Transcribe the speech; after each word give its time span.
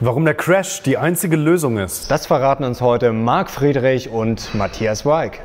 Warum 0.00 0.24
der 0.24 0.34
Crash 0.34 0.82
die 0.82 0.98
einzige 0.98 1.36
Lösung 1.36 1.78
ist. 1.78 2.10
Das 2.10 2.26
verraten 2.26 2.64
uns 2.64 2.80
heute 2.80 3.12
Marc 3.12 3.48
Friedrich 3.48 4.10
und 4.10 4.52
Matthias 4.54 5.06
Weig. 5.06 5.40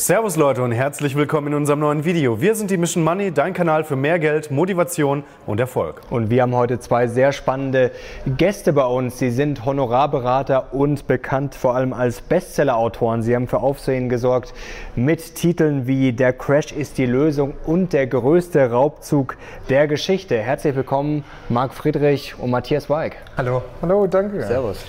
Servus 0.00 0.36
Leute 0.36 0.62
und 0.62 0.72
herzlich 0.72 1.14
willkommen 1.14 1.48
in 1.48 1.54
unserem 1.54 1.80
neuen 1.80 2.06
Video. 2.06 2.40
Wir 2.40 2.54
sind 2.54 2.70
die 2.70 2.78
Mission 2.78 3.04
Money, 3.04 3.32
dein 3.32 3.52
Kanal 3.52 3.84
für 3.84 3.96
mehr 3.96 4.18
Geld, 4.18 4.50
Motivation 4.50 5.24
und 5.44 5.60
Erfolg. 5.60 6.00
Und 6.08 6.30
wir 6.30 6.40
haben 6.40 6.54
heute 6.54 6.80
zwei 6.80 7.06
sehr 7.06 7.32
spannende 7.32 7.90
Gäste 8.38 8.72
bei 8.72 8.86
uns. 8.86 9.18
Sie 9.18 9.30
sind 9.30 9.66
Honorarberater 9.66 10.72
und 10.72 11.06
bekannt 11.06 11.54
vor 11.54 11.74
allem 11.74 11.92
als 11.92 12.22
Bestsellerautoren. 12.22 13.22
Sie 13.22 13.36
haben 13.36 13.46
für 13.46 13.58
Aufsehen 13.58 14.08
gesorgt 14.08 14.54
mit 14.96 15.34
Titeln 15.34 15.86
wie 15.86 16.14
Der 16.14 16.32
Crash 16.32 16.72
ist 16.72 16.96
die 16.96 17.04
Lösung 17.04 17.52
und 17.66 17.92
der 17.92 18.06
größte 18.06 18.70
Raubzug 18.70 19.36
der 19.68 19.86
Geschichte. 19.86 20.38
Herzlich 20.38 20.76
willkommen 20.76 21.24
Marc 21.50 21.74
Friedrich 21.74 22.38
und 22.38 22.48
Matthias 22.48 22.88
Weig. 22.88 23.16
Hallo. 23.36 23.60
Hallo, 23.82 24.06
danke. 24.06 24.46
Servus. 24.46 24.82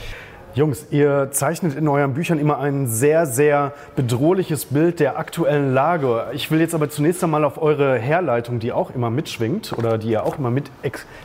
Jungs, 0.53 0.87
ihr 0.91 1.29
zeichnet 1.31 1.77
in 1.77 1.87
euren 1.87 2.13
Büchern 2.13 2.37
immer 2.37 2.59
ein 2.59 2.85
sehr, 2.85 3.25
sehr 3.25 3.71
bedrohliches 3.95 4.65
Bild 4.65 4.99
der 4.99 5.17
aktuellen 5.17 5.73
Lage. 5.73 6.25
Ich 6.33 6.51
will 6.51 6.59
jetzt 6.59 6.75
aber 6.75 6.89
zunächst 6.89 7.23
einmal 7.23 7.45
auf 7.45 7.61
eure 7.61 7.97
Herleitung, 7.97 8.59
die 8.59 8.73
auch 8.73 8.93
immer 8.93 9.09
mitschwingt 9.09 9.71
oder 9.77 9.97
die 9.97 10.09
ihr 10.09 10.25
auch 10.25 10.37
immer 10.37 10.51
mit 10.51 10.69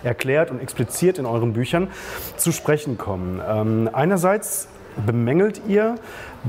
erklärt 0.04 0.52
und 0.52 0.62
expliziert 0.62 1.18
in 1.18 1.26
euren 1.26 1.54
Büchern, 1.54 1.88
zu 2.36 2.52
sprechen 2.52 2.98
kommen. 2.98 3.40
Ähm, 3.48 3.90
einerseits 3.92 4.68
bemängelt 5.04 5.60
ihr, 5.66 5.96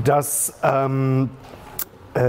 dass 0.04 0.54
ähm, 0.62 1.30
äh, 1.42 1.47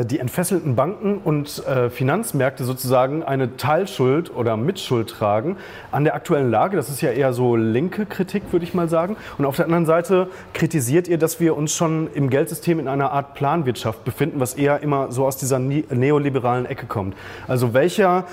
die 0.06 0.20
entfesselten 0.20 0.76
Banken 0.76 1.20
und 1.24 1.66
äh, 1.66 1.90
Finanzmärkte 1.90 2.64
sozusagen 2.64 3.24
eine 3.24 3.58
Teilschuld 3.58 4.36
oder 4.36 4.58
Mitschuld 4.58 5.10
tragen 5.10 5.58
an 5.92 6.04
der 6.04 6.16
aktuellen 6.16 6.52
Lage. 6.52 6.78
Das 6.78 6.90
ist 6.90 7.02
ja 7.02 7.12
eher 7.12 7.34
so 7.34 7.56
linke 7.56 8.06
Kritik, 8.06 8.44
würde 8.52 8.66
ich 8.66 8.74
mal 8.74 8.90
sagen. 8.90 9.18
Und 9.38 9.46
auf 9.46 9.56
der 9.56 9.66
anderen 9.66 9.86
Seite 9.86 10.28
kritisiert 10.54 11.08
ihr, 11.08 11.18
dass 11.18 11.40
wir 11.40 11.56
uns 11.56 11.74
schon 11.74 12.10
im 12.14 12.30
Geldsystem 12.30 12.80
in 12.80 12.88
einer 12.88 13.12
Art 13.12 13.34
Planwirtschaft 13.34 14.04
befinden, 14.04 14.40
was 14.40 14.54
eher 14.54 14.82
immer 14.82 15.12
so 15.12 15.26
aus 15.26 15.38
dieser 15.38 15.60
neoliberalen 15.60 16.66
Ecke 16.66 16.86
kommt. 16.86 17.16
Also 17.48 17.74
welcher 17.74 18.26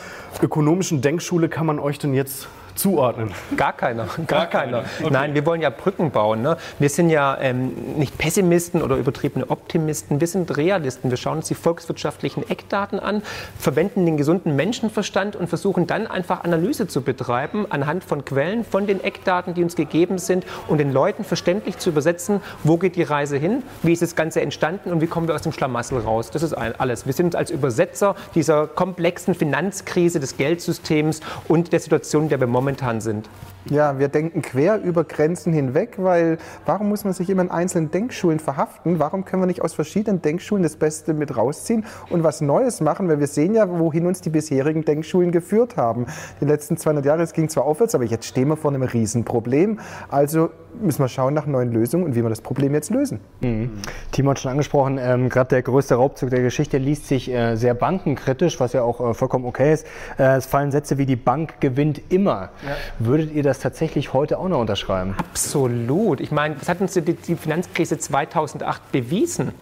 ökonomischen 0.43 1.01
Denkschule 1.01 1.48
kann 1.48 1.67
man 1.67 1.79
euch 1.79 1.98
denn 1.98 2.15
jetzt 2.15 2.48
zuordnen? 2.77 3.33
Gar 3.57 3.73
keiner, 3.73 4.07
gar, 4.27 4.27
gar 4.27 4.47
keiner. 4.47 4.85
Okay. 5.01 5.11
Nein, 5.11 5.35
wir 5.35 5.45
wollen 5.47 5.61
ja 5.61 5.71
Brücken 5.71 6.11
bauen. 6.11 6.43
Ne? 6.43 6.57
Wir 6.79 6.89
sind 6.89 7.11
ja 7.11 7.37
ähm, 7.41 7.73
nicht 7.97 8.17
Pessimisten 8.19 8.83
oder 8.83 8.97
übertriebene 8.97 9.51
Optimisten, 9.51 10.21
wir 10.21 10.27
sind 10.27 10.57
Realisten. 10.57 11.11
Wir 11.11 11.17
schauen 11.17 11.39
uns 11.39 11.49
die 11.49 11.55
volkswirtschaftlichen 11.55 12.49
Eckdaten 12.49 13.01
an, 13.01 13.23
verwenden 13.59 14.07
den 14.07 14.17
gesunden 14.17 14.55
Menschenverstand 14.55 15.37
und 15.37 15.49
versuchen 15.49 15.87
dann 15.87 16.07
einfach 16.07 16.45
Analyse 16.45 16.87
zu 16.87 17.03
betreiben 17.03 17.67
anhand 17.71 18.05
von 18.05 18.25
Quellen, 18.25 18.65
von 18.65 18.87
den 18.87 19.03
Eckdaten, 19.03 19.55
die 19.55 19.63
uns 19.63 19.77
gegeben 19.77 20.19
sind 20.19 20.47
und 20.69 20.79
den 20.79 20.93
Leuten 20.93 21.25
verständlich 21.25 21.79
zu 21.79 21.91
übersetzen, 21.91 22.41
wo 22.63 22.77
geht 22.77 22.97
die 22.97 23.03
Reise 23.03 23.37
hin, 23.37 23.63
wie 23.83 23.93
ist 23.93 24.03
das 24.03 24.15
Ganze 24.15 24.41
entstanden 24.41 24.93
und 24.93 25.01
wie 25.01 25.07
kommen 25.07 25.27
wir 25.27 25.35
aus 25.35 25.43
dem 25.43 25.53
Schlamassel 25.53 25.99
raus. 25.99 26.31
Das 26.31 26.43
ist 26.43 26.53
alles. 26.53 27.07
Wir 27.07 27.13
sind 27.13 27.35
als 27.35 27.51
Übersetzer 27.51 28.15
dieser 28.35 28.67
komplexen 28.67 29.35
Finanzkrise 29.35 30.21
des 30.21 30.37
Geldsystems 30.37 31.21
und 31.49 31.73
der 31.73 31.81
Situation, 31.81 32.25
in 32.25 32.29
der 32.29 32.41
wir 32.41 32.47
momentan 32.47 32.66
momentan 32.67 33.00
sind. 33.00 33.28
Ja, 33.69 33.98
wir 33.98 34.09
denken 34.09 34.42
quer 34.42 34.81
über 34.81 35.03
Grenzen 35.03 35.53
hinweg, 35.53 35.95
weil 35.97 36.39
warum 36.67 36.89
muss 36.89 37.05
man 37.05 37.12
sich 37.12 37.28
immer 37.28 37.42
in 37.42 37.50
einzelnen 37.50 37.91
Denkschulen 37.91 38.39
verhaften? 38.39 39.00
Warum 39.00 39.25
können 39.25 39.42
wir 39.42 39.47
nicht 39.47 39.62
aus 39.62 39.75
verschiedenen 39.75 40.23
Denkschulen 40.23 40.62
das 40.62 40.77
Beste 40.77 41.14
mit 41.14 41.36
rausziehen 41.36 41.84
und 42.11 42.23
was 42.23 42.41
Neues 42.41 42.81
machen? 42.81 43.08
Weil 43.08 43.19
wir 43.19 43.27
sehen 43.27 43.55
ja, 43.55 43.69
wohin 43.69 44.06
uns 44.06 44.20
die 44.20 44.31
bisherigen 44.31 44.84
Denkschulen 44.84 45.33
geführt 45.33 45.77
haben. 45.77 46.06
Die 46.41 46.45
letzten 46.45 46.77
200 46.77 47.05
Jahre, 47.05 47.23
es 47.23 47.33
ging 47.33 47.48
zwar 47.48 47.64
aufwärts, 47.64 47.97
aber 47.97 48.05
jetzt 48.05 48.27
stehen 48.27 48.48
wir 48.48 48.56
vor 48.56 48.70
einem 48.70 48.83
Riesenproblem. 48.83 49.80
Also 50.08 50.51
müssen 50.80 51.03
wir 51.03 51.08
schauen 51.08 51.34
nach 51.34 51.47
neuen 51.47 51.73
Lösungen 51.73 52.05
und 52.05 52.14
wie 52.14 52.23
wir 52.23 52.28
das 52.28 52.41
Problem 52.41 52.74
jetzt 52.74 52.91
lösen. 52.91 53.20
Mhm. 53.41 53.70
Timo 54.12 54.30
hat 54.30 54.39
schon 54.39 54.51
angesprochen, 54.51 54.98
ähm, 55.01 55.29
gerade 55.29 55.48
der 55.48 55.62
größte 55.62 55.95
Raubzug 55.95 56.30
der 56.30 56.42
Geschichte 56.42 56.79
liest 56.79 57.08
sich 57.08 57.33
äh, 57.33 57.57
sehr 57.57 57.74
bankenkritisch, 57.74 58.61
was 58.61 58.73
ja 58.73 58.83
auch 58.83 59.01
äh, 59.01 59.14
vollkommen 59.14 59.46
okay 59.46 59.73
ist. 59.73 59.86
Äh, 60.18 60.36
es 60.36 60.46
fallen 60.46 60.70
Sätze 60.70 60.98
wie 60.98 61.07
die 61.07 61.17
Bank 61.17 61.61
gewinnt 61.61 62.01
immer. 62.11 62.51
Ja. 62.64 62.77
Würdet 62.98 63.33
ihr 63.33 63.42
das 63.42 63.55
tatsächlich 63.58 64.12
heute 64.12 64.39
auch 64.39 64.48
noch 64.48 64.61
unterschreiben? 64.61 65.14
Absolut. 65.18 66.20
Ich 66.20 66.30
meine, 66.30 66.56
das 66.56 66.68
hat 66.68 66.80
uns 66.80 66.92
die, 66.92 67.02
die 67.02 67.36
Finanzkrise 67.36 67.98
2008 67.98 68.92
bewiesen. 68.92 69.52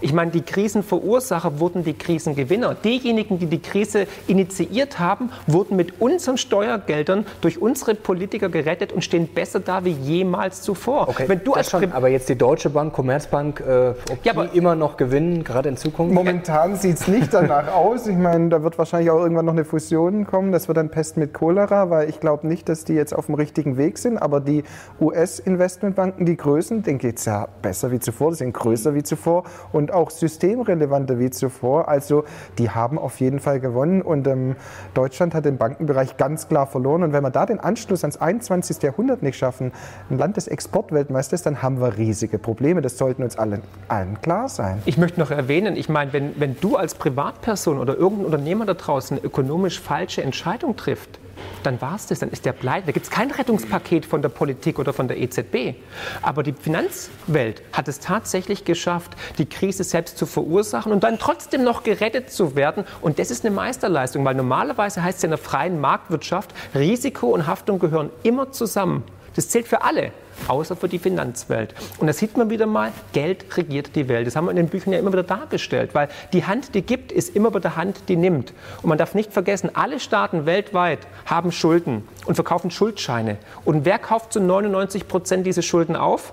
Ich 0.00 0.12
meine, 0.12 0.30
die 0.30 0.42
Krisenverursacher 0.42 1.58
wurden 1.58 1.82
die 1.82 1.94
Krisengewinner. 1.94 2.74
Diejenigen, 2.74 3.38
die 3.38 3.46
die 3.46 3.60
Krise 3.60 4.06
initiiert 4.26 4.98
haben, 4.98 5.30
wurden 5.46 5.76
mit 5.76 6.00
unseren 6.02 6.36
Steuergeldern 6.36 7.24
durch 7.40 7.60
unsere 7.60 7.94
Politiker 7.94 8.50
gerettet 8.50 8.92
und 8.92 9.02
stehen 9.02 9.26
besser 9.26 9.60
da 9.60 9.84
wie 9.84 9.92
jemals 9.92 10.60
zuvor. 10.60 11.08
Okay, 11.08 11.24
Wenn 11.28 11.42
du 11.42 11.54
als 11.54 11.70
schon, 11.70 11.90
aber 11.92 12.08
jetzt 12.08 12.28
die 12.28 12.36
Deutsche 12.36 12.68
Bank, 12.68 12.92
Commerzbank, 12.92 13.60
äh, 13.60 13.94
ob 14.10 14.24
ja, 14.24 14.32
die 14.34 14.56
immer 14.56 14.74
noch 14.74 14.98
gewinnen, 14.98 15.44
gerade 15.44 15.70
in 15.70 15.76
Zukunft? 15.78 16.14
Momentan 16.14 16.76
sieht 16.76 16.96
es 16.96 17.08
nicht 17.08 17.32
danach 17.32 17.68
aus. 17.74 18.06
Ich 18.06 18.16
meine, 18.16 18.50
da 18.50 18.62
wird 18.62 18.76
wahrscheinlich 18.76 19.10
auch 19.10 19.20
irgendwann 19.20 19.46
noch 19.46 19.54
eine 19.54 19.64
Fusion 19.64 20.26
kommen. 20.26 20.52
Das 20.52 20.68
wird 20.68 20.76
dann 20.76 20.90
Pest 20.90 21.16
mit 21.16 21.32
Cholera, 21.32 21.88
weil 21.88 22.10
ich 22.10 22.20
glaube 22.20 22.46
nicht, 22.46 22.68
dass 22.68 22.84
die 22.84 22.92
jetzt 22.92 23.14
auf 23.14 23.26
dem 23.26 23.34
richtigen 23.34 23.78
Weg 23.78 23.96
sind. 23.96 24.18
Aber 24.18 24.40
die 24.40 24.64
US-Investmentbanken, 25.00 26.26
die 26.26 26.36
Größen, 26.36 26.82
denen 26.82 26.98
geht 26.98 27.18
es 27.18 27.24
ja 27.24 27.48
besser 27.62 27.90
wie 27.90 27.98
zuvor, 27.98 28.30
die 28.32 28.36
sind 28.36 28.52
größer 28.52 28.94
wie 28.94 29.02
zuvor. 29.02 29.44
Und 29.72 29.85
und 29.86 29.92
auch 29.92 30.10
systemrelevanter 30.10 31.20
wie 31.20 31.30
zuvor. 31.30 31.88
Also 31.88 32.24
die 32.58 32.70
haben 32.70 32.98
auf 32.98 33.20
jeden 33.20 33.38
Fall 33.38 33.60
gewonnen 33.60 34.02
und 34.02 34.26
ähm, 34.26 34.56
Deutschland 34.94 35.32
hat 35.32 35.44
den 35.44 35.58
Bankenbereich 35.58 36.16
ganz 36.16 36.48
klar 36.48 36.66
verloren. 36.66 37.04
Und 37.04 37.12
wenn 37.12 37.22
wir 37.22 37.30
da 37.30 37.46
den 37.46 37.60
Anschluss 37.60 38.02
ans 38.02 38.16
21. 38.16 38.82
Jahrhundert 38.82 39.22
nicht 39.22 39.38
schaffen, 39.38 39.70
ein 40.10 40.18
Land 40.18 40.36
des 40.36 40.48
Exportweltmeisters, 40.48 41.42
dann 41.42 41.62
haben 41.62 41.80
wir 41.80 41.98
riesige 41.98 42.38
Probleme. 42.38 42.82
Das 42.82 42.98
sollten 42.98 43.22
uns 43.22 43.38
allen, 43.38 43.62
allen 43.86 44.20
klar 44.22 44.48
sein. 44.48 44.82
Ich 44.86 44.98
möchte 44.98 45.20
noch 45.20 45.30
erwähnen, 45.30 45.76
ich 45.76 45.88
meine, 45.88 46.12
wenn, 46.12 46.40
wenn 46.40 46.56
du 46.60 46.76
als 46.76 46.96
Privatperson 46.96 47.78
oder 47.78 47.96
irgendein 47.96 48.26
Unternehmer 48.26 48.66
da 48.66 48.74
draußen 48.74 49.22
ökonomisch 49.22 49.80
falsche 49.80 50.22
Entscheidung 50.22 50.74
trifft, 50.74 51.20
dann 51.62 51.80
war 51.80 51.96
es 51.96 52.06
das, 52.06 52.20
dann 52.20 52.30
ist 52.30 52.44
der 52.44 52.52
pleite. 52.52 52.86
Da 52.86 52.92
gibt 52.92 53.06
es 53.06 53.10
kein 53.10 53.30
Rettungspaket 53.30 54.06
von 54.06 54.22
der 54.22 54.28
Politik 54.28 54.78
oder 54.78 54.92
von 54.92 55.08
der 55.08 55.18
EZB. 55.18 55.74
Aber 56.22 56.42
die 56.42 56.52
Finanzwelt 56.52 57.62
hat 57.72 57.88
es 57.88 58.00
tatsächlich 58.00 58.64
geschafft, 58.64 59.16
die 59.38 59.46
Krise 59.46 59.84
selbst 59.84 60.18
zu 60.18 60.26
verursachen 60.26 60.92
und 60.92 61.04
dann 61.04 61.18
trotzdem 61.18 61.64
noch 61.64 61.82
gerettet 61.82 62.30
zu 62.30 62.54
werden. 62.54 62.84
Und 63.00 63.18
das 63.18 63.30
ist 63.30 63.44
eine 63.44 63.54
Meisterleistung, 63.54 64.24
weil 64.24 64.34
normalerweise 64.34 65.02
heißt 65.02 65.18
es 65.18 65.24
in 65.24 65.30
der 65.30 65.38
freien 65.38 65.80
Marktwirtschaft, 65.80 66.54
Risiko 66.74 67.28
und 67.28 67.46
Haftung 67.46 67.78
gehören 67.78 68.10
immer 68.22 68.52
zusammen. 68.52 69.04
Das 69.34 69.48
zählt 69.48 69.68
für 69.68 69.82
alle 69.82 70.12
außer 70.48 70.76
für 70.76 70.88
die 70.88 70.98
Finanzwelt. 70.98 71.74
Und 71.98 72.06
da 72.06 72.12
sieht 72.12 72.36
man 72.36 72.50
wieder 72.50 72.66
mal, 72.66 72.92
Geld 73.12 73.56
regiert 73.56 73.94
die 73.94 74.08
Welt. 74.08 74.26
Das 74.26 74.36
haben 74.36 74.46
wir 74.46 74.50
in 74.50 74.56
den 74.56 74.68
Büchern 74.68 74.92
ja 74.92 74.98
immer 74.98 75.12
wieder 75.12 75.22
dargestellt, 75.22 75.94
weil 75.94 76.08
die 76.32 76.44
Hand, 76.44 76.74
die 76.74 76.82
gibt, 76.82 77.12
ist 77.12 77.34
immer 77.34 77.50
bei 77.50 77.60
der 77.60 77.76
Hand, 77.76 78.08
die 78.08 78.16
nimmt. 78.16 78.52
Und 78.82 78.88
man 78.88 78.98
darf 78.98 79.14
nicht 79.14 79.32
vergessen, 79.32 79.70
alle 79.74 80.00
Staaten 80.00 80.46
weltweit 80.46 81.00
haben 81.24 81.52
Schulden 81.52 82.06
und 82.26 82.34
verkaufen 82.34 82.70
Schuldscheine. 82.70 83.38
Und 83.64 83.84
wer 83.84 83.98
kauft 83.98 84.32
zu 84.32 84.40
99 84.40 85.08
Prozent 85.08 85.46
diese 85.46 85.62
Schulden 85.62 85.96
auf? 85.96 86.32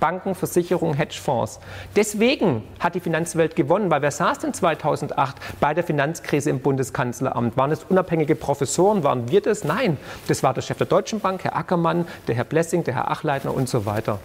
Banken, 0.00 0.34
Versicherungen, 0.34 0.94
Hedgefonds. 0.94 1.60
Deswegen 1.96 2.62
hat 2.80 2.94
die 2.94 3.00
Finanzwelt 3.00 3.56
gewonnen, 3.56 3.90
weil 3.90 4.02
wer 4.02 4.10
saß 4.10 4.38
denn 4.40 4.54
2008 4.54 5.36
bei 5.60 5.74
der 5.74 5.84
Finanzkrise 5.84 6.50
im 6.50 6.60
Bundeskanzleramt? 6.60 7.56
Waren 7.56 7.72
es 7.72 7.84
unabhängige 7.84 8.34
Professoren? 8.34 9.04
Waren 9.04 9.30
wir 9.30 9.40
das? 9.40 9.64
Nein, 9.64 9.96
das 10.26 10.42
war 10.42 10.54
der 10.54 10.62
Chef 10.62 10.78
der 10.78 10.86
Deutschen 10.86 11.20
Bank, 11.20 11.44
Herr 11.44 11.56
Ackermann, 11.56 12.06
der 12.26 12.34
Herr 12.34 12.44
Blessing, 12.44 12.84
der 12.84 12.94
Herr 12.94 13.10
Achleitner 13.10 13.54
und 13.54 13.68
so 13.68 13.86
weiter. 13.86 14.18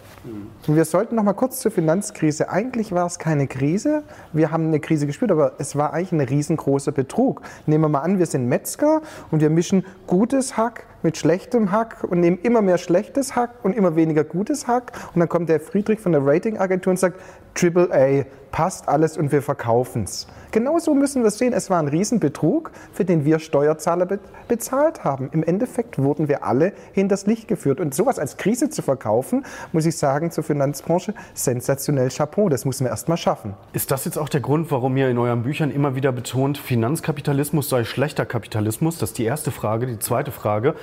Wir 0.68 0.86
sollten 0.86 1.16
noch 1.16 1.24
mal 1.24 1.34
kurz 1.34 1.60
zur 1.60 1.72
Finanzkrise. 1.72 2.50
Eigentlich 2.50 2.92
war 2.92 3.06
es 3.06 3.20
keine 3.20 3.48
Krise. 3.48 4.04
Wir 4.32 4.52
haben 4.52 4.68
eine 4.68 4.80
Krise 4.80 5.08
gespürt, 5.08 5.32
aber 5.32 5.54
es 5.58 5.76
war 5.76 5.94
eigentlich 5.94 6.12
ein 6.14 6.22
riesengroßer 6.22 6.92
Betrug. 6.92 7.42
Nehmen 7.66 7.84
wir 7.84 7.90
mal 7.90 8.00
an, 8.00 8.20
wir 8.20 8.26
sind 8.26 8.48
Metzger 8.48 9.02
und 9.31 9.42
wir 9.42 9.50
mischen 9.50 9.86
gutes 10.08 10.56
Hack 10.56 10.86
mit 11.04 11.18
schlechtem 11.18 11.72
Hack 11.72 12.04
und 12.04 12.20
nehmen 12.20 12.40
immer 12.42 12.62
mehr 12.62 12.78
schlechtes 12.78 13.36
Hack 13.36 13.64
und 13.64 13.76
immer 13.76 13.96
weniger 13.96 14.24
gutes 14.24 14.68
Hack. 14.68 14.94
Und 15.14 15.20
dann 15.20 15.30
kommt 15.30 15.50
der 15.50 15.60
Friedrich 15.60 16.00
von 16.00 16.12
der 16.12 16.26
Ratingagentur 16.26 16.92
und 16.92 16.98
sagt, 16.98 17.20
Triple 17.54 17.90
A, 17.92 18.26
passt 18.54 18.88
alles 18.88 19.18
und 19.18 19.32
wir 19.32 19.42
verkaufen 19.42 20.04
es. 20.04 20.28
Genauso 20.52 20.94
müssen 20.94 21.24
wir 21.24 21.30
es 21.30 21.40
sehen. 21.40 21.54
Es 21.54 21.72
war 21.72 21.80
ein 21.80 21.88
Riesenbetrug, 21.88 22.72
für 22.94 23.04
den 23.04 23.26
wir 23.26 23.40
Steuerzahler 23.40 24.06
be 24.06 24.20
bezahlt 24.48 25.04
haben. 25.04 25.30
Im 25.32 25.44
Endeffekt 25.44 25.98
wurden 25.98 26.28
wir 26.28 26.44
alle 26.44 26.74
hinters 26.92 27.26
Licht 27.26 27.48
geführt. 27.48 27.80
Und 27.80 27.96
sowas 27.96 28.20
als 28.20 28.38
Krise 28.38 28.70
zu 28.70 28.84
verkaufen, 28.84 29.46
muss 29.72 29.86
ich 29.86 29.98
sagen, 29.98 30.30
zur 30.30 30.44
Finanzbranche, 30.44 31.16
sensationell 31.34 32.10
Chapeau. 32.10 32.50
Das 32.50 32.66
müssen 32.66 32.84
wir 32.84 32.92
erst 32.92 33.10
mal 33.10 33.18
schaffen. 33.18 33.56
Ist 33.72 33.90
das 33.90 34.06
jetzt 34.06 34.18
auch 34.18 34.30
der 34.30 34.42
Grund, 34.42 34.70
warum 34.70 34.96
ihr 34.98 35.10
in 35.10 35.18
euren 35.18 35.42
Büchern 35.42 35.72
immer 35.72 35.96
wieder 35.96 36.12
betont, 36.12 36.60
Finanzkapitalismus 36.60 37.70
sei 37.70 37.84
schlechter 37.84 38.26
Kapitalismus? 38.26 39.00
Das 39.00 39.12
ist 39.12 39.18
die 39.18 39.26
erste 39.26 39.50
Frage. 39.50 39.88
Die 39.88 39.98
zweite 39.98 40.32
Frage, 40.32 40.76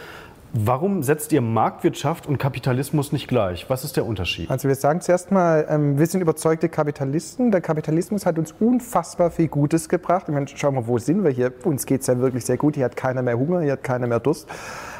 Warum 0.53 1.05
setzt 1.05 1.31
ihr 1.31 1.41
Marktwirtschaft 1.41 2.27
und 2.27 2.39
Kapitalismus 2.39 3.13
nicht 3.13 3.29
gleich? 3.29 3.71
Was 3.71 3.85
ist 3.85 3.97
der 3.97 4.05
Unterschied? 4.05 4.51
Also 4.51 4.67
wir 4.67 4.75
sagen 4.75 5.01
zuerst 5.01 5.31
mal, 5.31 5.65
ähm, 5.69 5.97
wir 5.97 6.07
sind 6.07 6.23
überzeugte 6.23 6.69
Kapitalisten. 6.69 7.53
Der 7.53 7.61
Kapitalismus 7.61 8.27
hat 8.27 8.37
uns 8.37 8.53
unfassbar 8.59 9.31
viel 9.31 9.47
Gutes 9.47 9.89
gebracht. 9.89 10.25
Ich 10.27 10.35
meine, 10.35 10.49
schauen 10.49 10.75
wir, 10.75 10.89
wo 10.89 10.99
sind 10.99 11.23
wir 11.23 11.31
hier? 11.31 11.53
Uns 11.65 11.87
geht 11.87 12.01
es 12.01 12.09
ja 12.09 12.19
wirklich 12.19 12.45
sehr 12.45 12.57
gut. 12.57 12.75
Hier 12.75 12.85
hat 12.85 12.97
keiner 12.97 13.23
mehr 13.23 13.39
Hunger, 13.39 13.61
hier 13.61 13.73
hat 13.73 13.85
keiner 13.85 14.09
mehr 14.09 14.19
Durst. 14.19 14.49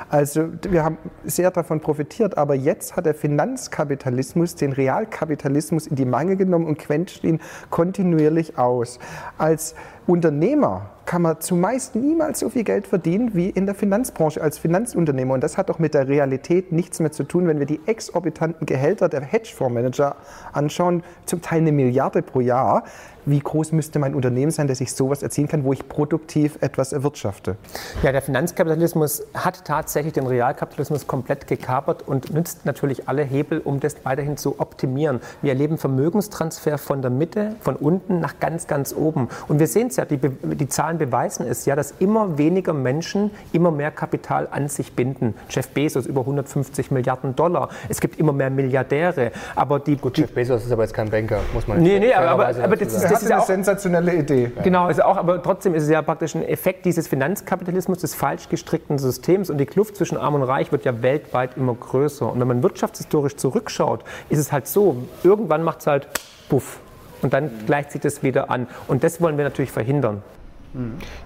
Also 0.09 0.49
wir 0.69 0.85
haben 0.85 0.99
sehr 1.25 1.51
davon 1.51 1.81
profitiert, 1.81 2.37
aber 2.37 2.55
jetzt 2.55 2.97
hat 2.97 3.07
der 3.07 3.15
Finanzkapitalismus 3.15 4.57
den 4.57 4.73
Realkapitalismus 4.73 5.87
in 5.87 5.97
die 5.97 6.05
Mangel 6.05 6.37
genommen 6.37 6.67
und 6.67 6.79
quetscht 6.79 7.25
ihn 7.25 7.41
kontinuierlich 7.71 8.57
aus. 8.59 8.99
Als 9.39 9.75
Unternehmer 10.07 10.91
kann 11.11 11.23
man 11.23 11.41
zumeist 11.41 11.97
niemals 11.97 12.39
so 12.39 12.51
viel 12.51 12.63
Geld 12.63 12.87
verdienen 12.87 13.35
wie 13.35 13.51
in 13.51 13.67
der 13.67 13.75
Finanzbranche 13.75 14.41
als 14.41 14.59
Finanzunternehmer. 14.59 15.35
Und 15.35 15.43
das 15.43 15.59
hat 15.59 15.69
doch 15.69 15.81
mit 15.81 15.93
der 15.93 16.07
Realität 16.07 16.71
nichts 16.71 17.01
mehr 17.01 17.11
zu 17.11 17.25
tun, 17.25 17.49
wenn 17.49 17.59
wir 17.59 17.67
die 17.67 17.81
exorbitanten 17.85 18.65
Gehälter 18.65 19.09
der 19.09 19.23
Hedgefondsmanager 19.23 20.15
anschauen, 20.53 21.03
zum 21.27 21.43
Teil 21.43 21.63
eine 21.63 21.73
Milliarde 21.73 22.23
pro 22.23 22.39
Jahr 22.39 22.85
wie 23.27 23.39
groß 23.39 23.73
müsste 23.73 23.99
mein 23.99 24.15
Unternehmen 24.15 24.51
sein, 24.51 24.67
dass 24.67 24.81
ich 24.81 24.93
sowas 24.93 25.23
erzielen 25.23 25.49
kann, 25.49 25.65
wo 25.65 25.73
ich 25.73 25.89
produktiv 25.89 26.59
etwas 26.61 26.93
erwirtschafte? 26.93 27.57
Ja, 28.03 28.13
der 28.13 28.23
Finanzkapitalismus 28.23 29.23
hat 29.35 29.65
tatsächlich 29.65 30.15
den 30.15 30.27
Realkapitalismus 30.27 31.07
komplett 31.07 31.47
gekapert 31.47 32.07
und 32.07 32.33
nützt 32.33 32.65
natürlich 32.65 33.09
alle 33.09 33.23
Hebel, 33.23 33.61
um 33.61 33.81
das 33.81 33.97
weiterhin 34.05 34.37
zu 34.37 34.59
optimieren. 34.59 35.21
Wir 35.43 35.53
erleben 35.53 35.79
Vermögenstransfer 35.79 36.79
von 36.79 37.03
der 37.03 37.11
Mitte, 37.11 37.57
von 37.61 37.77
unten 37.77 38.21
nach 38.21 38.41
ganz, 38.41 38.67
ganz 38.67 38.95
oben. 38.95 39.29
Und 39.49 39.59
wir 39.59 39.67
sehen 39.67 39.89
es 39.89 39.97
ja, 39.97 40.05
die, 40.05 40.19
die 40.19 40.69
Zahlen 40.69 40.99
beweisen 41.01 41.47
es 41.49 41.65
ja, 41.65 41.75
dass 41.75 41.95
immer 41.99 42.37
weniger 42.37 42.75
Menschen 42.75 43.31
immer 43.53 43.71
mehr 43.71 43.91
Kapital 43.91 44.47
an 44.51 44.69
sich 44.69 44.93
binden. 44.93 45.35
Jeff 45.49 45.69
Bezos 45.71 46.07
über 46.07 46.21
150 46.21 46.91
Milliarden 46.91 47.35
Dollar. 47.35 47.71
Es 47.89 48.01
gibt 48.01 48.21
immer 48.21 48.33
mehr 48.33 48.51
Milliardäre. 48.51 49.33
Aber 49.57 49.81
die, 49.81 49.97
Gut, 49.97 50.19
Jeff 50.19 50.33
Bezos 50.33 50.65
ist 50.65 50.71
aber 50.71 50.83
jetzt 50.83 50.93
kein 50.93 51.11
Banker, 51.11 51.41
muss 51.55 51.67
man 51.67 51.83
Nee, 51.83 51.99
nee, 51.99 52.13
aber, 52.13 52.45
aber, 52.45 52.63
aber 52.63 52.77
das, 52.77 52.93
ist, 52.93 53.05
das 53.05 53.23
ist 53.23 53.33
eine 53.33 53.43
sensationelle 53.43 54.15
Idee. 54.15 54.53
Genau, 54.63 54.85
also 54.85 55.03
auch, 55.03 55.17
aber 55.17 55.43
trotzdem 55.43 55.75
ist 55.75 55.85
es 55.85 55.89
ja 55.89 56.03
praktisch 56.03 56.35
ein 56.35 56.47
Effekt 56.47 56.85
dieses 56.85 57.09
Finanzkapitalismus, 57.09 57.99
des 57.99 58.15
falsch 58.15 58.51
gestrickten 58.51 58.99
Systems 58.99 59.49
und 59.49 59.57
die 59.59 59.67
Kluft 59.67 59.97
zwischen 59.97 60.19
Arm 60.19 60.35
und 60.35 60.43
Reich 60.43 60.71
wird 60.71 60.85
ja 60.85 61.01
weltweit 61.03 61.57
immer 61.57 61.75
größer. 61.75 62.31
Und 62.31 62.39
wenn 62.41 62.49
man 62.49 62.63
wirtschaftshistorisch 62.63 63.37
zurückschaut, 63.37 64.05
ist 64.29 64.39
es 64.39 64.53
halt 64.53 64.67
so, 64.67 64.97
irgendwann 65.25 65.63
macht 65.63 65.81
es 65.81 65.87
halt 65.87 66.09
puff 66.51 66.81
und 67.23 67.33
dann 67.33 67.51
gleicht 67.67 67.93
sich 67.93 68.01
das 68.01 68.23
wieder 68.23 68.51
an. 68.51 68.67
Und 68.89 69.05
das 69.05 69.21
wollen 69.21 69.37
wir 69.37 69.45
natürlich 69.45 69.73
verhindern. 69.73 70.23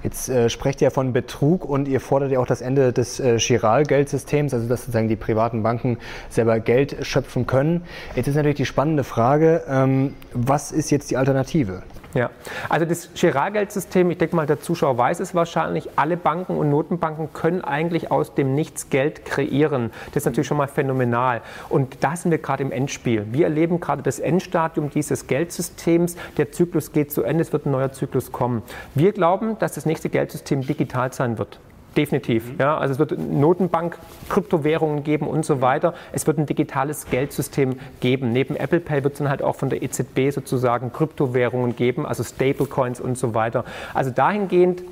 Jetzt 0.02 0.28
äh, 0.28 0.48
sprecht 0.48 0.80
ihr 0.80 0.90
von 0.90 1.12
Betrug 1.12 1.64
und 1.64 1.86
ihr 1.88 2.00
fordert 2.00 2.30
ja 2.30 2.38
auch 2.38 2.46
das 2.46 2.60
Ende 2.60 2.92
des 2.92 3.20
äh, 3.20 3.38
Chiral-Geldsystems, 3.38 4.54
also 4.54 4.68
dass 4.68 4.80
sozusagen 4.80 5.08
die 5.08 5.16
privaten 5.16 5.62
Banken 5.62 5.98
selber 6.30 6.60
Geld 6.60 6.96
schöpfen 7.02 7.46
können. 7.46 7.82
Jetzt 8.16 8.28
ist 8.28 8.36
natürlich 8.36 8.56
die 8.56 8.66
spannende 8.66 9.04
Frage, 9.04 9.62
ähm, 9.68 10.14
was 10.32 10.72
ist 10.72 10.90
jetzt 10.90 11.10
die 11.10 11.16
Alternative? 11.16 11.82
Ja, 12.14 12.30
also 12.68 12.86
das 12.86 13.10
Girard-Geldsystem, 13.14 14.08
ich 14.12 14.18
denke 14.18 14.36
mal, 14.36 14.46
der 14.46 14.60
Zuschauer 14.60 14.96
weiß 14.96 15.18
es 15.18 15.34
wahrscheinlich, 15.34 15.90
alle 15.96 16.16
Banken 16.16 16.56
und 16.56 16.70
Notenbanken 16.70 17.32
können 17.32 17.62
eigentlich 17.62 18.12
aus 18.12 18.34
dem 18.34 18.54
Nichts 18.54 18.88
Geld 18.88 19.24
kreieren. 19.24 19.90
Das 20.06 20.18
ist 20.18 20.26
natürlich 20.26 20.46
schon 20.46 20.56
mal 20.56 20.68
phänomenal. 20.68 21.42
Und 21.68 22.04
da 22.04 22.14
sind 22.14 22.30
wir 22.30 22.38
gerade 22.38 22.62
im 22.62 22.70
Endspiel. 22.70 23.26
Wir 23.32 23.46
erleben 23.46 23.80
gerade 23.80 24.02
das 24.02 24.20
Endstadium 24.20 24.90
dieses 24.90 25.26
Geldsystems. 25.26 26.14
Der 26.36 26.52
Zyklus 26.52 26.92
geht 26.92 27.10
zu 27.10 27.24
Ende, 27.24 27.42
es 27.42 27.52
wird 27.52 27.66
ein 27.66 27.72
neuer 27.72 27.90
Zyklus 27.90 28.30
kommen. 28.30 28.62
Wir 28.94 29.12
glauben, 29.12 29.58
dass 29.58 29.74
das 29.74 29.84
nächste 29.84 30.08
Geldsystem 30.08 30.64
digital 30.64 31.12
sein 31.12 31.36
wird. 31.38 31.58
Definitiv. 31.96 32.44
Ja, 32.58 32.76
also 32.76 32.92
es 32.92 32.98
wird 32.98 33.16
Notenbank, 33.18 33.98
Kryptowährungen 34.28 35.04
geben 35.04 35.28
und 35.28 35.44
so 35.44 35.60
weiter. 35.60 35.94
Es 36.12 36.26
wird 36.26 36.38
ein 36.38 36.46
digitales 36.46 37.06
Geldsystem 37.06 37.78
geben. 38.00 38.32
Neben 38.32 38.56
Apple 38.56 38.80
Pay 38.80 39.04
wird 39.04 39.14
es 39.14 39.18
dann 39.18 39.28
halt 39.28 39.42
auch 39.42 39.54
von 39.54 39.70
der 39.70 39.82
EZB 39.82 40.30
sozusagen 40.30 40.92
Kryptowährungen 40.92 41.76
geben, 41.76 42.04
also 42.04 42.24
Stablecoins 42.24 43.00
und 43.00 43.16
so 43.16 43.34
weiter. 43.34 43.64
Also 43.92 44.10
dahingehend 44.10 44.82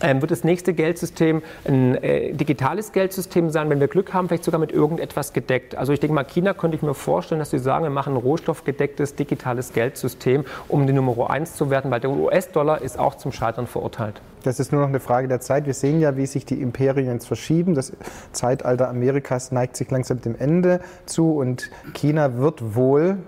wird 0.00 0.30
das 0.30 0.44
nächste 0.44 0.72
Geldsystem 0.72 1.42
ein 1.64 1.96
äh, 2.02 2.32
digitales 2.32 2.92
Geldsystem 2.92 3.50
sein, 3.50 3.70
wenn 3.70 3.80
wir 3.80 3.88
Glück 3.88 4.12
haben, 4.12 4.28
vielleicht 4.28 4.44
sogar 4.44 4.60
mit 4.60 4.72
irgendetwas 4.72 5.32
gedeckt. 5.32 5.76
Also 5.76 5.92
ich 5.92 6.00
denke 6.00 6.14
mal, 6.14 6.24
China 6.24 6.54
könnte 6.54 6.76
ich 6.76 6.82
mir 6.82 6.94
vorstellen, 6.94 7.38
dass 7.38 7.50
sie 7.50 7.58
sagen, 7.58 7.84
wir 7.84 7.90
machen 7.90 8.14
ein 8.14 8.16
rohstoffgedecktes 8.16 9.14
digitales 9.14 9.72
Geldsystem, 9.72 10.44
um 10.68 10.86
die 10.86 10.92
Nummer 10.92 11.30
eins 11.30 11.54
zu 11.54 11.70
werden, 11.70 11.90
weil 11.90 12.00
der 12.00 12.10
US-Dollar 12.10 12.82
ist 12.82 12.98
auch 12.98 13.16
zum 13.16 13.32
Scheitern 13.32 13.66
verurteilt. 13.66 14.20
Das 14.42 14.58
ist 14.58 14.72
nur 14.72 14.80
noch 14.80 14.88
eine 14.88 15.00
Frage 15.00 15.28
der 15.28 15.40
Zeit. 15.40 15.66
Wir 15.66 15.74
sehen 15.74 16.00
ja, 16.00 16.16
wie 16.16 16.26
sich 16.26 16.46
die 16.46 16.60
Imperien 16.62 17.12
jetzt 17.12 17.26
verschieben. 17.26 17.74
Das 17.74 17.92
Zeitalter 18.32 18.88
Amerikas 18.88 19.52
neigt 19.52 19.76
sich 19.76 19.90
langsam 19.90 20.20
dem 20.20 20.34
Ende 20.38 20.80
zu 21.04 21.36
und 21.36 21.70
China 21.92 22.38
wird 22.38 22.74
wohl 22.74 23.18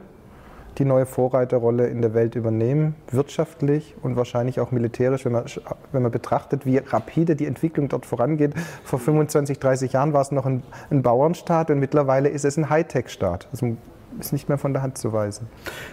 die 0.82 0.88
neue 0.88 1.06
Vorreiterrolle 1.06 1.86
in 1.86 2.02
der 2.02 2.12
Welt 2.12 2.34
übernehmen, 2.34 2.96
wirtschaftlich 3.08 3.94
und 4.02 4.16
wahrscheinlich 4.16 4.58
auch 4.58 4.72
militärisch, 4.72 5.24
wenn 5.24 5.30
man, 5.30 5.44
wenn 5.92 6.02
man 6.02 6.10
betrachtet, 6.10 6.66
wie 6.66 6.78
rapide 6.78 7.36
die 7.36 7.46
Entwicklung 7.46 7.88
dort 7.88 8.04
vorangeht. 8.04 8.54
Vor 8.82 8.98
25, 8.98 9.60
30 9.60 9.92
Jahren 9.92 10.12
war 10.12 10.22
es 10.22 10.32
noch 10.32 10.44
ein, 10.44 10.64
ein 10.90 11.02
Bauernstaat 11.02 11.70
und 11.70 11.78
mittlerweile 11.78 12.30
ist 12.30 12.44
es 12.44 12.56
ein 12.56 12.68
Hightech-Staat. 12.68 13.46
Also 13.52 13.76
ist 14.20 14.32
nicht 14.32 14.48
mehr 14.48 14.58
von 14.58 14.72
der 14.72 14.82
Hand 14.82 14.98
zu 14.98 15.12
weisen. 15.12 15.46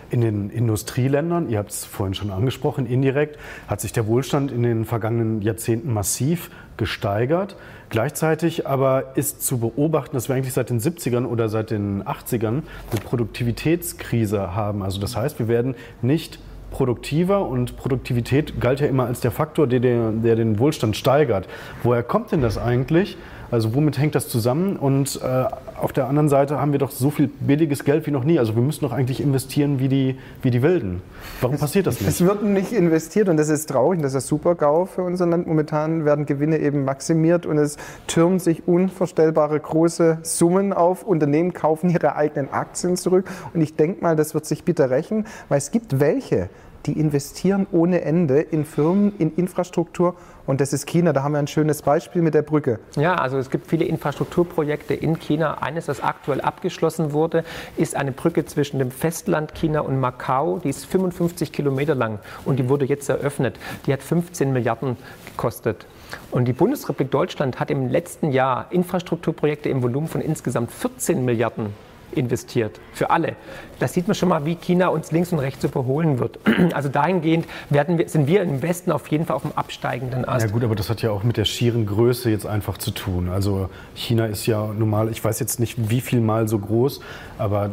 In 0.09 0.21
den 0.21 0.49
Industrieländern, 0.49 1.49
ihr 1.49 1.57
habt 1.57 1.71
es 1.71 1.85
vorhin 1.85 2.13
schon 2.13 2.31
angesprochen, 2.31 2.85
indirekt, 2.85 3.37
hat 3.67 3.81
sich 3.81 3.91
der 3.91 4.07
Wohlstand 4.07 4.51
in 4.51 4.63
den 4.63 4.85
vergangenen 4.85 5.41
Jahrzehnten 5.41 5.93
massiv 5.93 6.49
gesteigert. 6.77 7.55
Gleichzeitig 7.89 8.67
aber 8.67 9.15
ist 9.17 9.45
zu 9.45 9.59
beobachten, 9.59 10.15
dass 10.15 10.29
wir 10.29 10.35
eigentlich 10.35 10.53
seit 10.53 10.69
den 10.69 10.79
70ern 10.79 11.25
oder 11.25 11.49
seit 11.49 11.71
den 11.71 12.03
80ern 12.03 12.47
eine 12.91 13.01
Produktivitätskrise 13.03 14.55
haben. 14.55 14.83
Also 14.83 14.99
das 15.01 15.15
heißt, 15.15 15.39
wir 15.39 15.47
werden 15.47 15.75
nicht 16.01 16.39
produktiver 16.71 17.47
und 17.47 17.77
Produktivität 17.77 18.61
galt 18.61 18.79
ja 18.79 18.87
immer 18.87 19.05
als 19.05 19.21
der 19.21 19.31
Faktor, 19.31 19.67
der, 19.67 19.79
der, 19.79 20.35
den 20.35 20.59
Wohlstand 20.59 20.95
steigert. 20.95 21.47
Woher 21.83 22.03
kommt 22.03 22.31
denn 22.31 22.41
das 22.41 22.57
eigentlich? 22.57 23.17
Also 23.51 23.73
womit 23.73 23.97
hängt 23.97 24.15
das 24.15 24.29
zusammen? 24.29 24.77
Und 24.77 25.19
äh, 25.23 25.45
auf 25.81 25.93
der 25.93 26.07
anderen 26.07 26.29
Seite 26.29 26.59
haben 26.59 26.71
wir 26.71 26.79
doch 26.79 26.91
so 26.91 27.09
viel 27.09 27.27
billiges 27.27 27.83
Geld 27.83 28.05
wie 28.05 28.11
noch 28.11 28.23
nie. 28.23 28.37
Also 28.37 28.55
wir 28.55 28.61
müssen 28.61 28.81
doch 28.81 28.91
eigentlich 28.91 29.21
investieren 29.21 29.79
wie 29.79 29.87
die, 29.87 30.17
wie 30.41 30.51
die 30.51 30.61
Wilden. 30.61 31.01
Warum 31.41 31.55
es, 31.55 31.61
passiert 31.61 31.87
das 31.87 31.99
nicht? 31.99 32.09
Es 32.09 32.21
wird 32.21 32.43
nicht 32.43 32.71
investiert 32.71 33.29
und 33.29 33.37
das 33.37 33.49
ist 33.49 33.69
traurig 33.69 33.97
und 33.97 34.03
das 34.03 34.13
ist 34.13 34.27
Super-GAU 34.27 34.85
für 34.85 35.03
unser 35.03 35.25
Land. 35.25 35.47
Momentan 35.47 36.05
werden 36.05 36.25
Gewinne 36.25 36.59
eben 36.59 36.85
maximiert 36.85 37.45
und 37.45 37.57
es 37.57 37.77
türmen 38.07 38.39
sich 38.39 38.67
unvorstellbare 38.67 39.59
große 39.59 40.19
Summen 40.21 40.73
auf. 40.73 41.03
Unternehmen 41.03 41.53
kaufen 41.53 41.89
ihre 41.89 42.15
eigenen 42.15 42.51
Aktien 42.51 42.97
zurück 42.97 43.29
und 43.53 43.61
ich 43.61 43.75
denke 43.75 44.01
mal, 44.01 44.15
das 44.15 44.33
wird 44.33 44.45
sich 44.45 44.63
bitter 44.63 44.89
rächen, 44.89 45.25
weil 45.47 45.57
es 45.57 45.71
gibt 45.71 45.99
welche, 45.99 46.49
die 46.85 46.99
investieren 46.99 47.67
ohne 47.71 48.01
Ende 48.01 48.39
in 48.39 48.65
Firmen, 48.65 49.13
in 49.17 49.35
Infrastruktur 49.35 50.15
und 50.49 50.61
das 50.61 50.73
ist 50.73 50.87
China. 50.87 51.13
Da 51.13 51.21
haben 51.21 51.33
wir 51.33 51.39
ein 51.39 51.47
schönes 51.47 51.83
Beispiel 51.83 52.23
mit 52.23 52.33
der 52.33 52.41
Brücke. 52.41 52.79
Ja, 52.95 53.13
also 53.13 53.37
es 53.37 53.51
gibt 53.51 53.67
viele 53.67 53.85
Infrastrukturprojekte 53.85 54.95
in 54.95 55.19
China. 55.19 55.59
Eines, 55.61 55.85
das 55.85 56.01
aktuell 56.01 56.41
abgeschlossen 56.41 57.13
wurde, 57.13 57.43
ist 57.77 57.95
eine 57.95 58.11
Brücke 58.11 58.45
zwischen 58.45 58.79
dem 58.79 58.89
Festland 58.89 59.53
China 59.53 59.81
und 59.81 59.99
Macau. 59.99 60.57
Die 60.57 60.69
ist 60.69 60.85
55 60.85 61.51
Kilometer 61.51 61.93
lang 61.93 62.17
und 62.45 62.57
die 62.57 62.67
wurde 62.67 62.85
jetzt 62.85 63.09
eröffnet. 63.09 63.59
Die 63.85 63.93
hat 63.93 64.01
15 64.01 64.51
Milliarden 64.51 64.97
gekostet. 65.27 65.85
Und 66.31 66.45
die 66.47 66.53
Bundesrepublik 66.53 67.11
Deutschland 67.11 67.59
hat 67.59 67.69
im 67.69 67.87
letzten 67.87 68.31
Jahr 68.31 68.67
Infrastrukturprojekte 68.71 69.69
im 69.69 69.83
Volumen 69.83 70.07
von 70.07 70.21
insgesamt 70.21 70.71
14 70.71 71.23
Milliarden 71.23 71.67
investiert, 72.11 72.79
für 72.93 73.09
alle. 73.11 73.35
Das 73.79 73.93
sieht 73.93 74.07
man 74.07 74.15
schon 74.15 74.29
mal, 74.29 74.45
wie 74.45 74.55
China 74.55 74.89
uns 74.89 75.11
links 75.11 75.31
und 75.31 75.39
rechts 75.39 75.63
überholen 75.63 76.19
wird. 76.19 76.39
Also 76.73 76.89
dahingehend 76.89 77.45
werden 77.69 77.97
wir, 77.97 78.07
sind 78.09 78.27
wir 78.27 78.41
im 78.41 78.61
Westen 78.61 78.91
auf 78.91 79.07
jeden 79.07 79.25
Fall 79.25 79.37
auf 79.37 79.41
dem 79.41 79.53
absteigenden 79.55 80.25
Ast. 80.25 80.45
Ja 80.45 80.51
gut, 80.51 80.63
aber 80.63 80.75
das 80.75 80.89
hat 80.89 81.01
ja 81.01 81.09
auch 81.09 81.23
mit 81.23 81.37
der 81.37 81.45
schieren 81.45 81.85
Größe 81.85 82.29
jetzt 82.29 82.45
einfach 82.45 82.77
zu 82.77 82.91
tun. 82.91 83.29
Also 83.29 83.69
China 83.95 84.25
ist 84.25 84.45
ja 84.45 84.67
normal, 84.67 85.09
ich 85.09 85.23
weiß 85.23 85.39
jetzt 85.39 85.59
nicht 85.59 85.89
wie 85.89 86.01
viel 86.01 86.21
mal 86.21 86.47
so 86.47 86.59
groß, 86.59 86.99
aber 87.37 87.71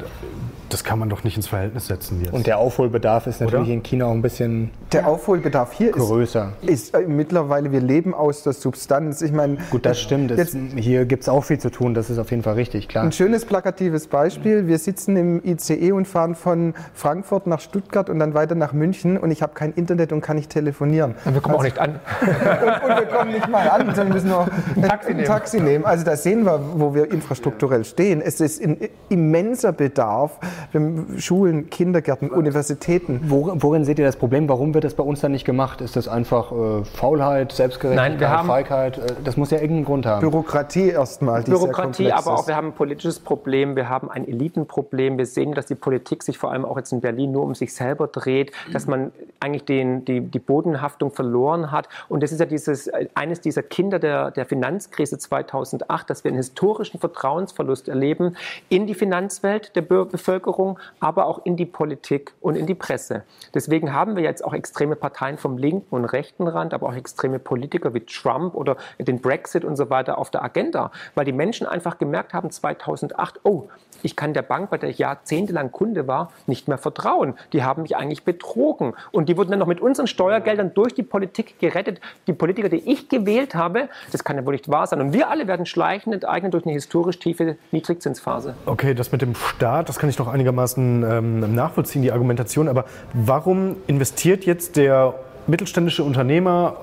das 0.68 0.82
kann 0.82 0.98
man 0.98 1.10
doch 1.10 1.24
nicht 1.24 1.36
ins 1.36 1.48
Verhältnis 1.48 1.88
setzen 1.88 2.20
jetzt. 2.22 2.32
Und 2.32 2.46
der 2.46 2.58
Aufholbedarf 2.58 3.26
ist 3.26 3.40
natürlich 3.40 3.66
Oder? 3.66 3.74
in 3.74 3.82
China 3.82 4.06
auch 4.06 4.12
ein 4.12 4.22
bisschen 4.22 4.70
Der 4.92 5.06
Aufholbedarf 5.06 5.72
hier 5.72 5.90
größer. 5.90 6.52
Ist, 6.62 6.70
ist 6.70 6.94
äh, 6.94 7.06
mittlerweile, 7.06 7.70
wir 7.72 7.80
leben 7.80 8.14
aus 8.14 8.42
der 8.42 8.52
Substanz. 8.52 9.20
Ich 9.20 9.32
meine, 9.32 9.58
gut, 9.70 9.84
das 9.84 10.00
stimmt. 10.00 10.30
Das, 10.30 10.56
hier 10.76 11.04
gibt 11.04 11.24
es 11.24 11.28
auch 11.28 11.44
viel 11.44 11.58
zu 11.58 11.70
tun, 11.70 11.92
das 11.94 12.08
ist 12.08 12.18
auf 12.18 12.30
jeden 12.30 12.42
Fall 12.42 12.54
richtig, 12.54 12.88
klar. 12.88 13.04
Ein 13.04 13.12
schönes 13.12 13.44
plakatives 13.44 14.06
Beispiel 14.06 14.36
Beispiel, 14.36 14.66
wir 14.66 14.78
sitzen 14.78 15.16
im 15.16 15.44
ICE 15.44 15.92
und 15.96 16.06
fahren 16.06 16.34
von 16.34 16.74
Frankfurt 16.94 17.46
nach 17.46 17.60
Stuttgart 17.60 18.08
und 18.10 18.18
dann 18.18 18.34
weiter 18.34 18.54
nach 18.54 18.72
München 18.72 19.16
und 19.18 19.30
ich 19.30 19.42
habe 19.42 19.54
kein 19.54 19.72
Internet 19.72 20.12
und 20.12 20.20
kann 20.20 20.36
nicht 20.36 20.50
telefonieren. 20.50 21.14
Und 21.24 21.34
wir 21.34 21.40
kommen 21.40 21.56
auch 21.56 21.62
nicht 21.62 21.78
an. 21.78 21.96
Und, 22.26 22.90
und 22.90 22.98
wir 23.00 23.06
kommen 23.06 23.32
nicht 23.32 23.48
mal 23.48 23.68
an, 23.68 23.86
sondern 23.94 24.08
müssen 24.12 24.30
noch 24.30 24.48
ein 24.76 24.82
Taxi, 24.82 25.10
ein 25.12 25.24
Taxi 25.24 25.60
nehmen. 25.60 25.84
Also 25.84 26.04
da 26.04 26.16
sehen 26.16 26.44
wir, 26.44 26.60
wo 26.74 26.94
wir 26.94 27.10
infrastrukturell 27.10 27.84
stehen. 27.84 28.20
Es 28.20 28.40
ist 28.40 28.62
ein 28.62 28.88
immenser 29.08 29.72
Bedarf. 29.72 30.38
Wir 30.72 30.80
haben 30.80 31.14
Schulen, 31.18 31.70
Kindergärten, 31.70 32.30
Universitäten. 32.30 33.20
Wo, 33.28 33.52
worin 33.56 33.84
seht 33.84 33.98
ihr 33.98 34.04
das 34.06 34.16
Problem? 34.16 34.48
Warum 34.48 34.74
wird 34.74 34.84
das 34.84 34.94
bei 34.94 35.02
uns 35.02 35.20
dann 35.20 35.32
nicht 35.32 35.44
gemacht? 35.44 35.80
Ist 35.80 35.96
das 35.96 36.08
einfach 36.08 36.52
äh, 36.52 36.84
Faulheit, 36.84 37.52
Selbstgerechtigkeit, 37.52 38.10
Nein, 38.12 38.20
wir 38.20 38.30
haben- 38.30 38.48
Feigheit? 38.48 38.98
Äh, 38.98 39.06
das 39.24 39.36
muss 39.36 39.50
ja 39.50 39.58
irgendeinen 39.58 39.84
Grund 39.84 40.06
haben. 40.06 40.20
Bürokratie 40.20 40.88
erstmal, 40.90 41.42
Bürokratie, 41.42 42.12
aber 42.12 42.34
auch 42.34 42.46
wir 42.46 42.56
haben 42.56 42.68
ein 42.68 42.72
politisches 42.74 43.20
Problem, 43.20 43.76
wir 43.76 43.88
haben 43.88 44.10
ein 44.10 44.26
Elitenproblem. 44.26 45.18
Wir 45.18 45.26
sehen, 45.26 45.54
dass 45.54 45.66
die 45.66 45.74
Politik 45.86 46.24
sich 46.24 46.36
vor 46.36 46.50
allem 46.50 46.64
auch 46.64 46.76
jetzt 46.76 46.90
in 46.90 47.00
Berlin 47.00 47.30
nur 47.30 47.44
um 47.44 47.54
sich 47.54 47.72
selber 47.72 48.08
dreht, 48.08 48.50
dass 48.72 48.88
man 48.88 49.12
eigentlich 49.38 49.66
den, 49.66 50.04
die, 50.04 50.20
die 50.20 50.40
Bodenhaftung 50.40 51.12
verloren 51.12 51.70
hat. 51.70 51.88
Und 52.08 52.24
das 52.24 52.32
ist 52.32 52.40
ja 52.40 52.46
dieses, 52.46 52.90
eines 53.14 53.40
dieser 53.40 53.62
Kinder 53.62 54.00
der, 54.00 54.32
der 54.32 54.46
Finanzkrise 54.46 55.16
2008, 55.16 56.10
dass 56.10 56.24
wir 56.24 56.30
einen 56.30 56.38
historischen 56.38 56.98
Vertrauensverlust 56.98 57.86
erleben 57.86 58.36
in 58.68 58.88
die 58.88 58.94
Finanzwelt 58.94 59.76
der 59.76 59.82
Bevölkerung, 59.82 60.80
aber 60.98 61.26
auch 61.26 61.46
in 61.46 61.56
die 61.56 61.66
Politik 61.66 62.32
und 62.40 62.56
in 62.56 62.66
die 62.66 62.74
Presse. 62.74 63.22
Deswegen 63.54 63.92
haben 63.92 64.16
wir 64.16 64.24
jetzt 64.24 64.44
auch 64.44 64.54
extreme 64.54 64.96
Parteien 64.96 65.38
vom 65.38 65.56
linken 65.56 65.94
und 65.94 66.04
rechten 66.04 66.48
Rand, 66.48 66.74
aber 66.74 66.88
auch 66.88 66.96
extreme 66.96 67.38
Politiker 67.38 67.94
wie 67.94 68.00
Trump 68.00 68.56
oder 68.56 68.76
den 68.98 69.20
Brexit 69.20 69.64
und 69.64 69.76
so 69.76 69.88
weiter 69.88 70.18
auf 70.18 70.32
der 70.32 70.42
Agenda, 70.42 70.90
weil 71.14 71.24
die 71.24 71.32
Menschen 71.32 71.64
einfach 71.64 71.96
gemerkt 71.98 72.34
haben 72.34 72.50
2008, 72.50 73.38
oh, 73.44 73.68
ich 74.06 74.14
kann 74.14 74.32
der 74.34 74.42
Bank, 74.42 74.70
bei 74.70 74.78
der 74.78 74.88
ich 74.88 74.98
jahrzehntelang 74.98 75.72
Kunde 75.72 76.06
war, 76.06 76.30
nicht 76.46 76.68
mehr 76.68 76.78
vertrauen. 76.78 77.34
Die 77.52 77.64
haben 77.64 77.82
mich 77.82 77.96
eigentlich 77.96 78.22
betrogen. 78.22 78.94
Und 79.10 79.28
die 79.28 79.36
wurden 79.36 79.50
dann 79.50 79.58
noch 79.58 79.66
mit 79.66 79.80
unseren 79.80 80.06
Steuergeldern 80.06 80.72
durch 80.74 80.94
die 80.94 81.02
Politik 81.02 81.58
gerettet. 81.58 82.00
Die 82.28 82.32
Politiker, 82.32 82.68
die 82.68 82.88
ich 82.88 83.08
gewählt 83.08 83.56
habe, 83.56 83.88
das 84.12 84.22
kann 84.22 84.36
ja 84.36 84.46
wohl 84.46 84.52
nicht 84.52 84.70
wahr 84.70 84.86
sein. 84.86 85.00
Und 85.00 85.12
wir 85.12 85.28
alle 85.28 85.48
werden 85.48 85.66
schleichend 85.66 86.14
enteignet 86.14 86.54
durch 86.54 86.64
eine 86.64 86.72
historisch 86.72 87.18
tiefe 87.18 87.56
Niedrigzinsphase. 87.72 88.54
Okay, 88.64 88.94
das 88.94 89.10
mit 89.10 89.22
dem 89.22 89.34
Staat, 89.34 89.88
das 89.88 89.98
kann 89.98 90.08
ich 90.08 90.18
noch 90.18 90.28
einigermaßen 90.28 91.02
ähm, 91.02 91.54
nachvollziehen, 91.54 92.02
die 92.02 92.12
Argumentation. 92.12 92.68
Aber 92.68 92.84
warum 93.12 93.74
investiert 93.88 94.44
jetzt 94.44 94.76
der 94.76 95.14
mittelständische 95.46 96.04
Unternehmer 96.04 96.76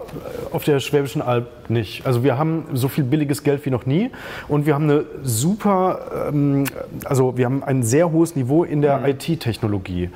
äh, 0.51 0.55
auf 0.55 0.63
der 0.63 0.79
Schwäbischen 0.79 1.21
Alb 1.21 1.47
nicht? 1.69 2.05
Also 2.05 2.23
wir 2.23 2.37
haben 2.37 2.65
so 2.73 2.87
viel 2.87 3.03
billiges 3.03 3.43
Geld 3.43 3.65
wie 3.65 3.69
noch 3.69 3.85
nie 3.85 4.11
und 4.47 4.65
wir 4.65 4.73
haben 4.73 4.89
eine 4.89 5.05
super, 5.23 6.29
ähm, 6.29 6.65
also 7.05 7.37
wir 7.37 7.45
haben 7.45 7.63
ein 7.63 7.83
sehr 7.83 8.11
hohes 8.11 8.35
Niveau 8.35 8.63
in 8.63 8.81
der 8.81 9.07
IT-Technologie. 9.07 10.09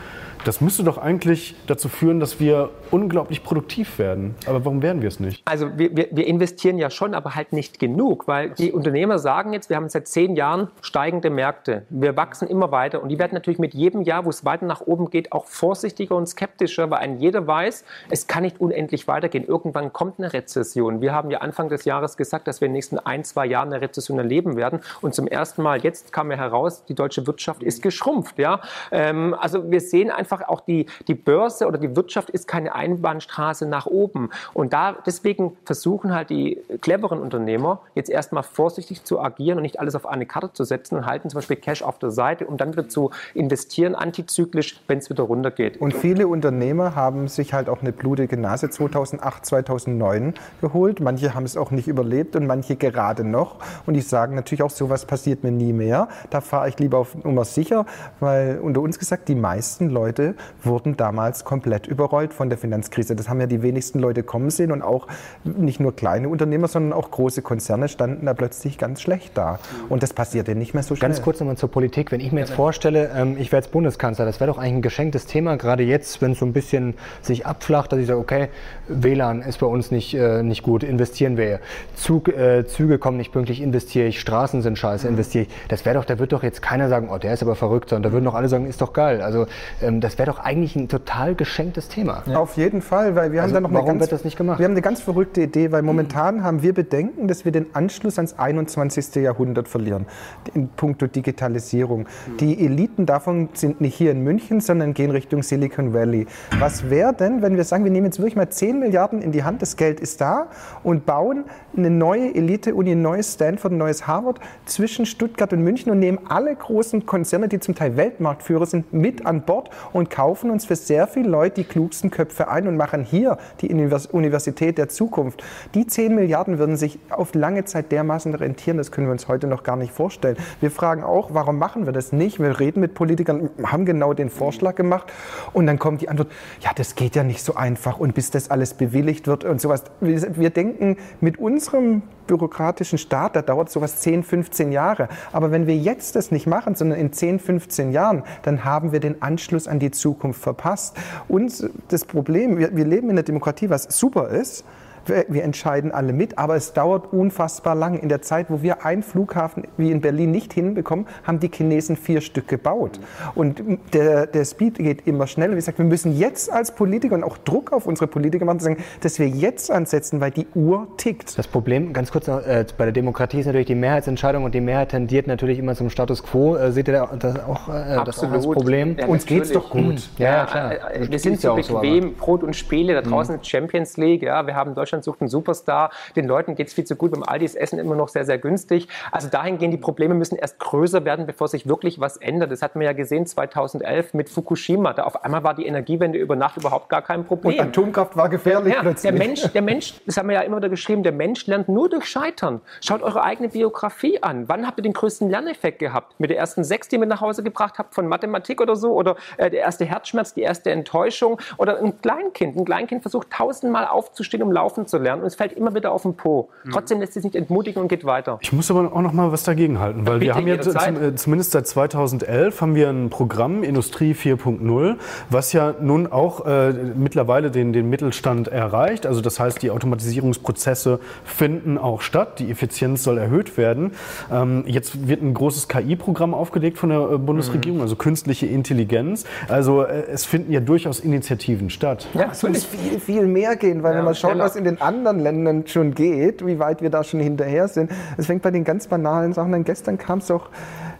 Das 0.45 0.61
müsste 0.61 0.83
doch 0.83 0.97
eigentlich 0.97 1.55
dazu 1.67 1.89
führen, 1.89 2.19
dass 2.19 2.39
wir 2.39 2.69
unglaublich 2.91 3.43
produktiv 3.43 3.99
werden. 3.99 4.35
Aber 4.45 4.65
warum 4.65 4.81
werden 4.81 5.01
wir 5.01 5.07
es 5.07 5.19
nicht? 5.19 5.41
Also 5.45 5.77
wir, 5.77 5.95
wir, 5.95 6.07
wir 6.11 6.27
investieren 6.27 6.77
ja 6.77 6.89
schon, 6.89 7.13
aber 7.13 7.35
halt 7.35 7.53
nicht 7.53 7.79
genug, 7.79 8.27
weil 8.27 8.51
die 8.51 8.71
Unternehmer 8.71 9.19
sagen 9.19 9.53
jetzt, 9.53 9.69
wir 9.69 9.77
haben 9.77 9.89
seit 9.89 10.07
zehn 10.07 10.35
Jahren 10.35 10.69
steigende 10.81 11.29
Märkte. 11.29 11.85
Wir 11.89 12.15
wachsen 12.17 12.47
immer 12.47 12.71
weiter 12.71 13.01
und 13.01 13.09
die 13.09 13.19
werden 13.19 13.33
natürlich 13.33 13.59
mit 13.59 13.73
jedem 13.73 14.01
Jahr, 14.01 14.25
wo 14.25 14.29
es 14.29 14.45
weiter 14.45 14.65
nach 14.65 14.81
oben 14.81 15.09
geht, 15.09 15.31
auch 15.31 15.45
vorsichtiger 15.45 16.15
und 16.15 16.27
skeptischer, 16.27 16.89
weil 16.89 16.99
ein 16.99 17.19
jeder 17.19 17.45
weiß, 17.45 17.85
es 18.09 18.27
kann 18.27 18.43
nicht 18.43 18.59
unendlich 18.59 19.07
weitergehen. 19.07 19.45
Irgendwann 19.45 19.93
kommt 19.93 20.19
eine 20.19 20.33
Rezession. 20.33 21.01
Wir 21.01 21.13
haben 21.13 21.31
ja 21.31 21.39
Anfang 21.39 21.69
des 21.69 21.85
Jahres 21.85 22.17
gesagt, 22.17 22.47
dass 22.47 22.61
wir 22.61 22.67
in 22.67 22.71
den 22.71 22.77
nächsten 22.77 22.99
ein, 22.99 23.23
zwei 23.23 23.45
Jahren 23.45 23.71
eine 23.71 23.81
Rezession 23.81 24.17
erleben 24.17 24.55
werden 24.55 24.79
und 25.01 25.13
zum 25.13 25.27
ersten 25.27 25.61
Mal 25.61 25.81
jetzt 25.81 26.11
kam 26.13 26.31
ja 26.31 26.37
heraus, 26.37 26.85
die 26.85 26.95
deutsche 26.95 27.27
Wirtschaft 27.27 27.63
ist 27.63 27.81
geschrumpft. 27.81 28.39
Ja? 28.39 28.61
Ähm, 28.91 29.35
also 29.39 29.69
wir 29.69 29.81
sehen 29.81 30.11
einfach 30.11 30.47
auch 30.47 30.61
die, 30.61 30.85
die 31.07 31.15
Börse 31.15 31.67
oder 31.67 31.77
die 31.77 31.95
Wirtschaft 31.95 32.29
ist 32.29 32.47
keine 32.47 32.73
Einbahnstraße 32.77 33.65
nach 33.65 33.85
oben. 33.85 34.29
Und 34.53 34.73
da 34.73 34.95
deswegen 35.05 35.57
versuchen 35.65 36.13
halt 36.13 36.29
die 36.29 36.61
cleveren 36.81 37.19
Unternehmer 37.19 37.81
jetzt 37.95 38.09
erstmal 38.09 38.43
vorsichtig 38.43 39.03
zu 39.03 39.19
agieren 39.19 39.57
und 39.57 39.63
nicht 39.63 39.79
alles 39.79 39.95
auf 39.95 40.05
eine 40.05 40.25
Karte 40.25 40.53
zu 40.53 40.63
setzen 40.63 40.95
und 40.97 41.05
halten 41.05 41.29
zum 41.29 41.39
Beispiel 41.39 41.57
Cash 41.57 41.81
auf 41.81 41.99
der 41.99 42.11
Seite, 42.11 42.45
um 42.45 42.57
dann 42.57 42.71
wieder 42.71 42.87
zu 42.87 43.11
investieren, 43.33 43.95
antizyklisch, 43.95 44.79
wenn 44.87 44.99
es 44.99 45.09
wieder 45.09 45.23
runtergeht. 45.23 45.81
Und 45.81 45.93
viele 45.93 46.27
Unternehmer 46.27 46.95
haben 46.95 47.27
sich 47.27 47.53
halt 47.53 47.69
auch 47.69 47.81
eine 47.81 47.91
blutige 47.91 48.37
Nase 48.37 48.69
2008, 48.69 49.45
2009 49.45 50.33
geholt. 50.61 50.99
Manche 50.99 51.33
haben 51.33 51.43
es 51.43 51.57
auch 51.57 51.71
nicht 51.71 51.87
überlebt 51.87 52.35
und 52.35 52.45
manche 52.45 52.75
gerade 52.75 53.23
noch. 53.23 53.55
Und 53.85 53.95
die 53.95 54.01
sagen 54.01 54.35
natürlich 54.35 54.63
auch, 54.63 54.69
sowas 54.69 55.05
passiert 55.05 55.43
mir 55.43 55.51
nie 55.51 55.73
mehr. 55.73 56.07
Da 56.29 56.41
fahre 56.41 56.69
ich 56.69 56.79
lieber 56.79 56.99
auf 56.99 57.15
Nummer 57.23 57.45
sicher, 57.45 57.85
weil 58.19 58.59
unter 58.59 58.81
uns 58.81 58.99
gesagt, 58.99 59.27
die 59.27 59.35
meisten 59.35 59.89
Leute 59.89 60.35
wurden 60.63 60.97
damals 60.97 61.45
komplett 61.45 61.87
überrollt 61.87 62.33
von 62.33 62.49
der 62.49 62.57
Finanzkrise. 62.67 63.15
Das 63.15 63.29
haben 63.29 63.39
ja 63.39 63.47
die 63.47 63.61
wenigsten 63.61 63.99
Leute 63.99 64.23
kommen 64.23 64.49
sehen 64.49 64.71
und 64.71 64.81
auch 64.81 65.07
nicht 65.43 65.79
nur 65.79 65.95
kleine 65.95 66.29
Unternehmer, 66.29 66.67
sondern 66.67 66.93
auch 66.93 67.11
große 67.11 67.41
Konzerne 67.41 67.87
standen 67.87 68.25
da 68.25 68.33
plötzlich 68.33 68.77
ganz 68.77 69.01
schlecht 69.01 69.37
da. 69.37 69.59
Und 69.89 70.03
das 70.03 70.13
passierte 70.13 70.55
nicht 70.55 70.73
mehr 70.73 70.83
so 70.83 70.95
schnell. 70.95 71.09
Ganz 71.09 71.21
kurz 71.21 71.39
nochmal 71.39 71.57
zur 71.57 71.71
Politik. 71.71 72.11
Wenn 72.11 72.19
ich 72.19 72.31
mir 72.31 72.41
jetzt 72.41 72.53
vorstelle, 72.53 73.11
ähm, 73.15 73.37
ich 73.39 73.51
wäre 73.51 73.61
jetzt 73.61 73.71
Bundeskanzler, 73.71 74.25
das 74.25 74.39
wäre 74.39 74.51
doch 74.51 74.57
eigentlich 74.57 74.73
ein 74.73 74.81
geschenktes 74.81 75.25
Thema, 75.25 75.55
gerade 75.55 75.83
jetzt, 75.83 76.21
wenn 76.21 76.33
es 76.33 76.39
so 76.39 76.45
ein 76.45 76.53
bisschen 76.53 76.95
sich 77.21 77.45
abflacht, 77.45 77.91
dass 77.91 77.99
ich 77.99 78.07
sage, 78.07 78.19
okay, 78.19 78.49
WLAN 78.87 79.41
ist 79.41 79.59
bei 79.59 79.67
uns 79.67 79.91
nicht, 79.91 80.13
äh, 80.13 80.43
nicht 80.43 80.63
gut, 80.63 80.83
investieren 80.83 81.37
wir. 81.37 81.59
Zug, 81.95 82.27
äh, 82.27 82.65
Züge 82.67 82.99
kommen 82.99 83.17
nicht 83.17 83.31
pünktlich, 83.31 83.61
investiere 83.61 84.07
ich. 84.07 84.19
Straßen 84.19 84.61
sind 84.61 84.77
scheiße, 84.77 85.07
investiere 85.07 85.45
ich. 85.45 85.49
Das 85.69 85.85
wäre 85.85 85.95
doch, 85.95 86.05
da 86.05 86.19
wird 86.19 86.33
doch 86.33 86.43
jetzt 86.43 86.61
keiner 86.61 86.89
sagen, 86.89 87.09
oh, 87.11 87.17
der 87.17 87.33
ist 87.33 87.41
aber 87.41 87.55
verrückt, 87.55 87.89
sondern 87.89 88.11
da 88.11 88.13
würden 88.13 88.25
doch 88.25 88.35
alle 88.35 88.49
sagen, 88.49 88.67
ist 88.67 88.81
doch 88.81 88.93
geil. 88.93 89.21
Also 89.21 89.47
ähm, 89.81 90.01
das 90.01 90.17
wäre 90.17 90.29
doch 90.29 90.39
eigentlich 90.39 90.75
ein 90.75 90.89
total 90.89 91.35
geschenktes 91.35 91.87
Thema. 91.87 92.23
Auf 92.33 92.56
jeden 92.57 92.81
Fall, 92.81 93.15
weil 93.15 93.31
wir 93.31 93.41
Also 93.41 93.55
haben 93.55 93.63
da 93.63 93.69
noch 93.69 93.73
warum 93.73 93.89
eine 93.89 93.99
ganz, 93.99 94.11
wird 94.11 94.19
das 94.19 94.25
nicht 94.25 94.37
gemacht? 94.37 94.59
Wir 94.59 94.65
haben 94.65 94.73
eine 94.73 94.81
ganz 94.81 95.01
verrückte 95.01 95.41
Idee, 95.41 95.71
weil 95.71 95.81
momentan 95.81 96.43
haben 96.43 96.61
wir 96.61 96.73
Bedenken, 96.73 97.27
dass 97.27 97.45
wir 97.45 97.51
den 97.51 97.73
Anschluss 97.73 98.17
ans 98.17 98.37
21. 98.37 99.15
Jahrhundert 99.15 99.67
verlieren 99.67 100.05
in 100.53 100.69
puncto 100.69 101.07
Digitalisierung. 101.07 102.07
Die 102.39 102.65
Eliten 102.65 103.05
davon 103.05 103.49
sind 103.53 103.79
nicht 103.81 103.95
hier 103.95 104.11
in 104.11 104.23
München, 104.23 104.59
sondern 104.59 104.93
gehen 104.93 105.11
Richtung 105.11 105.43
Silicon 105.43 105.93
Valley. 105.93 106.25
Was 106.59 106.89
wäre 106.89 107.13
denn, 107.13 107.41
wenn 107.41 107.55
wir 107.55 107.63
sagen, 107.63 107.83
wir 107.83 107.91
nehmen 107.91 108.07
jetzt 108.07 108.19
wirklich 108.19 108.35
mal 108.35 108.49
10 108.49 108.79
Milliarden 108.79 109.21
in 109.21 109.31
die 109.31 109.43
Hand, 109.43 109.61
das 109.61 109.77
Geld 109.77 109.99
ist 109.99 110.21
da 110.21 110.47
und 110.83 111.05
bauen 111.05 111.45
eine 111.75 111.89
neue 111.89 112.33
Elite-Uni, 112.33 112.91
ein 112.91 113.01
neues 113.01 113.33
Stanford, 113.33 113.73
ein 113.73 113.77
neues 113.77 114.07
Harvard 114.07 114.39
zwischen 114.65 115.05
Stuttgart 115.05 115.53
und 115.53 115.63
München 115.63 115.91
und 115.91 115.99
nehmen 115.99 116.19
alle 116.27 116.55
großen 116.55 117.05
Konzerne, 117.05 117.47
die 117.47 117.59
zum 117.59 117.75
Teil 117.75 117.97
Weltmarktführer 117.97 118.65
sind, 118.65 118.93
mit 118.93 119.25
an 119.25 119.43
Bord 119.43 119.69
und 119.93 120.09
kaufen 120.09 120.49
uns 120.49 120.65
für 120.65 120.75
sehr 120.75 121.07
viele 121.07 121.29
Leute 121.29 121.61
die 121.61 121.63
klugsten 121.63 122.09
Köpfe 122.09 122.46
ein 122.49 122.67
und 122.67 122.77
machen 122.77 123.03
hier 123.03 123.37
die 123.61 123.69
Univers 123.69 124.07
Universität 124.07 124.77
der 124.77 124.89
Zukunft. 124.89 125.43
Die 125.73 125.87
10 125.87 126.15
Milliarden 126.15 126.59
würden 126.59 126.77
sich 126.77 126.99
auf 127.09 127.33
lange 127.33 127.65
Zeit 127.65 127.91
dermaßen 127.91 128.33
rentieren, 128.33 128.77
das 128.77 128.91
können 128.91 129.07
wir 129.07 129.11
uns 129.11 129.27
heute 129.27 129.47
noch 129.47 129.63
gar 129.63 129.75
nicht 129.75 129.91
vorstellen. 129.91 130.37
Wir 130.59 130.71
fragen 130.71 131.03
auch, 131.03 131.33
warum 131.33 131.57
machen 131.57 131.85
wir 131.85 131.93
das 131.93 132.11
nicht? 132.11 132.39
Wir 132.39 132.59
reden 132.59 132.79
mit 132.79 132.93
Politikern, 132.93 133.49
haben 133.63 133.85
genau 133.85 134.13
den 134.13 134.29
Vorschlag 134.29 134.75
gemacht 134.75 135.11
und 135.53 135.67
dann 135.67 135.79
kommt 135.79 136.01
die 136.01 136.09
Antwort, 136.09 136.29
ja, 136.61 136.71
das 136.75 136.95
geht 136.95 137.15
ja 137.15 137.23
nicht 137.23 137.43
so 137.43 137.55
einfach 137.55 137.99
und 137.99 138.13
bis 138.13 138.31
das 138.31 138.49
alles 138.51 138.73
bewilligt 138.73 139.27
wird 139.27 139.43
und 139.43 139.61
sowas. 139.61 139.83
Wir 139.99 140.49
denken, 140.49 140.97
mit 141.21 141.37
unserem 141.39 142.01
bürokratischen 142.27 142.97
Staat, 142.97 143.35
da 143.35 143.41
dauert 143.41 143.69
sowas 143.69 143.99
10, 144.01 144.23
15 144.23 144.71
Jahre. 144.71 145.09
Aber 145.31 145.51
wenn 145.51 145.67
wir 145.67 145.75
jetzt 145.75 146.15
das 146.15 146.31
nicht 146.31 146.47
machen, 146.47 146.75
sondern 146.75 146.99
in 146.99 147.13
10, 147.13 147.39
15 147.39 147.91
Jahren, 147.91 148.23
dann 148.43 148.63
haben 148.63 148.91
wir 148.91 148.99
den 148.99 149.21
Anschluss 149.21 149.67
an 149.67 149.79
die 149.79 149.91
Zukunft 149.91 150.41
verpasst. 150.41 150.95
Und 151.27 151.69
das 151.87 152.05
Problem, 152.05 152.57
wir, 152.57 152.75
wir 152.75 152.85
leben 152.85 153.09
in 153.09 153.11
einer 153.11 153.23
Demokratie, 153.23 153.69
was 153.69 153.83
super 153.83 154.29
ist, 154.29 154.63
wir, 155.09 155.25
wir 155.27 155.43
entscheiden 155.43 155.91
alle 155.91 156.13
mit, 156.13 156.37
aber 156.37 156.55
es 156.55 156.73
dauert 156.73 157.13
unfassbar 157.13 157.75
lang. 157.75 157.99
In 157.99 158.09
der 158.09 158.21
Zeit, 158.21 158.47
wo 158.49 158.61
wir 158.61 158.85
einen 158.85 159.03
Flughafen 159.03 159.63
wie 159.77 159.91
in 159.91 160.01
Berlin 160.01 160.31
nicht 160.31 160.53
hinbekommen, 160.53 161.07
haben 161.23 161.39
die 161.39 161.49
Chinesen 161.49 161.95
vier 161.95 162.21
Stück 162.21 162.47
gebaut. 162.47 162.99
Und 163.35 163.61
der, 163.93 164.27
der 164.27 164.45
Speed 164.45 164.75
geht 164.75 165.07
immer 165.07 165.27
schneller. 165.27 165.51
Wie 165.53 165.57
gesagt, 165.57 165.77
wir 165.77 165.85
müssen 165.85 166.17
jetzt 166.17 166.51
als 166.51 166.71
Politiker 166.73 167.15
und 167.15 167.23
auch 167.23 167.37
Druck 167.37 167.71
auf 167.73 167.85
unsere 167.87 168.07
Politiker 168.07 168.45
machen, 168.45 168.59
sagen, 168.59 168.77
dass 169.01 169.19
wir 169.19 169.27
jetzt 169.27 169.71
ansetzen, 169.71 170.21
weil 170.21 170.31
die 170.31 170.47
Uhr 170.55 170.87
tickt. 170.97 171.37
Das 171.37 171.47
Problem, 171.47 171.93
ganz 171.93 172.11
kurz 172.11 172.27
noch, 172.27 172.45
äh, 172.45 172.65
bei 172.77 172.85
der 172.85 172.93
Demokratie 172.93 173.39
ist 173.39 173.45
natürlich 173.45 173.67
die 173.67 173.75
Mehrheitsentscheidung 173.75 174.43
und 174.43 174.53
die 174.55 174.61
Mehrheit 174.61 174.89
tendiert 174.89 175.27
natürlich 175.27 175.59
immer 175.59 175.75
zum 175.75 175.89
Status 175.89 176.23
quo. 176.23 176.55
Äh, 176.55 176.71
seht 176.71 176.87
ihr 176.87 176.93
da 176.93 177.15
das 177.17 177.39
auch, 177.39 177.69
äh, 177.69 178.03
das 178.05 178.23
auch 178.23 178.31
als 178.31 178.45
Problem? 178.45 178.95
Ja, 178.99 179.07
Uns 179.07 179.25
geht's 179.25 179.53
natürlich. 179.53 179.67
doch 179.67 179.71
gut. 179.71 180.09
Ja, 180.17 180.37
ja, 180.37 180.45
klar. 180.45 180.71
äh, 180.91 180.99
Das 180.99 181.09
Wir 181.09 181.19
sind 181.19 181.41
so 181.41 181.55
bequem, 181.55 182.15
Brot 182.15 182.43
und 182.43 182.55
Spiele. 182.55 182.93
Da 182.93 183.01
draußen 183.01 183.35
ist 183.35 183.47
Champions 183.47 183.97
League. 183.97 184.23
Ja, 184.23 184.45
wir 184.45 184.55
haben 184.55 184.75
Deutschland 184.75 184.96
Deutschland 184.97 185.03
sucht 185.03 185.21
einen 185.21 185.29
Superstar, 185.29 185.91
den 186.15 186.25
Leuten 186.25 186.55
geht 186.55 186.67
es 186.67 186.73
viel 186.73 186.85
zu 186.85 186.95
gut, 186.95 187.11
beim 187.11 187.23
Aldi 187.23 187.45
ist 187.45 187.55
Essen 187.55 187.79
immer 187.79 187.95
noch 187.95 188.07
sehr, 188.07 188.25
sehr 188.25 188.37
günstig. 188.37 188.87
Also 189.11 189.29
dahingehend, 189.29 189.73
die 189.73 189.77
Probleme 189.77 190.13
müssen 190.13 190.35
erst 190.35 190.59
größer 190.59 191.05
werden, 191.05 191.25
bevor 191.25 191.47
sich 191.47 191.67
wirklich 191.67 191.99
was 191.99 192.17
ändert. 192.17 192.51
Das 192.51 192.61
hatten 192.61 192.79
wir 192.79 192.87
ja 192.87 192.93
gesehen 192.93 193.25
2011 193.25 194.13
mit 194.13 194.29
Fukushima. 194.29 194.93
Da 194.93 195.03
auf 195.03 195.23
einmal 195.23 195.43
war 195.43 195.53
die 195.53 195.65
Energiewende 195.65 196.17
über 196.17 196.35
Nacht 196.35 196.57
überhaupt 196.57 196.89
gar 196.89 197.01
kein 197.01 197.25
Problem. 197.25 197.59
Und 197.59 197.67
Atomkraft 197.67 198.15
war 198.17 198.29
gefährlich 198.29 198.73
ja, 198.73 198.81
plötzlich. 198.81 199.11
Der 199.11 199.27
Mensch, 199.27 199.41
der 199.51 199.61
Mensch, 199.61 199.93
das 200.05 200.17
haben 200.17 200.29
wir 200.29 200.35
ja 200.35 200.41
immer 200.41 200.57
wieder 200.57 200.69
geschrieben, 200.69 201.03
der 201.03 201.11
Mensch 201.11 201.47
lernt 201.47 201.69
nur 201.69 201.89
durch 201.89 202.05
Scheitern. 202.05 202.61
Schaut 202.81 203.01
eure 203.01 203.23
eigene 203.23 203.49
Biografie 203.49 204.21
an. 204.21 204.47
Wann 204.47 204.65
habt 204.65 204.79
ihr 204.79 204.83
den 204.83 204.93
größten 204.93 205.29
Lerneffekt 205.29 205.79
gehabt? 205.79 206.19
Mit 206.19 206.29
der 206.29 206.37
ersten 206.37 206.63
Sechs, 206.63 206.87
die 206.87 206.95
ihr 206.95 206.99
mit 206.99 207.09
nach 207.09 207.21
Hause 207.21 207.43
gebracht 207.43 207.77
habt 207.77 207.93
von 207.93 208.07
Mathematik 208.07 208.61
oder 208.61 208.75
so? 208.75 208.93
Oder 208.93 209.15
äh, 209.37 209.49
der 209.49 209.61
erste 209.61 209.85
Herzschmerz, 209.85 210.33
die 210.33 210.41
erste 210.41 210.71
Enttäuschung? 210.71 211.39
Oder 211.57 211.79
ein 211.79 212.01
Kleinkind. 212.01 212.57
Ein 212.57 212.65
Kleinkind 212.65 213.01
versucht 213.01 213.29
tausendmal 213.31 213.87
aufzustehen, 213.87 214.43
um 214.43 214.51
laufen 214.51 214.86
zu 214.87 214.97
lernen 214.97 215.21
und 215.21 215.27
es 215.27 215.35
fällt 215.35 215.53
immer 215.53 215.73
wieder 215.75 215.91
auf 215.91 216.03
den 216.03 216.15
Po. 216.15 216.49
Mhm. 216.63 216.71
Trotzdem 216.71 216.99
lässt 216.99 217.09
es 217.11 217.13
sich 217.15 217.23
nicht 217.23 217.35
entmutigen 217.35 217.81
und 217.81 217.87
geht 217.87 218.05
weiter. 218.05 218.37
Ich 218.41 218.51
muss 218.53 218.69
aber 218.71 218.91
auch 218.93 219.01
noch 219.01 219.13
mal 219.13 219.31
was 219.31 219.43
dagegen 219.43 219.79
halten, 219.79 220.07
weil 220.07 220.19
wir 220.21 220.35
haben 220.35 220.47
jederzeit. 220.47 220.95
zum, 220.95 221.03
äh, 221.03 221.15
zumindest 221.15 221.51
seit 221.51 221.67
2011 221.67 222.61
haben 222.61 222.75
wir 222.75 222.89
ein 222.89 223.09
Programm 223.09 223.63
Industrie 223.63 224.13
4.0, 224.13 224.95
was 225.29 225.53
ja 225.53 225.73
nun 225.79 226.07
auch 226.11 226.45
äh, 226.45 226.71
mittlerweile 226.95 227.51
den, 227.51 227.73
den 227.73 227.89
Mittelstand 227.89 228.47
erreicht. 228.47 229.05
Also 229.05 229.21
das 229.21 229.39
heißt, 229.39 229.61
die 229.61 229.71
Automatisierungsprozesse 229.71 230.99
finden 231.23 231.77
auch 231.77 232.01
statt, 232.01 232.39
die 232.39 232.49
Effizienz 232.51 233.03
soll 233.03 233.17
erhöht 233.17 233.57
werden. 233.57 233.91
Ähm, 234.31 234.63
jetzt 234.67 235.07
wird 235.07 235.21
ein 235.21 235.33
großes 235.33 235.67
KI-Programm 235.67 236.33
aufgelegt 236.33 236.77
von 236.77 236.89
der 236.89 236.99
äh, 237.11 237.17
Bundesregierung, 237.17 237.81
also 237.81 237.95
künstliche 237.95 238.45
Intelligenz. 238.45 239.25
Also 239.47 239.83
äh, 239.83 240.03
es 240.11 240.25
finden 240.25 240.51
ja 240.51 240.59
durchaus 240.59 240.99
Initiativen 240.99 241.69
statt. 241.69 242.07
Ja, 242.13 242.29
Es 242.31 242.43
muss 242.43 242.65
viel, 242.65 242.99
viel 242.99 243.27
mehr 243.27 243.55
gehen, 243.55 243.83
weil 243.83 243.93
Ja, 243.93 243.97
wenn 243.99 244.05
man 244.05 244.15
schaut, 244.15 244.31
schneller. 244.31 244.45
was 244.45 244.55
in 244.55 244.63
den 244.63 244.76
anderen 244.79 245.19
Ländern 245.19 245.67
schon 245.67 245.93
geht, 245.93 246.45
wie 246.45 246.59
weit 246.59 246.81
wir 246.81 246.89
da 246.89 247.03
schon 247.03 247.19
hinterher 247.19 247.67
sind. 247.67 247.91
Es 248.17 248.25
fängt 248.27 248.41
bei 248.41 248.51
den 248.51 248.63
ganz 248.63 248.87
banalen 248.87 249.33
Sachen 249.33 249.53
an. 249.53 249.63
Gestern 249.63 249.97
kam 249.97 250.19
es 250.19 250.29
auch, 250.31 250.49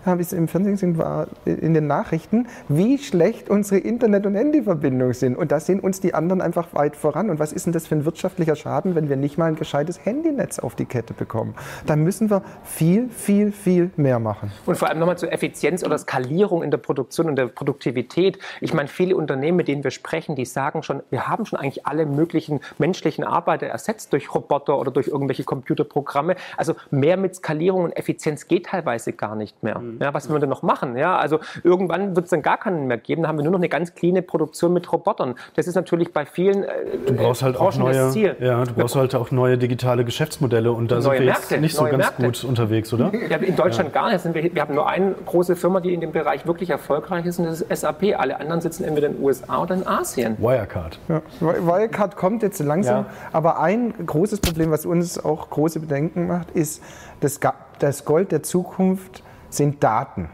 habe 0.08 0.22
ich 0.22 0.28
es 0.28 0.34
im 0.34 0.48
Fernsehen 0.48 0.74
gesehen, 0.74 0.98
war 0.98 1.28
in 1.46 1.74
den 1.74 1.88
Nachrichten, 1.88 2.48
wie 2.68 2.98
schlecht 2.98 3.50
unsere 3.50 3.80
Internet- 3.80 4.26
und 4.26 4.36
Handyverbindungen 4.36 5.14
sind. 5.14 5.38
Und 5.38 5.52
da 5.52 5.60
sind 5.60 5.84
uns 5.84 6.00
die 6.00 6.14
anderen 6.14 6.42
einfach 6.42 6.74
weit 6.74 6.96
voran. 6.96 7.30
Und 7.30 7.40
was 7.40 7.54
ist 7.54 7.66
denn 7.66 7.74
das 7.74 7.88
für 7.88 7.96
ein 7.96 8.06
wirtschaftlicher 8.06 8.56
Schaden, 8.56 8.96
wenn 8.96 9.10
wir 9.10 9.16
nicht 9.16 9.38
mal 9.38 9.46
ein 9.46 9.56
gescheites 9.56 10.06
Handynetz 10.06 10.60
auf 10.60 10.76
die 10.76 10.86
Kette 10.86 11.14
bekommen? 11.14 11.56
Da 11.86 11.96
müssen 11.96 12.30
wir 12.30 12.42
viel, 12.64 13.10
viel, 13.10 13.52
viel 13.52 13.92
mehr 13.98 14.20
machen. 14.20 14.52
Und 14.66 14.78
vor 14.78 14.90
allem 14.90 15.00
nochmal 15.00 15.18
zur 15.18 15.32
Effizienz 15.32 15.84
oder 15.84 15.98
Skalierung 15.98 16.64
in 16.64 16.72
der 16.72 16.78
Produktion 16.78 17.28
und 17.28 17.36
der 17.36 17.48
Produktivität. 17.48 18.40
Ich 18.62 18.74
meine, 18.74 18.88
viele 18.88 19.16
Unternehmen, 19.16 19.58
mit 19.58 19.68
denen 19.68 19.84
wir 19.84 19.92
sprechen, 19.92 20.36
die 20.36 20.46
sagen 20.46 20.84
schon, 20.84 21.04
wir 21.10 21.28
haben 21.28 21.46
schon 21.46 21.60
eigentlich 21.60 21.86
alle 21.86 22.06
möglichen 22.06 22.62
menschlichen 22.78 23.24
Arbeiter 23.24 23.68
ersetzt 23.68 24.14
durch 24.14 24.34
Roboter 24.34 24.80
oder 24.80 24.92
durch 24.92 25.08
irgendwelche 25.08 25.44
Computerprogramme. 25.44 26.36
Also 26.56 26.76
mehr 26.92 27.18
mit 27.18 27.36
Skalierung 27.36 27.86
und 27.86 27.98
Effizienz 27.98 28.48
geht 28.48 28.68
teilweise 28.68 29.14
gar 29.14 29.36
nicht 29.36 29.62
mehr. 29.64 29.82
Ja, 30.00 30.14
was 30.14 30.28
wollen 30.30 30.36
wir 30.38 30.40
denn 30.42 30.50
noch 30.50 30.62
machen? 30.64 30.98
Ja, 30.98 31.18
also 31.18 31.40
irgendwann 31.64 32.16
wird 32.16 32.26
es 32.26 32.32
dann 32.32 32.42
gar 32.42 32.58
keinen 32.58 32.88
mehr 32.88 32.98
geben. 32.98 33.22
Dann 33.24 33.30
haben 33.30 33.38
wir 33.38 33.44
nur 33.44 33.52
noch 33.54 33.60
eine 33.60 33.70
ganz 33.70 33.94
cleane 33.96 34.22
Produktion 34.22 34.74
mit 34.74 34.92
Robotern. 34.92 35.36
Das 35.56 35.68
ist 35.68 35.76
natürlich 35.76 36.14
bei 36.14 36.26
vielen 36.26 36.64
äh, 36.64 36.70
Du 37.06 37.14
brauchst 37.16 37.44
halt 37.44 37.56
auch 37.58 37.72
Branchen 37.72 37.80
neue, 37.84 37.94
das 37.94 38.14
Ziel. 38.14 38.36
ja, 38.40 38.64
du 38.64 38.74
brauchst 38.74 38.96
halt 38.96 39.16
auch 39.16 39.32
neue 39.32 39.58
digitale 39.58 40.06
Geschäftsmodelle 40.06 40.72
und 40.72 40.92
da 40.92 41.02
sind 41.02 41.10
Neue 41.12 41.20
wir 41.20 41.26
jetzt 41.28 41.40
Märkte, 41.50 41.58
nicht 41.62 41.76
so 41.76 41.84
neue 41.84 41.92
ganz 41.92 42.04
Märkte. 42.06 42.24
gut 42.24 42.44
unterwegs, 42.44 42.94
oder? 42.94 43.12
Ja, 43.30 43.38
in 43.38 43.56
Deutschland 43.56 43.94
gar 43.94 44.12
nicht. 44.12 44.24
Wir, 44.34 44.54
wir 44.56 44.62
haben 44.62 44.76
nur 44.76 44.88
eine 44.88 45.16
große 45.26 45.56
Firma, 45.56 45.80
die 45.80 45.94
in 45.94 46.02
dem 46.02 46.12
Bereich 46.12 46.46
wirklich 46.48 46.70
erfolgreich 46.70 47.26
ist, 47.26 47.40
und 47.40 47.46
das 47.46 47.62
ist 47.62 47.82
SAP. 47.82 48.16
Alle 48.18 48.40
anderen 48.40 48.62
sitzen 48.62 48.84
entweder 48.84 49.08
in 49.08 49.16
den 49.16 49.24
USA 49.24 49.62
oder 49.64 49.76
in 49.76 49.88
Asien. 49.88 50.38
Wirecard. 50.40 51.00
Ja, 51.08 51.22
Wirecard 51.42 52.16
kommt 52.16 52.44
jetzt 52.44 52.60
langsam, 52.60 53.06
aber 53.34 53.60
ein 53.60 53.94
großes 54.06 54.40
Problem, 54.42 54.72
was 54.72 54.86
uns 54.86 55.24
auch 55.24 55.50
große 55.50 55.80
Bedenken 55.80 56.28
macht, 56.28 56.52
ist, 56.52 56.82
das, 57.20 57.40
Ga- 57.40 57.56
das 57.80 58.06
Gold 58.06 58.32
der 58.32 58.44
Zukunft 58.44 59.24
sind 59.50 59.84
Daten. 59.84 60.30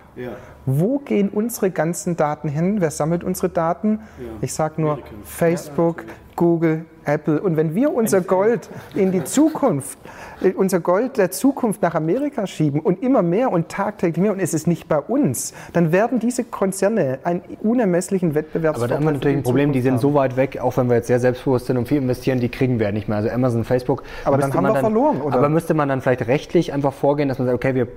Wo 0.65 0.99
gehen 0.99 1.29
unsere 1.29 1.71
ganzen 1.71 2.15
Daten 2.15 2.47
hin? 2.47 2.81
Wer 2.81 2.91
sammelt 2.91 3.23
unsere 3.23 3.49
Daten? 3.49 3.99
Ich 4.41 4.53
sage 4.53 4.81
nur 4.81 4.99
Facebook, 5.23 6.05
Google, 6.35 6.85
Apple. 7.05 7.41
Und 7.41 7.57
wenn 7.57 7.75
wir 7.75 7.93
unser 7.93 8.21
Gold 8.21 8.69
in 8.95 9.11
die 9.11 9.23
Zukunft, 9.23 9.97
äh, 10.41 10.51
unser 10.53 10.79
Gold 10.79 11.17
der 11.17 11.31
Zukunft 11.31 11.81
nach 11.81 11.95
Amerika 11.95 12.47
schieben 12.47 12.79
und 12.79 13.01
immer 13.03 13.21
mehr 13.21 13.51
und 13.51 13.69
tagtäglich 13.69 14.21
mehr 14.21 14.31
und 14.31 14.39
es 14.39 14.53
ist 14.53 14.67
nicht 14.67 14.87
bei 14.87 14.99
uns, 14.99 15.53
dann 15.73 15.91
werden 15.91 16.19
diese 16.19 16.43
Konzerne 16.43 17.19
einen 17.23 17.41
unermesslichen 17.61 18.29
Aber 18.29 18.35
Wettbewerbsvorteil 18.35 18.89
da 18.89 18.95
haben 18.95 19.05
wir 19.05 19.11
natürlich 19.13 19.35
die 19.35 19.39
ein 19.39 19.43
Problem, 19.43 19.71
die 19.73 19.79
Zukunft 19.81 20.01
sind 20.01 20.07
haben. 20.07 20.13
so 20.13 20.19
weit 20.19 20.37
weg, 20.37 20.59
auch 20.61 20.77
wenn 20.77 20.87
wir 20.89 20.95
jetzt 20.97 21.07
sehr 21.07 21.19
selbstbewusst 21.19 21.65
sind 21.67 21.77
und 21.77 21.87
viel 21.87 21.97
investieren, 21.97 22.39
die 22.39 22.49
kriegen 22.49 22.79
wir 22.79 22.87
ja 22.87 22.91
nicht 22.91 23.07
mehr. 23.07 23.17
Also 23.17 23.29
Amazon, 23.29 23.63
Facebook. 23.63 24.03
Aber 24.25 24.37
dann 24.37 24.53
haben 24.53 24.63
man 24.63 24.73
wir 24.73 24.79
verloren, 24.79 25.21
oder? 25.21 25.37
Aber 25.37 25.49
müsste 25.49 25.73
man 25.73 25.89
dann 25.89 26.01
vielleicht 26.01 26.27
rechtlich 26.27 26.73
einfach 26.73 26.93
vorgehen, 26.93 27.29
dass 27.29 27.39
man 27.39 27.47
sagt, 27.47 27.55
okay, 27.55 27.75
wir, 27.75 27.87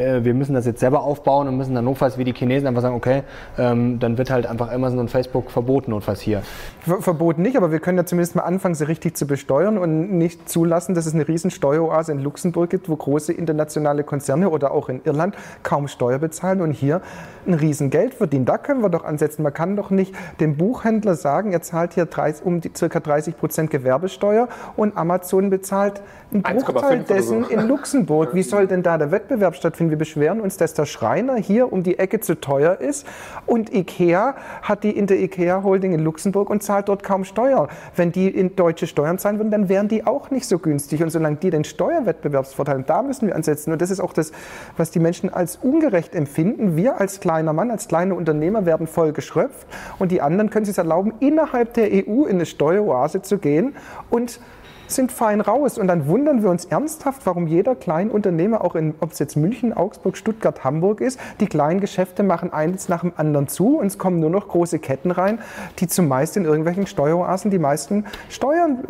äh, 0.00 0.24
wir 0.24 0.34
müssen 0.34 0.54
das 0.54 0.66
jetzt 0.66 0.80
selber 0.80 1.02
aufbauen 1.02 1.48
und 1.48 1.56
müssen 1.56 1.74
dann 1.74 1.84
notfalls 1.84 2.18
wie 2.18 2.24
die 2.24 2.32
Chinesen 2.32 2.66
einfach 2.68 2.82
sagen, 2.82 2.94
okay, 2.94 3.22
ähm, 3.58 3.98
dann 3.98 4.18
wird 4.18 4.30
halt 4.30 4.46
einfach 4.46 4.70
Amazon 4.72 4.98
und 4.98 5.10
Facebook 5.10 5.50
verboten 5.50 5.90
notfalls 5.90 6.20
hier. 6.20 6.42
Ver- 6.80 7.00
Verboten 7.00 7.42
nicht, 7.42 7.56
aber 7.56 7.72
wir 7.72 7.78
können 7.80 7.98
ja 7.98 8.04
zumindest 8.04 8.36
mal 8.36 8.43
anfangen, 8.44 8.74
sie 8.74 8.86
richtig 8.86 9.16
zu 9.16 9.26
besteuern 9.26 9.78
und 9.78 10.12
nicht 10.16 10.48
zulassen, 10.48 10.94
dass 10.94 11.06
es 11.06 11.14
eine 11.14 11.26
riesen 11.26 11.50
Steueroase 11.50 12.12
in 12.12 12.18
Luxemburg 12.18 12.70
gibt, 12.70 12.88
wo 12.88 12.96
große 12.96 13.32
internationale 13.32 14.04
Konzerne 14.04 14.50
oder 14.50 14.72
auch 14.72 14.88
in 14.88 15.00
Irland 15.04 15.36
kaum 15.62 15.88
Steuer 15.88 16.18
bezahlen 16.18 16.60
und 16.60 16.72
hier 16.72 17.00
ein 17.46 17.54
riesen 17.54 17.90
Geld 17.90 18.14
verdienen. 18.14 18.44
Da 18.44 18.58
können 18.58 18.80
wir 18.82 18.88
doch 18.88 19.04
ansetzen. 19.04 19.42
Man 19.42 19.52
kann 19.52 19.76
doch 19.76 19.90
nicht 19.90 20.14
dem 20.40 20.56
Buchhändler 20.56 21.14
sagen, 21.14 21.52
er 21.52 21.62
zahlt 21.62 21.94
hier 21.94 22.06
30, 22.06 22.44
um 22.44 22.60
die 22.60 22.70
ca. 22.70 22.88
30 23.00 23.36
Prozent 23.36 23.70
Gewerbesteuer 23.70 24.48
und 24.76 24.96
Amazon 24.96 25.50
bezahlt 25.50 26.02
einen 26.32 26.42
1,5 26.42 26.64
Bruchteil 26.64 27.00
oder 27.00 27.06
so. 27.06 27.14
dessen 27.14 27.50
in 27.50 27.60
Luxemburg. 27.68 28.34
Wie 28.34 28.42
soll 28.42 28.66
denn 28.66 28.82
da 28.82 28.98
der 28.98 29.10
Wettbewerb 29.10 29.54
stattfinden? 29.56 29.90
Wir 29.90 29.98
beschweren 29.98 30.40
uns, 30.40 30.56
dass 30.56 30.74
der 30.74 30.86
Schreiner 30.86 31.36
hier 31.36 31.72
um 31.72 31.82
die 31.82 31.98
Ecke 31.98 32.20
zu 32.20 32.40
teuer 32.40 32.80
ist 32.80 33.06
und 33.46 33.72
Ikea 33.72 34.34
hat 34.62 34.84
die 34.84 34.90
in 34.90 35.06
der 35.06 35.20
Ikea 35.20 35.62
Holding 35.62 35.92
in 35.92 36.00
Luxemburg 36.00 36.50
und 36.50 36.62
zahlt 36.62 36.88
dort 36.88 37.02
kaum 37.02 37.24
Steuer. 37.24 37.68
Wenn 37.96 38.12
die 38.12 38.28
in 38.34 38.56
deutsche 38.56 38.86
Steuern 38.86 39.18
zahlen 39.18 39.38
würden, 39.38 39.50
dann 39.50 39.68
wären 39.68 39.88
die 39.88 40.06
auch 40.06 40.30
nicht 40.30 40.46
so 40.46 40.58
günstig. 40.58 41.02
Und 41.02 41.10
solange 41.10 41.36
die 41.36 41.50
den 41.50 41.64
Steuerwettbewerbsvorteil 41.64 42.74
haben, 42.74 42.86
da 42.86 43.02
müssen 43.02 43.26
wir 43.26 43.36
ansetzen. 43.36 43.72
Und 43.72 43.80
das 43.80 43.90
ist 43.90 44.00
auch 44.00 44.12
das, 44.12 44.32
was 44.76 44.90
die 44.90 44.98
Menschen 44.98 45.32
als 45.32 45.56
ungerecht 45.56 46.14
empfinden. 46.14 46.76
Wir 46.76 47.00
als 47.00 47.20
kleiner 47.20 47.52
Mann, 47.52 47.70
als 47.70 47.88
kleine 47.88 48.14
Unternehmer 48.14 48.66
werden 48.66 48.86
voll 48.86 49.12
geschröpft 49.12 49.66
und 49.98 50.12
die 50.12 50.20
anderen 50.20 50.50
können 50.50 50.64
sich 50.64 50.76
erlauben, 50.76 51.14
innerhalb 51.20 51.74
der 51.74 51.90
EU 51.92 52.24
in 52.24 52.36
eine 52.36 52.46
Steueroase 52.46 53.22
zu 53.22 53.38
gehen 53.38 53.76
und 54.10 54.40
sind 54.86 55.12
fein 55.12 55.40
raus. 55.40 55.78
Und 55.78 55.88
dann 55.88 56.06
wundern 56.06 56.42
wir 56.42 56.50
uns 56.50 56.64
ernsthaft, 56.64 57.22
warum 57.24 57.46
jeder 57.46 57.74
kleine 57.74 58.10
Unternehmer, 58.10 58.64
auch 58.64 58.74
in, 58.74 58.94
ob 59.00 59.12
es 59.12 59.18
jetzt 59.18 59.36
München, 59.36 59.72
Augsburg, 59.72 60.16
Stuttgart, 60.16 60.64
Hamburg 60.64 61.00
ist, 61.00 61.18
die 61.40 61.46
kleinen 61.46 61.80
Geschäfte 61.80 62.22
machen 62.22 62.52
eins 62.52 62.88
nach 62.88 63.00
dem 63.00 63.12
anderen 63.16 63.48
zu 63.48 63.78
und 63.78 63.86
es 63.86 63.98
kommen 63.98 64.20
nur 64.20 64.30
noch 64.30 64.48
große 64.48 64.78
Ketten 64.78 65.10
rein, 65.10 65.38
die 65.78 65.86
zumeist 65.86 66.36
in 66.36 66.44
irgendwelchen 66.44 66.86
Steueroasen 66.86 67.50
die 67.50 67.58
meisten 67.58 68.04
Steuern 68.28 68.84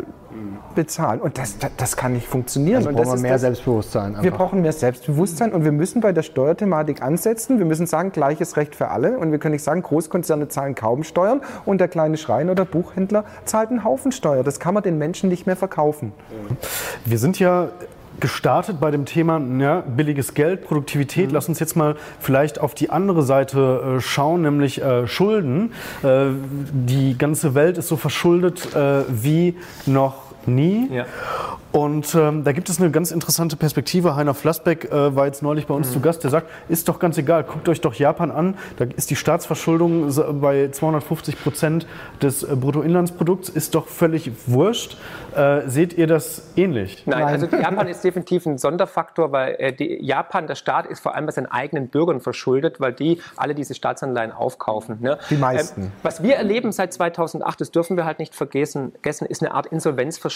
bezahlen. 0.75 1.21
Und 1.21 1.37
das, 1.37 1.57
das, 1.57 1.71
das 1.77 1.97
kann 1.97 2.13
nicht 2.13 2.27
funktionieren. 2.27 2.77
Also 2.77 2.89
und 2.89 2.95
brauchen 2.95 3.05
das 3.05 3.15
wir 3.17 3.21
mehr 3.21 3.31
das, 3.33 3.41
Selbstbewusstsein. 3.41 4.11
wir 4.13 4.19
Einfach. 4.19 4.37
brauchen 4.37 4.61
mehr 4.61 4.73
Selbstbewusstsein 4.73 5.53
und 5.53 5.63
wir 5.63 5.71
müssen 5.71 6.01
bei 6.01 6.11
der 6.11 6.23
Steuerthematik 6.23 7.01
ansetzen. 7.01 7.59
Wir 7.59 7.65
müssen 7.65 7.87
sagen, 7.87 8.11
gleiches 8.11 8.57
Recht 8.57 8.75
für 8.75 8.89
alle. 8.89 9.17
Und 9.17 9.31
wir 9.31 9.39
können 9.39 9.53
nicht 9.53 9.63
sagen, 9.63 9.81
Großkonzerne 9.81 10.47
zahlen 10.47 10.75
kaum 10.75 11.03
Steuern 11.03 11.41
und 11.65 11.79
der 11.79 11.87
kleine 11.87 12.17
Schreiner 12.17 12.51
oder 12.51 12.65
Buchhändler 12.65 13.25
zahlt 13.45 13.69
einen 13.69 13.83
Haufen 13.83 14.11
Steuer. 14.11 14.43
Das 14.43 14.59
kann 14.59 14.73
man 14.73 14.83
den 14.83 14.97
Menschen 14.97 15.29
nicht 15.29 15.45
mehr 15.45 15.55
verkaufen. 15.55 16.11
Wir 17.05 17.17
sind 17.17 17.39
ja 17.39 17.69
gestartet 18.19 18.79
bei 18.79 18.91
dem 18.91 19.05
Thema 19.05 19.41
ja, 19.59 19.81
billiges 19.81 20.33
Geld, 20.33 20.65
Produktivität. 20.65 21.31
Lass 21.31 21.49
uns 21.49 21.59
jetzt 21.59 21.75
mal 21.75 21.95
vielleicht 22.19 22.59
auf 22.59 22.73
die 22.73 22.89
andere 22.89 23.23
Seite 23.23 23.97
äh, 23.97 24.01
schauen, 24.01 24.41
nämlich 24.41 24.81
äh, 24.81 25.07
Schulden. 25.07 25.73
Äh, 26.03 26.27
die 26.71 27.17
ganze 27.17 27.55
Welt 27.55 27.77
ist 27.77 27.87
so 27.87 27.97
verschuldet 27.97 28.75
äh, 28.75 29.03
wie 29.09 29.55
noch 29.85 30.24
nie. 30.47 30.89
Ja. 30.91 31.05
Und 31.75 32.15
ähm, 32.15 32.45
da 32.45 32.53
gibt 32.53 32.69
es 32.69 32.79
eine 32.79 32.89
ganz 32.89 33.11
interessante 33.11 33.57
Perspektive. 33.57 34.15
Heiner 34.15 34.33
Flassbeck 34.33 34.85
äh, 34.85 35.13
war 35.13 35.25
jetzt 35.25 35.43
neulich 35.43 35.67
bei 35.67 35.73
uns 35.73 35.91
zu 35.91 35.99
Gast. 35.99 36.23
Der 36.23 36.31
sagt, 36.31 36.47
ist 36.69 36.87
doch 36.87 36.99
ganz 36.99 37.17
egal, 37.17 37.43
guckt 37.43 37.67
euch 37.67 37.81
doch 37.81 37.93
Japan 37.93 38.31
an. 38.31 38.55
Da 38.77 38.85
ist 38.95 39.09
die 39.09 39.17
Staatsverschuldung 39.17 40.09
bei 40.39 40.69
250 40.71 41.43
Prozent 41.43 41.85
des 42.21 42.43
äh, 42.43 42.55
Bruttoinlandsprodukts. 42.55 43.49
Ist 43.49 43.75
doch 43.75 43.87
völlig 43.87 44.31
wurscht. 44.47 44.95
Äh, 45.35 45.67
seht 45.67 45.97
ihr 45.97 46.07
das 46.07 46.43
ähnlich? 46.55 47.03
Nein, 47.07 47.23
also 47.25 47.45
Japan 47.47 47.89
ist 47.89 48.05
definitiv 48.05 48.45
ein 48.45 48.57
Sonderfaktor, 48.57 49.33
weil 49.33 49.55
äh, 49.59 49.73
die, 49.73 50.01
Japan, 50.01 50.47
der 50.47 50.55
Staat, 50.55 50.85
ist 50.85 51.01
vor 51.01 51.13
allem 51.13 51.25
bei 51.25 51.33
seinen 51.33 51.47
eigenen 51.47 51.89
Bürgern 51.89 52.21
verschuldet, 52.21 52.79
weil 52.79 52.93
die 52.93 53.19
alle 53.35 53.53
diese 53.53 53.75
Staatsanleihen 53.75 54.31
aufkaufen. 54.31 54.99
Ne? 55.01 55.17
Die 55.29 55.35
meisten. 55.35 55.81
Ähm, 55.81 55.91
was 56.03 56.23
wir 56.23 56.37
erleben 56.37 56.71
seit 56.71 56.93
2008, 56.93 57.59
das 57.59 57.71
dürfen 57.71 57.97
wir 57.97 58.05
halt 58.05 58.19
nicht 58.19 58.33
vergessen, 58.33 58.93
ist 59.03 59.43
eine 59.43 59.53
Art 59.53 59.65
Insolvenzverschleppung. 59.67 60.34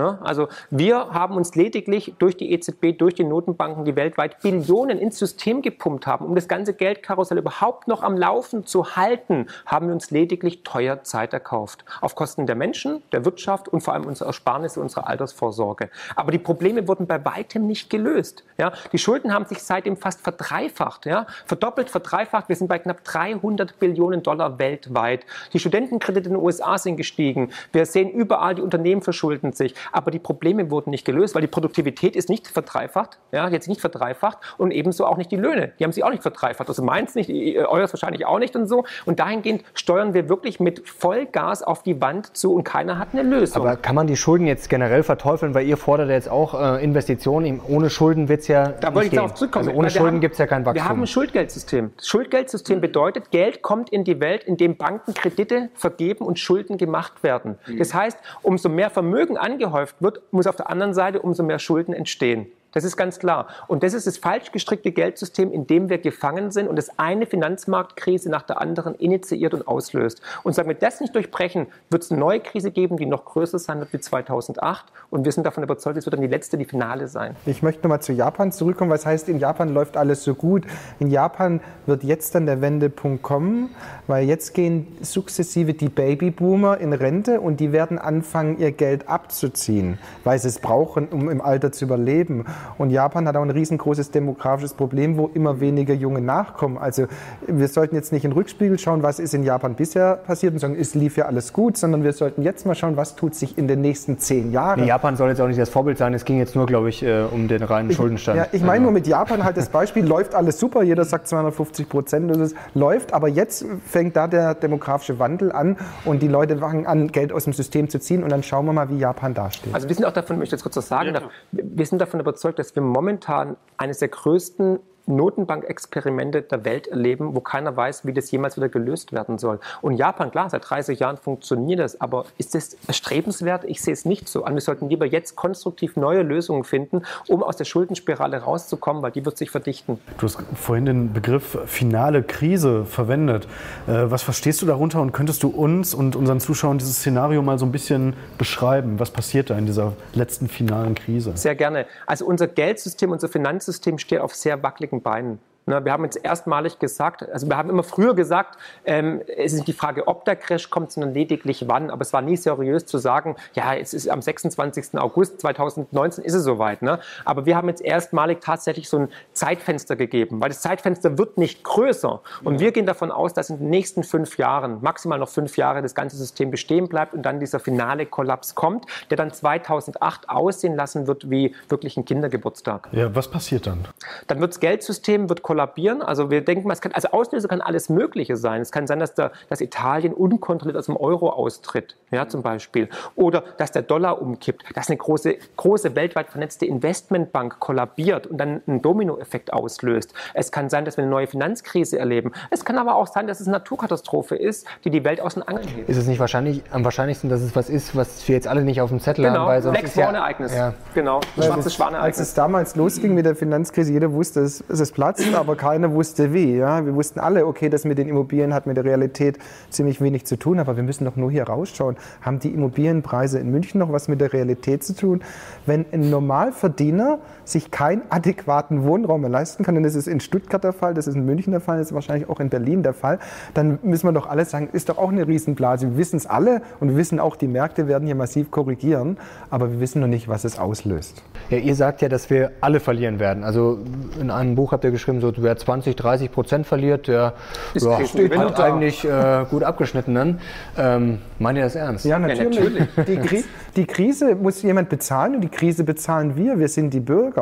Ne? 0.00 0.18
Also 0.22 0.48
Wir 0.70 1.12
haben 1.12 1.36
uns 1.36 1.54
lediglich 1.54 2.14
durch 2.18 2.36
die 2.36 2.52
EZB, 2.52 2.96
durch 2.96 3.14
die 3.14 3.24
Notenbanken, 3.24 3.84
die 3.84 3.96
weltweit 3.96 4.40
Billionen 4.40 4.98
ins 4.98 5.18
System 5.18 5.60
gepumpt 5.60 6.06
haben, 6.06 6.24
um 6.24 6.34
das 6.34 6.48
ganze 6.48 6.72
Geldkarussell 6.72 7.36
überhaupt 7.36 7.86
noch 7.86 8.02
am 8.02 8.16
Laufen 8.16 8.64
zu 8.64 8.96
halten, 8.96 9.46
haben 9.66 9.88
wir 9.88 9.94
uns 9.94 10.10
lediglich 10.10 10.62
teuer 10.62 11.02
Zeit 11.02 11.34
erkauft. 11.34 11.84
Auf 12.00 12.14
Kosten 12.14 12.46
der 12.46 12.56
Menschen, 12.56 13.02
der 13.12 13.26
Wirtschaft 13.26 13.68
und 13.68 13.82
vor 13.82 13.92
allem 13.92 14.06
unserer 14.06 14.28
Ersparnisse, 14.28 14.80
unserer 14.80 15.06
Altersvorsorge. 15.06 15.90
Aber 16.16 16.32
die 16.32 16.38
Probleme 16.38 16.88
wurden 16.88 17.06
bei 17.06 17.22
weitem 17.24 17.66
nicht 17.66 17.90
gelöst. 17.90 18.44
Ja, 18.56 18.72
die 18.92 18.98
Schulden 18.98 19.34
haben 19.34 19.44
sich 19.44 19.62
seitdem 19.62 19.98
fast 19.98 20.22
verdreifacht, 20.22 21.04
ja, 21.04 21.26
verdoppelt, 21.44 21.90
verdreifacht. 21.90 22.48
Wir 22.48 22.56
sind 22.56 22.68
bei 22.68 22.78
knapp 22.78 23.04
300 23.04 23.78
Billionen 23.78 24.22
Dollar 24.22 24.58
weltweit. 24.58 25.26
Die 25.52 25.58
Studentenkredite 25.58 26.28
in 26.28 26.34
den 26.36 26.42
USA 26.42 26.78
sind 26.78 26.96
gestiegen. 26.96 27.50
Wir 27.72 27.84
sehen 27.84 28.10
überall, 28.10 28.54
die 28.54 28.62
Unternehmen 28.62 29.02
verschulden 29.20 29.52
sich. 29.52 29.74
Aber 29.92 30.10
die 30.10 30.18
Probleme 30.18 30.70
wurden 30.70 30.90
nicht 30.90 31.04
gelöst, 31.04 31.34
weil 31.34 31.42
die 31.42 31.48
Produktivität 31.48 32.16
ist 32.16 32.28
nicht 32.28 32.48
verdreifacht, 32.48 33.18
ja, 33.32 33.48
jetzt 33.48 33.68
nicht 33.68 33.80
verdreifacht 33.80 34.38
und 34.56 34.70
ebenso 34.70 35.04
auch 35.04 35.18
nicht 35.18 35.30
die 35.30 35.36
Löhne. 35.36 35.72
Die 35.78 35.84
haben 35.84 35.92
sich 35.92 36.02
auch 36.02 36.10
nicht 36.10 36.22
verdreifacht. 36.22 36.68
Also 36.68 36.82
meins 36.82 37.14
nicht, 37.14 37.30
eures 37.30 37.92
wahrscheinlich 37.92 38.24
auch 38.26 38.38
nicht 38.38 38.56
und 38.56 38.66
so. 38.66 38.84
Und 39.04 39.20
dahingehend 39.20 39.62
steuern 39.74 40.14
wir 40.14 40.28
wirklich 40.28 40.58
mit 40.58 40.88
Vollgas 40.88 41.62
auf 41.62 41.82
die 41.82 42.00
Wand 42.00 42.34
zu 42.36 42.54
und 42.54 42.64
keiner 42.64 42.98
hat 42.98 43.08
eine 43.12 43.22
Lösung. 43.22 43.62
Aber 43.62 43.76
kann 43.76 43.94
man 43.94 44.06
die 44.06 44.16
Schulden 44.16 44.46
jetzt 44.46 44.70
generell 44.70 45.02
verteufeln, 45.02 45.54
weil 45.54 45.66
ihr 45.66 45.76
fordert 45.76 46.08
jetzt 46.08 46.30
auch 46.30 46.54
äh, 46.58 46.82
Investitionen. 46.82 47.60
Ohne 47.68 47.90
Schulden 47.90 48.28
wird 48.28 48.40
es 48.40 48.48
ja. 48.48 48.68
Da 48.68 48.94
wollte 48.94 49.08
ich 49.08 49.14
darauf 49.14 49.34
zurückkommen. 49.34 49.68
Also 49.68 49.78
ohne 49.78 49.90
Schulden 49.90 50.20
gibt 50.20 50.32
es 50.32 50.38
ja 50.38 50.46
kein 50.46 50.64
Wachstum. 50.64 50.82
Wir 50.82 50.88
haben 50.88 51.00
ein 51.02 51.06
Schuldgeldsystem. 51.06 51.92
Das 51.96 52.06
Schuldgeldsystem 52.06 52.80
bedeutet, 52.80 53.30
Geld 53.30 53.60
kommt 53.60 53.90
in 53.90 54.04
die 54.04 54.18
Welt, 54.20 54.44
in 54.44 54.56
dem 54.56 54.76
Banken 54.76 55.12
Kredite 55.12 55.68
vergeben 55.74 56.24
und 56.24 56.38
Schulden 56.38 56.78
gemacht 56.78 57.22
werden. 57.22 57.58
Mhm. 57.66 57.78
Das 57.78 57.92
heißt, 57.92 58.18
umso 58.42 58.68
mehr 58.68 58.90
Vermögen 58.90 59.09
angehäuft 59.36 59.96
wird, 60.00 60.22
muss 60.32 60.46
auf 60.46 60.56
der 60.56 60.70
anderen 60.70 60.94
Seite 60.94 61.20
umso 61.22 61.42
mehr 61.42 61.58
Schulden 61.58 61.92
entstehen. 61.92 62.46
Das 62.72 62.84
ist 62.84 62.96
ganz 62.96 63.18
klar. 63.18 63.48
Und 63.66 63.82
das 63.82 63.94
ist 63.94 64.06
das 64.06 64.16
falsch 64.16 64.52
gestrickte 64.52 64.92
Geldsystem, 64.92 65.52
in 65.52 65.66
dem 65.66 65.88
wir 65.88 65.98
gefangen 65.98 66.50
sind 66.50 66.68
und 66.68 66.76
das 66.76 66.98
eine 66.98 67.26
Finanzmarktkrise 67.26 68.30
nach 68.30 68.42
der 68.42 68.60
anderen 68.60 68.94
initiiert 68.94 69.54
und 69.54 69.66
auslöst. 69.66 70.20
Und 70.42 70.54
sagen 70.54 70.68
wir 70.68 70.76
das 70.76 71.00
nicht 71.00 71.14
durchbrechen, 71.14 71.66
wird 71.90 72.02
es 72.02 72.10
eine 72.10 72.20
neue 72.20 72.40
Krise 72.40 72.70
geben, 72.70 72.96
die 72.96 73.06
noch 73.06 73.24
größer 73.24 73.58
sein 73.58 73.80
wird 73.80 73.92
wie 73.92 74.00
2008. 74.00 74.86
Und 75.10 75.24
wir 75.24 75.32
sind 75.32 75.44
davon 75.44 75.64
überzeugt, 75.64 75.96
es 75.96 76.06
wird 76.06 76.14
dann 76.14 76.20
die 76.20 76.28
letzte, 76.28 76.56
die 76.58 76.64
Finale 76.64 77.08
sein. 77.08 77.36
Ich 77.46 77.62
möchte 77.62 77.82
nochmal 77.82 78.02
zu 78.02 78.12
Japan 78.12 78.52
zurückkommen, 78.52 78.90
was 78.90 79.06
heißt, 79.06 79.28
in 79.28 79.38
Japan 79.38 79.70
läuft 79.74 79.96
alles 79.96 80.22
so 80.22 80.34
gut. 80.34 80.64
In 80.98 81.10
Japan 81.10 81.60
wird 81.86 82.04
jetzt 82.04 82.34
dann 82.34 82.46
der 82.46 82.60
Wendepunkt 82.60 83.22
kommen, 83.22 83.74
weil 84.06 84.26
jetzt 84.26 84.54
gehen 84.54 84.96
sukzessive 85.00 85.74
die 85.74 85.88
Babyboomer 85.88 86.78
in 86.78 86.92
Rente 86.92 87.40
und 87.40 87.60
die 87.60 87.72
werden 87.72 87.98
anfangen, 87.98 88.58
ihr 88.58 88.72
Geld 88.72 89.08
abzuziehen, 89.08 89.98
weil 90.24 90.38
sie 90.38 90.48
es 90.48 90.60
brauchen, 90.60 91.08
um 91.08 91.28
im 91.28 91.40
Alter 91.40 91.72
zu 91.72 91.84
überleben. 91.84 92.46
Und 92.78 92.90
Japan 92.90 93.26
hat 93.26 93.36
auch 93.36 93.42
ein 93.42 93.50
riesengroßes 93.50 94.10
demografisches 94.10 94.74
Problem, 94.74 95.16
wo 95.16 95.30
immer 95.34 95.60
weniger 95.60 95.94
junge 95.94 96.20
nachkommen. 96.20 96.78
Also 96.78 97.06
wir 97.46 97.68
sollten 97.68 97.94
jetzt 97.94 98.12
nicht 98.12 98.24
in 98.24 98.30
den 98.30 98.36
Rückspiegel 98.36 98.78
schauen, 98.78 99.02
was 99.02 99.18
ist 99.18 99.34
in 99.34 99.42
Japan 99.42 99.74
bisher 99.74 100.16
passiert 100.16 100.54
und 100.54 100.58
sagen, 100.58 100.76
es 100.78 100.94
lief 100.94 101.16
ja 101.16 101.26
alles 101.26 101.52
gut, 101.52 101.76
sondern 101.76 102.04
wir 102.04 102.12
sollten 102.12 102.42
jetzt 102.42 102.66
mal 102.66 102.74
schauen, 102.74 102.96
was 102.96 103.16
tut 103.16 103.34
sich 103.34 103.58
in 103.58 103.68
den 103.68 103.80
nächsten 103.80 104.18
zehn 104.18 104.52
Jahren. 104.52 104.84
Japan 104.84 105.16
soll 105.16 105.28
jetzt 105.28 105.40
auch 105.40 105.46
nicht 105.46 105.60
das 105.60 105.68
Vorbild 105.70 105.98
sein. 105.98 106.14
Es 106.14 106.24
ging 106.24 106.38
jetzt 106.38 106.56
nur, 106.56 106.66
glaube 106.66 106.88
ich, 106.88 107.02
äh, 107.02 107.22
um 107.30 107.48
den 107.48 107.62
reinen 107.62 107.92
Schuldenstand. 107.92 108.38
Ja, 108.38 108.46
ich 108.52 108.60
meine 108.60 108.72
also 108.72 108.82
nur 108.84 108.92
mit 108.92 109.06
Japan 109.06 109.44
halt 109.44 109.56
das 109.56 109.68
Beispiel, 109.68 110.04
läuft 110.04 110.34
alles 110.34 110.58
super, 110.58 110.82
jeder 110.82 111.04
sagt 111.04 111.28
250 111.28 111.88
Prozent, 111.88 112.30
es 112.30 112.54
läuft, 112.74 113.12
aber 113.12 113.28
jetzt 113.28 113.64
fängt 113.86 114.16
da 114.16 114.26
der 114.26 114.54
demografische 114.54 115.18
Wandel 115.18 115.52
an 115.52 115.76
und 116.04 116.22
die 116.22 116.28
Leute 116.28 116.58
fangen 116.58 116.86
an, 116.86 117.08
Geld 117.08 117.32
aus 117.32 117.44
dem 117.44 117.52
System 117.52 117.88
zu 117.88 118.00
ziehen 118.00 118.22
und 118.22 118.30
dann 118.30 118.42
schauen 118.42 118.66
wir 118.66 118.72
mal, 118.72 118.88
wie 118.88 118.98
Japan 118.98 119.34
dasteht. 119.34 119.74
Also 119.74 119.88
wir 119.88 119.94
sind 119.94 120.04
auch 120.04 120.12
davon, 120.12 120.36
ich 120.36 120.40
möchte 120.40 120.56
jetzt 120.56 120.62
kurz 120.62 120.76
was 120.76 120.88
sagen, 120.88 121.14
ja. 121.14 121.20
wir 121.52 121.86
sind 121.86 122.00
davon 122.00 122.20
überzeugt, 122.20 122.49
dass 122.58 122.74
wir 122.74 122.82
momentan 122.82 123.56
eines 123.76 123.98
der 123.98 124.08
größten 124.08 124.80
Notenbankexperimente 125.10 126.42
der 126.42 126.64
Welt 126.64 126.88
erleben, 126.88 127.34
wo 127.34 127.40
keiner 127.40 127.76
weiß, 127.76 128.06
wie 128.06 128.12
das 128.12 128.30
jemals 128.30 128.56
wieder 128.56 128.68
gelöst 128.68 129.12
werden 129.12 129.38
soll. 129.38 129.60
Und 129.82 129.94
Japan, 129.94 130.30
klar, 130.30 130.50
seit 130.50 130.68
30 130.68 131.00
Jahren 131.00 131.16
funktioniert 131.16 131.80
das, 131.80 132.00
aber 132.00 132.24
ist 132.38 132.54
das 132.54 132.76
erstrebenswert? 132.86 133.64
Ich 133.64 133.82
sehe 133.82 133.92
es 133.92 134.04
nicht 134.04 134.28
so 134.28 134.44
an. 134.44 134.54
Wir 134.54 134.60
sollten 134.60 134.88
lieber 134.88 135.06
jetzt 135.06 135.36
konstruktiv 135.36 135.96
neue 135.96 136.22
Lösungen 136.22 136.64
finden, 136.64 137.02
um 137.28 137.42
aus 137.42 137.56
der 137.56 137.64
Schuldenspirale 137.64 138.38
rauszukommen, 138.38 139.02
weil 139.02 139.10
die 139.10 139.24
wird 139.24 139.36
sich 139.36 139.50
verdichten. 139.50 140.00
Du 140.18 140.26
hast 140.26 140.38
vorhin 140.54 140.86
den 140.86 141.12
Begriff 141.12 141.58
finale 141.66 142.22
Krise 142.22 142.84
verwendet. 142.84 143.46
Äh, 143.86 144.10
was 144.10 144.22
verstehst 144.22 144.62
du 144.62 144.66
darunter 144.66 145.00
und 145.00 145.12
könntest 145.12 145.42
du 145.42 145.48
uns 145.48 145.94
und 145.94 146.16
unseren 146.16 146.40
Zuschauern 146.40 146.78
dieses 146.78 146.96
Szenario 146.96 147.42
mal 147.42 147.58
so 147.58 147.66
ein 147.66 147.72
bisschen 147.72 148.14
beschreiben? 148.38 148.98
Was 148.98 149.10
passiert 149.10 149.50
da 149.50 149.58
in 149.58 149.66
dieser 149.66 149.92
letzten 150.14 150.48
finalen 150.48 150.94
Krise? 150.94 151.32
Sehr 151.34 151.54
gerne. 151.54 151.86
Also 152.06 152.26
unser 152.26 152.46
Geldsystem, 152.46 153.10
unser 153.10 153.28
Finanzsystem 153.28 153.98
steht 153.98 154.20
auf 154.20 154.34
sehr 154.34 154.62
wackeligen 154.62 154.99
Beinen. 155.00 155.38
Ne, 155.70 155.84
wir 155.84 155.92
haben 155.92 156.02
jetzt 156.02 156.16
erstmalig 156.24 156.80
gesagt, 156.80 157.30
also 157.30 157.48
wir 157.48 157.56
haben 157.56 157.70
immer 157.70 157.84
früher 157.84 158.16
gesagt, 158.16 158.58
ähm, 158.84 159.22
es 159.28 159.52
ist 159.52 159.58
nicht 159.58 159.68
die 159.68 159.72
Frage, 159.72 160.08
ob 160.08 160.24
der 160.24 160.34
Crash 160.34 160.68
kommt, 160.68 160.90
sondern 160.90 161.14
lediglich 161.14 161.68
wann. 161.68 161.90
Aber 161.90 162.02
es 162.02 162.12
war 162.12 162.22
nie 162.22 162.36
seriös 162.36 162.86
zu 162.86 162.98
sagen, 162.98 163.36
ja, 163.54 163.76
es 163.76 163.94
ist 163.94 164.08
am 164.08 164.20
26. 164.20 164.98
August 164.98 165.40
2019 165.40 166.24
ist 166.24 166.34
es 166.34 166.42
soweit. 166.42 166.82
Ne? 166.82 166.98
Aber 167.24 167.46
wir 167.46 167.56
haben 167.56 167.68
jetzt 167.68 167.82
erstmalig 167.82 168.40
tatsächlich 168.40 168.88
so 168.88 168.98
ein 168.98 169.08
Zeitfenster 169.32 169.94
gegeben, 169.94 170.40
weil 170.40 170.48
das 170.48 170.60
Zeitfenster 170.60 171.18
wird 171.18 171.38
nicht 171.38 171.62
größer. 171.62 172.20
Und 172.42 172.54
ja. 172.54 172.60
wir 172.60 172.72
gehen 172.72 172.86
davon 172.86 173.12
aus, 173.12 173.32
dass 173.32 173.48
in 173.48 173.58
den 173.58 173.70
nächsten 173.70 174.02
fünf 174.02 174.38
Jahren, 174.38 174.78
maximal 174.82 175.20
noch 175.20 175.28
fünf 175.28 175.56
Jahre, 175.56 175.82
das 175.82 175.94
ganze 175.94 176.16
System 176.16 176.50
bestehen 176.50 176.88
bleibt 176.88 177.14
und 177.14 177.22
dann 177.22 177.38
dieser 177.38 177.60
finale 177.60 178.06
Kollaps 178.06 178.56
kommt, 178.56 178.86
der 179.10 179.16
dann 179.16 179.32
2008 179.32 180.28
aussehen 180.30 180.74
lassen 180.74 181.06
wird 181.06 181.30
wie 181.30 181.54
wirklich 181.68 181.96
ein 181.96 182.04
Kindergeburtstag. 182.04 182.88
Ja, 182.90 183.14
was 183.14 183.28
passiert 183.28 183.68
dann? 183.68 183.86
Dann 184.26 184.40
wird 184.40 184.50
das 184.50 184.58
Geldsystem 184.58 185.28
wird 185.28 185.42
kollabieren. 185.60 186.02
Also 186.02 186.30
wir 186.30 186.42
denken 186.42 186.66
mal, 186.66 186.74
es 186.74 186.80
kann, 186.80 186.92
also 186.92 187.08
Auslöser 187.08 187.48
kann 187.48 187.60
alles 187.60 187.88
Mögliche 187.88 188.36
sein. 188.36 188.60
Es 188.60 188.72
kann 188.72 188.86
sein, 188.86 188.98
dass, 188.98 189.14
der, 189.14 189.32
dass 189.48 189.60
Italien 189.60 190.12
unkontrolliert 190.12 190.78
aus 190.78 190.86
dem 190.86 190.96
Euro 190.96 191.30
austritt, 191.30 191.96
ja, 192.10 192.28
zum 192.28 192.42
Beispiel. 192.42 192.88
Oder 193.14 193.42
dass 193.58 193.72
der 193.72 193.82
Dollar 193.82 194.22
umkippt, 194.22 194.64
dass 194.74 194.88
eine 194.88 194.96
große, 194.96 195.36
große 195.56 195.94
weltweit 195.94 196.28
vernetzte 196.28 196.66
Investmentbank 196.66 197.60
kollabiert 197.60 198.26
und 198.26 198.38
dann 198.38 198.62
einen 198.66 198.82
Dominoeffekt 198.82 199.52
auslöst. 199.52 200.14
Es 200.34 200.50
kann 200.50 200.70
sein, 200.70 200.84
dass 200.84 200.96
wir 200.96 201.02
eine 201.02 201.10
neue 201.10 201.26
Finanzkrise 201.26 201.98
erleben. 201.98 202.32
Es 202.50 202.64
kann 202.64 202.78
aber 202.78 202.96
auch 202.96 203.06
sein, 203.06 203.26
dass 203.26 203.40
es 203.40 203.46
eine 203.46 203.58
Naturkatastrophe 203.58 204.36
ist, 204.36 204.66
die 204.84 204.90
die 204.90 205.04
Welt 205.04 205.20
aus 205.20 205.34
den 205.34 205.42
Angeln 205.42 205.68
hebt. 205.68 205.88
Ist 205.88 205.98
es 205.98 206.06
nicht 206.06 206.20
wahrscheinlich, 206.20 206.62
am 206.70 206.84
wahrscheinlichsten, 206.84 207.28
dass 207.28 207.42
es 207.42 207.54
was 207.54 207.68
ist, 207.68 207.94
was 207.94 208.26
wir 208.28 208.34
jetzt 208.34 208.48
alle 208.48 208.62
nicht 208.62 208.80
auf 208.80 208.90
dem 208.90 209.00
Zettel 209.00 209.24
genau. 209.24 209.40
haben? 209.40 209.46
Weil 209.48 209.62
sonst 209.62 209.78
Black 209.78 209.92
Swan-Ereignis. 209.92 210.54
Ja, 210.54 210.74
genau, 210.94 211.20
schwarzes 211.36 211.74
Schwanereignis. 211.74 212.18
Als 212.18 212.28
es 212.28 212.34
damals 212.34 212.76
losging 212.76 213.14
mit 213.14 213.26
der 213.26 213.36
Finanzkrise, 213.36 213.92
jeder 213.92 214.12
wusste, 214.12 214.40
es, 214.40 214.64
es 214.68 214.92
platzt, 214.92 215.24
aber 215.40 215.56
keiner 215.56 215.92
wusste 215.92 216.32
wie. 216.32 216.56
Ja? 216.56 216.84
Wir 216.84 216.94
wussten 216.94 217.18
alle, 217.18 217.46
okay, 217.46 217.68
das 217.68 217.84
mit 217.84 217.98
den 217.98 218.08
Immobilien 218.08 218.54
hat 218.54 218.66
mit 218.66 218.76
der 218.76 218.84
Realität 218.84 219.38
ziemlich 219.70 220.00
wenig 220.00 220.26
zu 220.26 220.36
tun, 220.36 220.58
aber 220.58 220.76
wir 220.76 220.82
müssen 220.82 221.04
doch 221.04 221.16
nur 221.16 221.30
hier 221.30 221.44
rausschauen. 221.44 221.96
Haben 222.20 222.38
die 222.38 222.52
Immobilienpreise 222.52 223.38
in 223.38 223.50
München 223.50 223.78
noch 223.78 223.92
was 223.92 224.08
mit 224.08 224.20
der 224.20 224.32
Realität 224.32 224.84
zu 224.84 224.94
tun? 224.94 225.22
Wenn 225.66 225.86
ein 225.92 226.10
Normalverdiener 226.10 227.18
sich 227.50 227.70
keinen 227.70 228.02
adäquaten 228.10 228.84
Wohnraum 228.84 229.22
mehr 229.22 229.30
leisten 229.30 229.64
kann, 229.64 229.76
und 229.76 229.82
das 229.82 229.94
ist 229.94 230.06
in 230.06 230.20
Stuttgart 230.20 230.62
der 230.62 230.72
Fall, 230.72 230.94
das 230.94 231.06
ist 231.06 231.14
in 231.14 231.24
München 231.24 231.52
der 231.52 231.60
Fall, 231.60 231.78
das 231.78 231.88
ist 231.88 231.94
wahrscheinlich 231.94 232.28
auch 232.28 232.40
in 232.40 232.48
Berlin 232.48 232.82
der 232.82 232.94
Fall, 232.94 233.18
dann 233.54 233.78
müssen 233.82 234.06
wir 234.06 234.12
doch 234.12 234.28
alle 234.28 234.44
sagen, 234.44 234.68
ist 234.72 234.88
doch 234.88 234.98
auch 234.98 235.10
eine 235.10 235.26
Riesenblase. 235.26 235.90
Wir 235.90 235.96
wissen 235.96 236.16
es 236.16 236.26
alle 236.26 236.62
und 236.80 236.90
wir 236.90 236.96
wissen 236.96 237.20
auch, 237.20 237.36
die 237.36 237.48
Märkte 237.48 237.88
werden 237.88 238.06
hier 238.06 238.14
massiv 238.14 238.50
korrigieren, 238.50 239.16
aber 239.50 239.72
wir 239.72 239.80
wissen 239.80 240.00
noch 240.00 240.08
nicht, 240.08 240.28
was 240.28 240.44
es 240.44 240.58
auslöst. 240.58 241.22
Ja, 241.50 241.58
ihr 241.58 241.74
sagt 241.74 242.02
ja, 242.02 242.08
dass 242.08 242.30
wir 242.30 242.52
alle 242.60 242.80
verlieren 242.80 243.18
werden. 243.18 243.44
Also 243.44 243.78
in 244.20 244.30
einem 244.30 244.54
Buch 244.54 244.72
habt 244.72 244.84
ihr 244.84 244.90
geschrieben, 244.90 245.20
so 245.20 245.32
wer 245.36 245.56
20, 245.56 245.96
30 245.96 246.30
Prozent 246.30 246.66
verliert, 246.66 247.08
der 247.08 247.34
ja, 247.74 248.04
steht 248.06 248.36
halt 248.36 248.60
eigentlich 248.60 249.04
äh, 249.04 249.44
gut 249.50 249.62
abgeschnitten 249.62 250.14
dann. 250.14 250.40
Ähm, 250.78 251.18
meint 251.38 251.58
ihr 251.58 251.64
das 251.64 251.74
ernst? 251.74 252.04
Ja, 252.04 252.18
natürlich. 252.18 252.56
Ja, 252.56 252.62
natürlich. 252.62 252.88
Die, 253.06 253.16
Kri 253.16 253.44
die, 253.76 253.86
Krise 253.86 254.34
muss 254.34 254.62
jemand 254.62 254.88
bezahlen 254.88 255.36
und 255.36 255.40
die 255.40 255.48
Krise 255.48 255.84
bezahlen 255.84 256.36
wir. 256.36 256.58
Wir 256.58 256.68
sind 256.68 256.94
die 256.94 257.00
Bürger. 257.00 257.39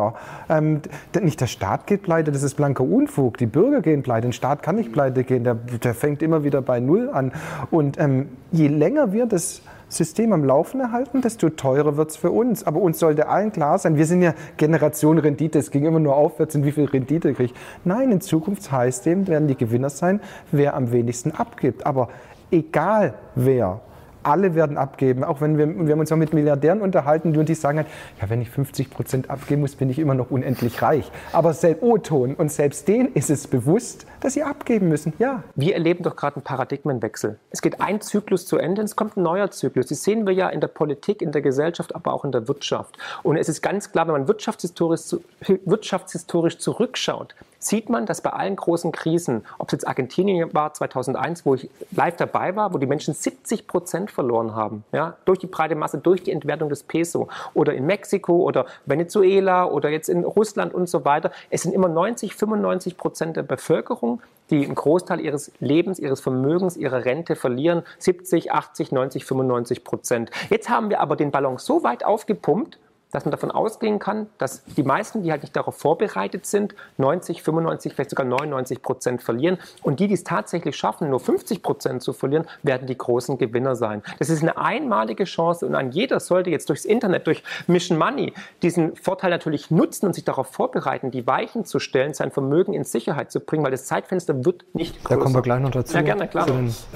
Ähm, 0.49 0.81
nicht 1.21 1.41
der 1.41 1.47
Staat 1.47 1.87
geht 1.87 2.03
pleite, 2.03 2.33
das 2.33 2.43
ist 2.43 2.55
blanker 2.55 2.85
Unfug. 2.85 3.39
Die 3.39 3.47
Bürger 3.47 3.81
gehen 3.81 4.03
pleite. 4.03 4.29
Ein 4.29 4.33
Staat 4.33 4.63
kann 4.63 4.77
nicht 4.77 4.93
pleite 4.93 5.25
gehen. 5.25 5.45
Der, 5.45 5.55
der 5.55 5.95
fängt 5.95 6.23
immer 6.23 6.45
wieder 6.45 6.63
bei 6.63 6.81
Null 6.81 7.11
an. 7.11 7.33
Und 7.71 7.99
ähm, 7.99 8.29
je 8.53 8.69
länger 8.69 9.13
wir 9.13 9.27
das 9.27 9.63
System 9.89 10.33
am 10.33 10.45
Laufen 10.45 10.81
erhalten, 10.81 11.23
desto 11.23 11.49
teurer 11.49 11.97
wird 11.97 12.11
es 12.11 12.17
für 12.17 12.31
uns. 12.31 12.67
Aber 12.67 12.81
uns 12.81 12.99
sollte 12.99 13.29
allen 13.29 13.53
klar 13.53 13.79
sein, 13.79 13.97
wir 13.97 14.07
sind 14.07 14.23
ja 14.23 14.35
Generation 14.57 15.19
Rendite, 15.19 15.59
es 15.59 15.71
ging 15.71 15.85
immer 15.85 16.01
nur 16.01 16.15
aufwärts, 16.15 16.55
in 16.55 16.65
wie 16.65 16.73
viel 16.73 16.85
Rendite 16.85 17.33
kriege 17.33 17.53
ich. 17.53 17.55
Nein, 17.85 18.13
in 18.13 18.21
Zukunft 18.21 18.71
heißt 18.71 19.07
dem, 19.07 19.27
werden 19.27 19.49
die 19.49 19.57
Gewinner 19.57 19.91
sein, 19.91 20.21
wer 20.53 20.75
am 20.75 20.93
wenigsten 20.93 21.33
abgibt. 21.33 21.87
Aber 21.87 22.09
egal 22.51 23.15
wer, 23.35 23.81
Alle 24.23 24.55
werden 24.55 24.77
abgeben, 24.77 25.25
auch 25.25 25.41
wenn 25.41 25.59
wir, 25.59 25.67
wir 25.67 25.93
haben 25.93 26.01
uns 26.01 26.13
auch 26.13 26.17
mit 26.17 26.33
Milliardären 26.33 26.81
unterhalten 26.81 27.37
und 27.37 27.49
die 27.49 27.55
sagen 27.55 27.79
halt, 27.79 27.89
ja, 28.21 28.29
wenn 28.29 28.41
ich 28.41 28.51
50 28.51 28.91
Prozent 28.91 29.31
abgeben 29.31 29.63
muss, 29.63 29.75
bin 29.77 29.91
ich 29.91 29.99
immer 29.99 30.15
noch 30.15 30.31
unendlich 30.31 30.83
reich. 30.83 31.11
Aber 31.33 31.53
selbst 31.55 31.83
O-Ton 31.83 32.35
und 32.35 32.51
selbst 32.51 32.89
denen 32.89 33.13
ist 33.15 33.31
es 33.31 33.47
bewusst, 33.47 34.07
dass 34.21 34.35
sie 34.35 34.43
abgeben 34.43 34.89
müssen. 34.89 35.13
Ja. 35.19 35.43
Wir 35.55 35.75
erleben 35.75 36.03
doch 36.03 36.17
gerade 36.17 36.37
einen 36.37 36.45
Paradigmenwechsel. 36.45 37.39
Es 37.51 37.63
geht 37.63 37.81
ein 37.81 38.01
Zyklus 38.01 38.47
zu 38.47 38.59
Ende, 38.59 38.83
es 38.83 38.97
kommt 38.97 39.17
ein 39.17 39.23
neuer 39.23 39.51
Zyklus. 39.51 39.87
Das 39.87 40.03
sehen 40.03 40.27
wir 40.27 40.35
ja 40.35 40.49
in 40.49 40.61
der 40.61 40.69
Politik, 40.69 41.23
in 41.23 41.33
der 41.33 41.43
Gesellschaft, 41.43 41.95
aber 41.95 42.13
auch 42.13 42.25
in 42.25 42.33
der 42.33 42.49
Wirtschaft. 42.49 42.99
Und 43.23 43.37
es 43.37 43.49
ist 43.49 43.63
ganz 43.63 43.93
klar, 43.93 44.07
wenn 44.07 44.13
man 44.13 44.29
wirtschaftshistorisch, 44.29 45.17
wirtschaftshistorisch 45.65 46.59
zurückschaut, 46.59 47.35
sieht 47.59 47.91
man, 47.91 48.07
dass 48.07 48.21
bei 48.21 48.31
allen 48.31 48.57
großen 48.57 48.93
Krisen, 48.93 49.45
ob 49.59 49.69
es 49.69 49.73
jetzt 49.73 49.89
Argentinien 49.89 50.53
war 50.55 50.73
2001, 50.73 51.45
wo 51.45 51.55
ich 51.55 51.69
live 51.91 52.17
dabei 52.17 52.57
war, 52.57 52.73
wo 52.73 52.79
die 52.79 52.87
Menschen 52.87 53.15
70 53.15 53.67
Prozent 53.67 54.11
verloren 54.11 54.55
haben, 54.55 54.85
ja, 54.93 55.17
durch 55.25 55.39
die 55.39 55.47
breite 55.47 55.75
Masse, 55.75 55.99
durch 55.99 56.23
die 56.23 56.31
Entwertung 56.31 56.69
des 56.69 56.83
Peso, 56.83 57.29
oder 57.55 57.75
in 57.75 57.87
Mexiko 57.87 58.37
oder 58.37 58.67
Venezuela 58.87 59.67
oder 59.67 59.91
jetzt 59.91 60.09
in 60.09 60.25
Russland 60.25 60.75
und 60.75 60.89
so 60.89 61.05
weiter, 61.05 61.33
es 61.51 61.63
sind 61.63 61.75
immer 61.75 61.89
90, 61.89 62.35
95 62.35 62.97
Prozent 62.97 63.37
der 63.37 63.43
Bevölkerung, 63.43 64.21
die 64.51 64.65
einen 64.65 64.75
Großteil 64.75 65.21
ihres 65.21 65.53
Lebens, 65.61 65.99
ihres 65.99 66.21
Vermögens, 66.21 66.77
ihrer 66.77 67.05
Rente 67.05 67.37
verlieren, 67.37 67.83
70, 67.99 68.53
80, 68.53 68.93
90, 68.93 69.25
95 69.25 69.85
Prozent. 69.85 70.31
Jetzt 70.49 70.71
haben 70.71 70.91
wir 70.91 71.01
aber 71.01 71.17
den 71.17 71.31
Ballon 71.31 71.59
so 71.59 71.83
weit 71.83 72.05
aufgepumpt, 72.05 72.79
dass 73.11 73.25
man 73.25 73.31
davon 73.31 73.51
ausgehen 73.51 73.99
kann, 73.99 74.27
dass 74.37 74.63
die 74.65 74.83
meisten, 74.83 75.23
die 75.23 75.31
halt 75.31 75.43
nicht 75.43 75.57
darauf 75.57 75.77
vorbereitet 75.77 76.45
sind, 76.47 76.75
90, 76.99 77.43
95, 77.43 77.95
vielleicht 77.95 78.11
sogar 78.11 78.27
99 78.27 78.83
Prozent 78.83 79.23
verlieren. 79.23 79.59
Und 79.83 80.01
die, 80.01 80.09
die 80.09 80.15
es 80.15 80.25
tatsächlich 80.25 80.77
schaffen, 80.77 81.09
nur 81.09 81.21
50 81.21 81.63
Prozent 81.63 82.03
zu 82.03 82.13
verlieren, 82.13 82.47
werden 82.63 82.87
die 82.87 82.99
großen 82.99 83.39
Gewinner 83.39 83.77
sein. 83.77 84.03
Das 84.19 84.29
ist 84.29 84.43
eine 84.43 84.59
einmalige 84.59 85.25
Chance 85.25 85.67
und 85.67 85.75
an 85.75 85.91
jeder 85.91 86.21
sollte 86.21 86.51
jetzt 86.51 86.69
durchs 86.69 86.85
Internet, 86.85 87.27
durch 87.27 87.43
Mission 87.67 87.99
Money 87.99 88.35
diesen 88.63 88.95
Vorteil 88.97 89.31
natürlich 89.31 89.71
nutzen 89.71 90.07
und 90.07 90.15
sich 90.15 90.25
darauf 90.25 90.49
vorbereiten, 90.49 91.11
die 91.11 91.27
Weichen 91.27 91.65
zu 91.65 91.79
stellen, 91.79 92.13
sein 92.13 92.31
Vermögen 92.31 92.75
in 92.75 92.85
Sicherheit 92.85 93.31
zu 93.31 93.41
bringen, 93.41 93.65
weil 93.65 93.71
das 93.71 93.87
Zeitfenster 93.87 94.45
wird 94.45 94.65
nicht 94.75 95.03
größer. 95.05 95.17
Da 95.17 95.23
kommen 95.23 95.35
wir 95.35 95.43
gleich 95.43 95.61
noch 95.61 95.71
dazu. 95.71 95.97
Ja, 95.97 96.03
gerne, 96.03 96.29
klar. 96.29 96.47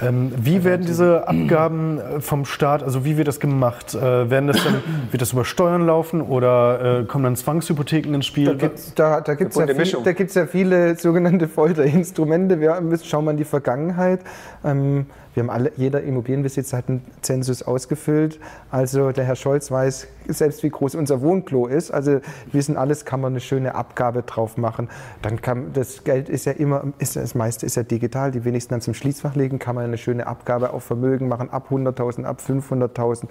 Ähm, 0.01 0.31
wie 0.37 0.63
werden 0.63 0.85
diese 0.85 1.27
Abgaben 1.27 1.99
äh, 1.99 2.21
vom 2.21 2.45
Staat, 2.45 2.83
also 2.83 3.03
wie 3.03 3.17
wird 3.17 3.27
das 3.27 3.39
gemacht? 3.39 3.95
Äh, 3.95 4.29
werden 4.29 4.47
das 4.47 4.63
dann, 4.63 4.83
wird 5.11 5.21
das 5.21 5.33
über 5.33 5.45
Steuern 5.45 5.85
laufen? 5.85 6.02
Laufen 6.03 6.21
oder 6.21 7.01
äh, 7.01 7.05
kommen 7.05 7.23
dann 7.23 7.35
Zwangshypotheken 7.35 8.13
ins 8.13 8.25
Spiel? 8.25 8.45
Da 8.45 8.53
gibt 8.53 8.77
es 8.77 8.93
da, 8.93 9.21
da 9.21 9.33
gibt's 9.35 9.55
ja, 9.55 9.67
viel, 9.67 10.27
ja 10.33 10.45
viele 10.45 10.95
sogenannte 10.95 11.47
Folterinstrumente. 11.47 12.59
Wir 12.59 12.81
schauen 13.03 13.25
mal 13.25 13.31
in 13.31 13.37
die 13.37 13.45
Vergangenheit. 13.45 14.21
Ähm, 14.63 15.07
wir 15.33 15.43
haben 15.43 15.49
alle, 15.49 15.71
jeder 15.77 16.01
Immobilienbesitzer 16.01 16.77
hat 16.77 16.89
einen 16.89 17.03
Zensus 17.21 17.63
ausgefüllt. 17.63 18.39
Also 18.69 19.11
der 19.11 19.25
Herr 19.25 19.35
Scholz 19.35 19.71
weiß 19.71 20.07
selbst, 20.27 20.63
wie 20.63 20.69
groß 20.69 20.95
unser 20.95 21.21
Wohnklo 21.21 21.67
ist. 21.67 21.91
Also 21.91 22.11
wir 22.11 22.21
wissen 22.51 22.77
alles, 22.77 23.05
kann 23.05 23.21
man 23.21 23.33
eine 23.33 23.39
schöne 23.39 23.75
Abgabe 23.75 24.23
drauf 24.23 24.57
machen. 24.57 24.89
Dann 25.21 25.41
kann, 25.41 25.73
das 25.73 26.03
Geld 26.03 26.29
ist 26.29 26.45
ja 26.45 26.53
immer, 26.53 26.93
ist, 26.99 27.15
das 27.15 27.35
meiste 27.35 27.65
ist 27.65 27.75
ja 27.75 27.83
digital. 27.83 28.31
Die 28.31 28.45
wenigsten 28.45 28.73
dann 28.73 28.81
zum 28.81 28.93
Schließfach 28.93 29.35
legen, 29.35 29.59
kann 29.59 29.75
man 29.75 29.85
eine 29.85 29.97
schöne 29.97 30.27
Abgabe 30.27 30.71
auf 30.73 30.83
Vermögen 30.83 31.27
machen, 31.27 31.49
ab 31.49 31.67
100.000, 31.71 32.23
ab 32.23 32.41
500.000. 32.45 33.25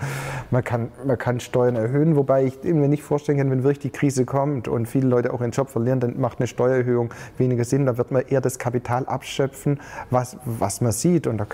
Man 0.51 0.65
kann, 0.65 0.89
man 1.07 1.19
kann 1.19 1.41
Steuern 1.41 1.77
erhöhen, 1.77 2.17
wobei 2.17 2.45
ich 2.45 2.63
mir 2.63 2.89
nicht 2.89 3.03
vorstellen 3.03 3.39
kann, 3.39 3.51
wenn 3.51 3.63
wirklich 3.63 3.81
die 3.81 3.91
Krise 3.91 4.25
kommt 4.25 4.69
und 4.69 4.87
viele 4.87 5.09
Leute 5.09 5.33
auch 5.33 5.41
ihren 5.41 5.51
Job 5.53 5.71
verlieren, 5.71 6.01
dann 6.01 6.21
macht 6.21 6.39
eine 6.39 6.47
Steuererhöhung 6.47 7.13
weniger 7.39 7.65
Sinn. 7.65 7.87
Da 7.87 7.97
wird 7.99 8.11
man 8.11 8.23
eher 8.29 8.41
das 8.41 8.59
Kapital 8.59 9.07
abschöpfen, 9.07 9.81
was, 10.11 10.37
was 10.45 10.81
man 10.81 10.93
sieht. 10.93 11.27
Und 11.27 11.39
da 11.39 11.45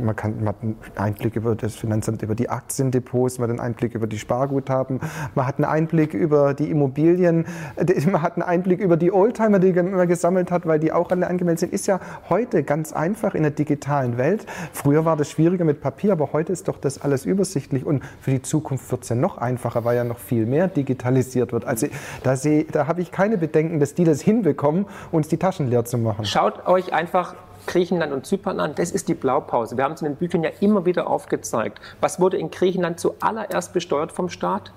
man, 0.00 0.16
kann, 0.16 0.38
man 0.38 0.48
hat 0.48 0.62
einen 0.62 0.76
Einblick 0.96 1.36
über 1.36 1.54
das 1.54 1.74
Finanzamt, 1.74 2.22
über 2.22 2.34
die 2.34 2.48
Aktiendepots, 2.48 3.38
man 3.38 3.48
hat 3.48 3.58
einen 3.58 3.60
Einblick 3.60 3.94
über 3.94 4.06
die 4.06 4.18
Sparguthaben, 4.18 5.00
man 5.34 5.46
hat 5.46 5.56
einen 5.56 5.64
Einblick 5.64 6.14
über 6.14 6.54
die 6.54 6.70
Immobilien, 6.70 7.46
man 8.10 8.22
hat 8.22 8.34
einen 8.34 8.42
Einblick 8.42 8.80
über 8.80 8.96
die 8.96 9.12
Oldtimer, 9.12 9.58
die 9.58 9.72
man 9.72 10.08
gesammelt 10.08 10.50
hat, 10.50 10.66
weil 10.66 10.78
die 10.78 10.92
auch 10.92 11.10
alle 11.10 11.26
angemeldet 11.26 11.60
sind. 11.60 11.72
Ist 11.72 11.86
ja 11.86 12.00
heute 12.28 12.62
ganz 12.62 12.92
einfach 12.92 13.34
in 13.34 13.42
der 13.42 13.52
digitalen 13.52 14.18
Welt. 14.18 14.46
Früher 14.72 15.04
war 15.04 15.16
das 15.16 15.30
schwieriger 15.30 15.64
mit 15.64 15.80
Papier, 15.80 16.12
aber 16.12 16.32
heute 16.32 16.52
ist 16.52 16.68
doch 16.68 16.78
das 16.78 17.00
alles 17.00 17.24
übersichtlich 17.24 17.84
und 17.84 18.02
für 18.20 18.30
die 18.30 18.42
Zukunft 18.42 18.90
wird 18.90 19.02
es 19.02 19.08
ja 19.08 19.16
noch 19.16 19.38
einfacher, 19.38 19.84
weil 19.84 19.96
ja 19.96 20.04
noch 20.04 20.18
viel 20.18 20.46
mehr 20.46 20.68
digitalisiert 20.68 21.52
wird. 21.52 21.64
Also 21.64 21.86
da, 22.22 22.34
da 22.72 22.86
habe 22.86 23.00
ich 23.00 23.10
keine 23.10 23.38
Bedenken, 23.38 23.80
dass 23.80 23.94
die 23.94 24.04
das 24.04 24.20
hinbekommen, 24.20 24.86
uns 25.10 25.28
die 25.28 25.36
Taschen 25.36 25.68
leer 25.68 25.84
zu 25.84 25.98
machen. 25.98 26.24
Schaut 26.24 26.66
euch 26.66 26.92
einfach 26.92 27.34
Griechenland 27.68 28.12
und 28.12 28.26
Zypern 28.26 28.60
an, 28.60 28.74
das 28.74 28.90
ist 28.90 29.08
die 29.08 29.14
Blaupause. 29.14 29.76
Wir 29.76 29.84
haben 29.84 29.92
es 29.92 30.00
in 30.00 30.06
den 30.06 30.16
Büchern 30.16 30.42
ja 30.42 30.50
immer 30.60 30.86
wieder 30.86 31.06
aufgezeigt. 31.06 31.78
Was 32.00 32.18
wurde 32.18 32.38
in 32.38 32.50
Griechenland 32.50 32.98
zuallererst 32.98 33.74
besteuert 33.74 34.10
vom 34.10 34.30
Staat? 34.30 34.72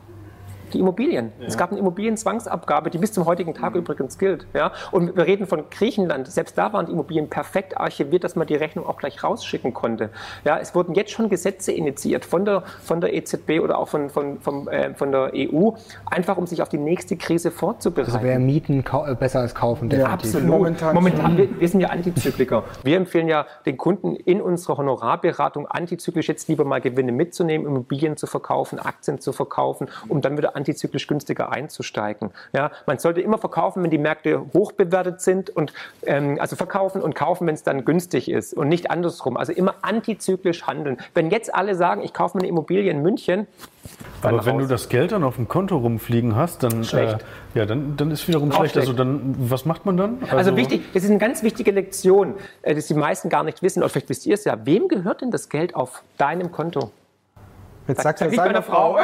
Die 0.73 0.79
Immobilien. 0.79 1.31
Ja. 1.39 1.47
Es 1.47 1.57
gab 1.57 1.71
eine 1.71 1.79
Immobilienzwangsabgabe, 1.79 2.89
die 2.89 2.97
bis 2.97 3.11
zum 3.11 3.25
heutigen 3.25 3.53
Tag 3.53 3.73
mhm. 3.73 3.81
übrigens 3.81 4.17
gilt. 4.17 4.47
Ja? 4.53 4.71
Und 4.91 5.15
wir 5.15 5.25
reden 5.25 5.47
von 5.47 5.65
Griechenland. 5.69 6.27
Selbst 6.27 6.57
da 6.57 6.73
waren 6.73 6.85
die 6.85 6.91
Immobilien 6.91 7.29
perfekt 7.29 7.77
archiviert, 7.77 8.23
dass 8.23 8.35
man 8.35 8.47
die 8.47 8.55
Rechnung 8.55 8.85
auch 8.85 8.97
gleich 8.97 9.23
rausschicken 9.23 9.73
konnte. 9.73 10.09
Ja, 10.45 10.57
es 10.57 10.75
wurden 10.75 10.95
jetzt 10.95 11.11
schon 11.11 11.29
Gesetze 11.29 11.71
initiiert 11.71 12.25
von 12.25 12.45
der, 12.45 12.63
von 12.81 13.01
der 13.01 13.13
EZB 13.13 13.59
oder 13.61 13.77
auch 13.77 13.87
von, 13.87 14.09
von, 14.09 14.39
von, 14.39 14.67
äh, 14.67 14.93
von 14.93 15.11
der 15.11 15.31
EU, 15.35 15.71
einfach 16.05 16.37
um 16.37 16.47
sich 16.47 16.61
auf 16.61 16.69
die 16.69 16.77
nächste 16.77 17.17
Krise 17.17 17.51
vorzubereiten. 17.51 18.13
Also 18.13 18.25
wäre 18.25 18.39
Mieten 18.39 18.79
äh, 18.79 19.15
besser 19.15 19.39
als 19.39 19.55
kaufen, 19.55 19.89
definitiv. 19.89 20.07
Ja, 20.07 20.13
absolut. 20.13 20.47
Momentan, 20.47 20.95
Momentan 20.95 21.37
wir, 21.37 21.59
wir, 21.59 21.67
sind 21.67 21.81
ja 21.81 21.89
Antizykliker. 21.89 22.63
Wir 22.83 22.97
empfehlen 22.97 23.27
ja 23.27 23.45
den 23.65 23.77
Kunden 23.77 24.15
in 24.15 24.41
unserer 24.41 24.77
Honorarberatung 24.77 25.67
antizyklisch 25.67 26.27
jetzt 26.27 26.47
lieber 26.47 26.65
mal 26.65 26.81
Gewinne 26.81 27.11
mitzunehmen, 27.11 27.67
Immobilien 27.67 28.17
zu 28.17 28.27
verkaufen, 28.27 28.79
Aktien 28.79 29.19
zu 29.19 29.33
verkaufen, 29.33 29.89
um 30.07 30.21
dann 30.21 30.37
wieder 30.37 30.55
antizyklisch 30.61 31.07
günstiger 31.07 31.51
einzusteigen. 31.51 32.29
Ja, 32.53 32.71
man 32.85 32.99
sollte 32.99 33.21
immer 33.21 33.39
verkaufen, 33.39 33.83
wenn 33.83 33.89
die 33.89 33.97
Märkte 33.97 34.45
hoch 34.53 34.71
bewertet 34.71 35.21
sind 35.21 35.49
und 35.49 35.73
ähm, 36.03 36.37
also 36.39 36.55
verkaufen 36.55 37.01
und 37.01 37.15
kaufen, 37.15 37.47
wenn 37.47 37.55
es 37.55 37.63
dann 37.63 37.83
günstig 37.83 38.29
ist 38.29 38.53
und 38.53 38.69
nicht 38.69 38.91
andersrum. 38.91 39.37
Also 39.37 39.51
immer 39.51 39.75
antizyklisch 39.81 40.67
handeln. 40.67 40.97
Wenn 41.13 41.31
jetzt 41.31 41.53
alle 41.53 41.75
sagen, 41.75 42.01
ich 42.03 42.13
kaufe 42.13 42.37
mir 42.37 42.43
eine 42.43 42.49
Immobilie 42.49 42.91
in 42.91 43.01
München, 43.01 43.47
aber 44.21 44.45
wenn 44.45 44.59
du 44.59 44.67
das 44.67 44.89
Geld 44.89 45.11
dann 45.11 45.23
auf 45.23 45.37
dem 45.37 45.47
Konto 45.47 45.77
rumfliegen 45.77 46.35
hast, 46.35 46.61
dann, 46.61 46.83
äh, 46.83 47.17
ja, 47.55 47.65
dann, 47.65 47.97
dann 47.97 48.11
ist 48.11 48.27
wiederum 48.27 48.51
schlecht. 48.51 48.73
schlecht. 48.73 48.87
Also 48.87 48.93
dann, 48.93 49.35
was 49.39 49.65
macht 49.65 49.85
man 49.87 49.97
dann? 49.97 50.17
Also, 50.21 50.35
also, 50.35 50.57
wichtig, 50.57 50.83
das 50.93 51.03
ist 51.03 51.09
eine 51.09 51.17
ganz 51.17 51.41
wichtige 51.41 51.71
Lektion, 51.71 52.35
äh, 52.61 52.75
dass 52.75 52.85
die 52.85 52.93
meisten 52.93 53.29
gar 53.29 53.43
nicht 53.43 53.63
wissen, 53.63 53.79
oder 53.79 53.89
vielleicht 53.89 54.09
wisst 54.09 54.27
ihr 54.27 54.35
es 54.35 54.43
ja. 54.43 54.63
Wem 54.63 54.87
gehört 54.87 55.21
denn 55.21 55.31
das 55.31 55.49
Geld 55.49 55.73
auf 55.73 56.03
deinem 56.17 56.51
Konto? 56.51 56.91
Jetzt 57.91 58.03
sagt 58.03 58.19
sag, 58.19 58.29
sag 58.29 58.37
er 58.37 58.45
seine 58.45 58.61
Frau. 58.61 58.97
ich 58.99 59.03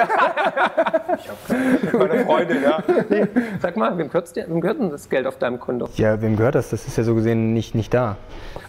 habe 1.30 2.08
meine 2.08 2.20
Freundin, 2.26 2.64
ja. 2.64 2.82
Nee, 3.10 3.28
sag 3.62 3.76
mal, 3.76 3.98
wem 3.98 4.08
gehört, 4.08 4.34
wem 4.34 4.62
gehört 4.62 4.80
denn 4.80 4.92
das 4.92 5.10
Geld 5.10 5.28
auf 5.28 5.38
deinem 5.38 5.60
Konto? 5.60 5.90
Ja, 5.96 6.22
wem 6.22 6.38
gehört 6.38 6.56
das? 6.56 6.70
Das 6.70 6.88
ist 6.88 6.98
ja 6.98 7.04
so 7.04 7.14
gesehen 7.14 7.54
nicht, 7.54 7.76
nicht 7.76 7.94
da. 7.94 8.16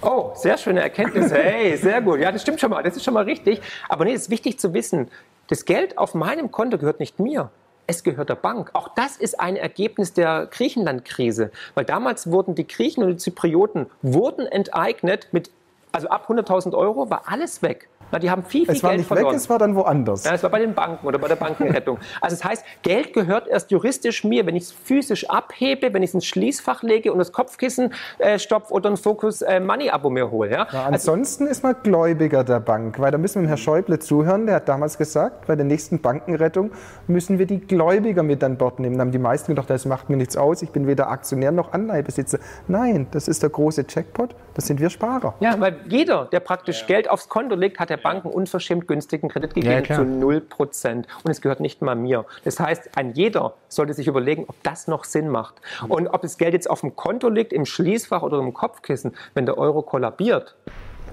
Oh, 0.03 0.33
sehr 0.35 0.59
schöne 0.59 0.81
Erkenntnis. 0.81 1.33
Hey, 1.33 1.77
sehr 1.77 2.03
gut. 2.03 2.19
Ja, 2.19 2.33
das 2.33 2.43
stimmt 2.43 2.59
schon 2.59 2.71
mal. 2.71 2.83
Das 2.83 2.97
ist 2.97 3.05
schon 3.05 3.15
mal 3.15 3.23
richtig. 3.23 3.61
Aber 3.89 4.05
nee, 4.05 4.13
es 4.13 4.23
ist 4.23 4.31
wichtig 4.31 4.59
zu 4.59 4.75
wissen, 4.75 5.09
das 5.47 5.65
Geld 5.65 5.99
auf 5.99 6.15
meinem 6.15 6.51
Konto 6.51 6.79
gehört 6.79 6.99
nicht 6.99 7.21
mir. 7.21 7.51
Es 7.87 8.03
gehört 8.03 8.29
der 8.29 8.35
Bank. 8.35 8.71
Auch 8.73 8.89
das 8.97 9.17
ist 9.17 9.39
ein 9.39 9.55
Ergebnis 9.55 10.15
der 10.15 10.49
Griechenland-Krise. 10.51 11.53
Weil 11.77 11.85
damals 11.85 12.29
wurden 12.29 12.57
die 12.57 12.67
Griechen 12.67 13.05
und 13.05 13.11
die 13.11 13.17
Zyprioten 13.19 13.87
wurden 14.03 14.47
enteignet 14.47 15.29
mit, 15.31 15.53
also 15.93 16.09
ab 16.09 16.29
100.000 16.29 16.77
Euro 16.77 17.09
war 17.09 17.23
alles 17.27 17.63
weg. 17.63 17.89
Na, 18.11 18.19
die 18.19 18.31
haben 18.31 18.45
viel, 18.45 18.65
viel 18.65 18.75
es 18.75 18.83
war 18.83 18.91
Geld 18.91 19.01
nicht 19.01 19.09
verloren. 19.09 19.35
Weg, 19.35 19.37
es 19.37 19.51
war 19.51 19.59
dann 19.59 19.75
woanders. 19.75 20.25
Ja, 20.25 20.35
es 20.35 20.43
war 20.43 20.51
bei 20.51 20.61
den 20.61 20.75
Banken 20.75 21.07
oder 21.07 21.19
bei 21.19 21.29
der 21.29 21.37
Bankenrettung. 21.37 21.99
also 22.21 22.37
das 22.37 22.45
heißt, 22.45 22.65
Geld 22.83 23.13
gehört 23.13 23.49
erst 23.49 23.71
juristisch 23.71 24.25
mir, 24.25 24.47
wenn 24.47 24.57
ich 24.57 24.65
es 24.65 24.73
physisch 24.73 25.29
abhebe, 25.29 25.93
wenn 25.93 26.03
ich 26.03 26.11
es 26.11 26.15
ins 26.15 26.27
Schließfach 26.27 26.83
lege 26.83 27.13
und 27.13 27.19
das 27.19 27.33
Kopfkissen 27.33 27.93
äh, 28.19 28.39
stopfe 28.39 28.73
oder 28.73 28.91
ein 28.91 28.97
Focus 28.97 29.43
äh, 29.43 29.61
Money 29.61 29.91
Abo 29.91 30.11
mir 30.11 30.31
hole. 30.31 30.51
Ja? 30.51 30.67
ja 30.73 30.85
ansonsten 30.85 31.45
also, 31.45 31.53
ist 31.53 31.63
man 31.63 31.77
Gläubiger 31.83 32.45
der 32.45 32.61
Bank, 32.61 32.99
weil 32.99 33.11
da 33.11 33.19
müssen 33.19 33.37
wir 33.37 33.43
dem 33.43 33.49
Herrn 33.49 33.59
Schäuble 33.59 33.99
zuhören. 33.99 34.47
Der 34.47 34.57
hat 34.57 34.69
damals 34.69 34.99
gesagt, 34.99 35.47
bei 35.47 35.57
der 35.57 35.65
nächsten 35.65 36.01
Bankenrettung 36.01 36.71
müssen 37.07 37.39
wir 37.39 37.47
die 37.47 37.61
Gläubiger 37.61 38.23
mit 38.23 38.43
an 38.43 38.57
Bord 38.57 38.81
nehmen. 38.81 38.97
Da 38.97 39.03
haben 39.03 39.13
die 39.13 39.19
meisten 39.19 39.53
gedacht, 39.53 39.71
das 39.71 39.85
macht 39.85 40.09
mir 40.11 40.17
nichts 40.17 40.37
aus. 40.37 40.63
Ich 40.63 40.71
bin 40.71 40.87
weder 40.87 41.09
Aktionär 41.11 41.53
noch 41.53 41.73
Anleihebesitzer. 41.73 42.39
Nein, 42.67 43.07
das 43.11 43.29
ist 43.29 43.43
der 43.43 43.51
große 43.51 43.85
Jackpot. 43.89 44.35
Das 44.55 44.67
sind 44.67 44.81
wir 44.81 44.91
Sparer. 44.91 45.35
Ja, 45.41 45.61
weil 45.61 45.77
jeder, 45.89 46.25
der 46.27 46.41
praktisch 46.41 46.81
ja. 46.81 46.87
Geld 46.87 47.11
aufs 47.11 47.29
Konto 47.29 47.55
legt, 47.55 47.79
hat 47.79 47.91
der 47.91 47.98
Banken 47.99 48.29
unverschämt 48.29 48.69
unverschämt 48.69 48.89
günstigen 48.89 49.29
Kredit 49.29 49.55
gegeben 49.55 49.85
ja, 49.89 49.97
zu 49.97 50.05
0 50.05 50.41
Prozent. 50.41 51.07
Und 51.25 51.31
es 51.31 51.41
gehört 51.41 51.61
nicht 51.61 51.83
mal 51.83 51.95
mir. 51.95 52.25
Das 52.45 52.61
heißt, 52.61 52.91
ein 52.97 53.13
jeder 53.13 53.55
sollte 53.69 53.95
sich 53.95 54.07
überlegen, 54.07 54.45
ob 54.47 54.57
das 54.63 54.89
noch 54.89 55.05
Sinn 55.05 55.29
macht. 55.29 55.55
Und 55.89 56.09
ob 56.09 56.23
das 56.23 56.39
Geld 56.39 56.55
jetzt 56.55 56.69
auf 56.69 56.81
dem 56.81 56.97
Konto 56.97 57.29
liegt, 57.29 57.53
im 57.53 57.65
Schließfach 57.65 58.23
oder 58.23 58.39
im 58.39 58.53
Kopfkissen, 58.53 59.15
wenn 59.35 59.47
der 59.47 59.59
Euro 59.59 59.83
kollabiert, 59.83 60.57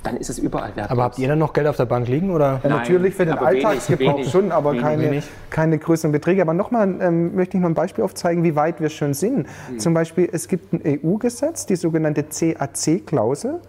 dann 0.04 0.18
ist 0.18 0.30
es 0.30 0.38
überall 0.38 0.76
wertlos. 0.76 0.92
Aber 0.92 1.04
habt 1.04 1.18
ihr 1.18 1.28
dann 1.28 1.40
noch 1.40 1.54
Geld 1.54 1.66
auf 1.66 1.78
der 1.78 1.86
Bank 1.86 2.08
liegen? 2.08 2.30
Oder? 2.30 2.60
Ja, 2.64 2.70
natürlich 2.70 3.16
für 3.16 3.26
den 3.26 3.38
Alltagsgebrauch 3.38 4.24
schon, 4.26 4.52
aber 4.52 4.74
wenig, 4.74 4.84
keine, 4.84 5.04
wenig. 5.04 5.28
keine 5.50 5.78
größeren 5.80 6.12
Beträge. 6.12 6.44
Aber 6.44 6.54
nochmal 6.54 6.96
ähm, 7.02 7.36
möchte 7.36 7.58
ich 7.58 7.62
noch 7.62 7.70
ein 7.70 7.74
Beispiel 7.74 8.04
aufzeigen, 8.04 8.44
wie 8.44 8.56
weit 8.56 8.80
wir 8.82 8.90
schon 8.90 9.16
sind. 9.16 9.48
Mhm. 9.72 9.80
Zum 9.80 9.96
Beispiel, 9.96 10.30
es 10.32 10.48
gibt 10.48 10.74
ein 10.74 10.82
EU-Gesetz, 11.04 11.66
die 11.66 11.76
sogenannte 11.76 12.24
CAC-Klausel. 12.24 13.62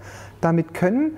Damit 0.42 0.74
können 0.74 1.16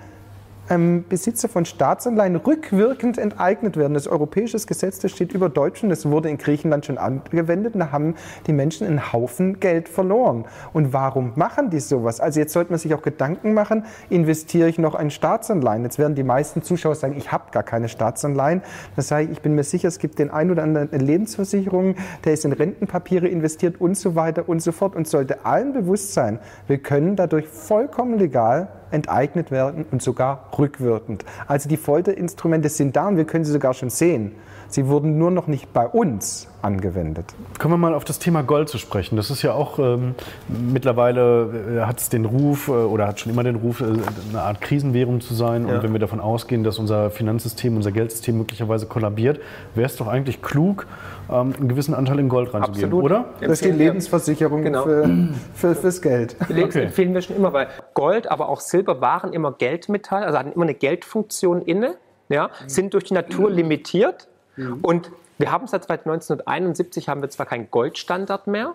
ähm, 0.71 1.05
Besitzer 1.09 1.49
von 1.49 1.65
Staatsanleihen 1.65 2.37
rückwirkend 2.37 3.19
enteignet 3.19 3.77
werden. 3.77 3.95
Das 3.95 4.07
europäische 4.07 4.59
Gesetz, 4.59 4.99
das 4.99 5.13
steht 5.13 5.33
über 5.33 5.49
Deutschen, 5.49 5.89
das 5.89 6.07
wurde 6.07 6.29
in 6.29 6.39
Griechenland 6.39 6.87
schon 6.87 6.99
angewendet 6.99 7.75
und 7.75 7.81
da 7.81 7.93
haben 7.93 8.15
die 8.47 8.53
Menschen 8.53 8.87
einen 8.87 9.13
Haufen 9.13 9.61
Geld 9.61 9.89
verloren. 9.89 10.45
Und 10.73 10.93
warum 10.93 11.33
machen 11.37 11.71
die 11.71 11.81
sowas? 11.81 12.21
Also 12.21 12.41
jetzt 12.41 12.53
sollte 12.53 12.71
man 12.71 12.79
sich 12.79 12.95
auch 12.95 13.03
Gedanken 13.03 13.55
machen, 13.55 13.85
investiere 14.11 14.69
ich 14.69 14.79
noch 14.79 14.99
in 14.99 15.11
Staatsanleihen? 15.11 15.85
Jetzt 15.85 15.99
werden 15.99 16.15
die 16.15 16.23
meisten 16.23 16.63
Zuschauer 16.63 16.95
sagen, 16.95 17.17
ich 17.17 17.33
habe 17.33 17.45
gar 17.53 17.63
keine 17.63 17.89
Staatsanleihen. 17.89 18.63
Das 18.97 19.11
heißt, 19.11 19.31
ich 19.31 19.41
bin 19.41 19.55
mir 19.55 19.65
sicher, 19.65 19.89
es 19.89 19.99
gibt 19.99 20.19
den 20.19 20.31
einen 20.31 20.51
oder 20.51 20.63
anderen 20.63 20.89
Lebensversicherung, 20.91 21.97
der 22.25 22.35
ist 22.35 22.45
in 22.45 22.53
Rentenpapiere 22.53 23.29
investiert 23.29 23.81
und 23.81 23.97
so 23.97 24.15
weiter 24.15 24.49
und 24.49 24.61
so 24.61 24.73
fort 24.73 24.97
und 24.97 25.07
sollte 25.07 25.45
allen 25.45 25.73
bewusst 25.73 26.15
sein, 26.15 26.39
wir 26.67 26.79
können 26.79 27.17
dadurch 27.17 27.47
vollkommen 27.49 28.19
legal 28.19 28.69
enteignet 28.91 29.51
werden 29.51 29.85
und 29.91 30.03
sogar 30.03 30.49
rückwirkend. 30.59 31.25
Also 31.47 31.69
die 31.69 31.77
Folterinstrumente 31.77 32.69
sind 32.69 32.97
da 32.97 33.09
und 33.09 33.17
wir 33.17 33.25
können 33.25 33.45
sie 33.45 33.53
sogar 33.53 33.75
schon 33.75 33.91
sehen. 33.91 34.33
Sie 34.69 34.87
wurden 34.87 35.19
nur 35.19 35.31
noch 35.31 35.47
nicht 35.47 35.73
bei 35.73 35.87
uns 35.87 36.49
angewendet. 36.63 37.27
Kommen 37.59 37.75
wir 37.75 37.79
mal 37.79 37.95
auf 37.95 38.05
das 38.05 38.19
Thema 38.19 38.43
Gold 38.43 38.69
zu 38.69 38.79
sprechen. 38.79 39.17
Das 39.17 39.31
ist 39.31 39.43
ja 39.43 39.53
auch 39.53 39.79
ähm, 39.79 40.15
mittlerweile 40.49 41.79
äh, 41.79 41.87
hat 41.87 42.01
es 42.01 42.09
den 42.09 42.25
Ruf 42.25 42.69
äh, 42.69 42.73
oder 42.73 43.07
hat 43.07 43.21
schon 43.21 43.33
immer 43.33 43.45
den 43.45 43.57
Ruf, 43.57 43.81
äh, 43.81 43.85
eine 44.31 44.43
Art 44.43 44.61
Krisenwährung 44.61 45.21
zu 45.21 45.35
sein. 45.35 45.69
Ja. 45.69 45.75
Und 45.77 45.83
wenn 45.83 45.93
wir 45.93 45.99
davon 45.99 46.21
ausgehen, 46.21 46.65
dass 46.65 46.79
unser 46.79 47.11
Finanzsystem, 47.11 47.77
unser 47.77 47.93
Geldsystem 47.93 48.39
möglicherweise 48.39 48.87
kollabiert, 48.87 49.41
wäre 49.75 49.87
es 49.87 49.97
doch 49.97 50.07
eigentlich 50.07 50.43
klug, 50.43 50.87
ähm, 51.31 51.55
einen 51.59 51.69
gewissen 51.69 51.95
Anteil 51.95 52.19
in 52.19 52.29
Gold 52.29 52.53
reinzugeben, 52.55 52.85
Absolut. 52.87 53.05
oder? 53.05 53.25
Das 53.41 53.51
ist 53.51 53.65
die 53.65 53.71
Lebensversicherung 53.71 54.63
genau. 54.63 54.85
für, 54.85 55.09
für, 55.55 55.75
fürs 55.75 56.03
Geld. 56.03 56.37
Die 56.49 56.63
okay. 56.63 56.85
empfehlen 56.85 57.15
wir 57.15 57.23
schon 57.23 57.37
immer, 57.37 57.53
weil 57.53 57.69
Gold, 57.95 58.31
aber 58.31 58.49
auch 58.49 58.61
Silber 58.61 59.01
waren 59.01 59.33
immer 59.33 59.53
Geldmetall, 59.53 60.25
also 60.25 60.39
hatten 60.39 60.53
immer 60.53 60.65
eine 60.65 60.75
Geldfunktion 60.75 61.63
inne, 61.63 61.95
ja, 62.29 62.51
sind 62.67 62.95
durch 62.95 63.05
die 63.05 63.15
Natur 63.15 63.51
limitiert 63.51 64.29
Mhm. 64.59 64.79
Und 64.83 65.11
wir 65.39 65.53
haben 65.53 65.67
seit 65.67 65.89
1971 65.89 67.09
haben 67.09 67.23
wir 67.23 67.31
zwar 67.31 67.47
keinen 67.47 67.71
Goldstandard 67.71 68.47
mehr, 68.47 68.75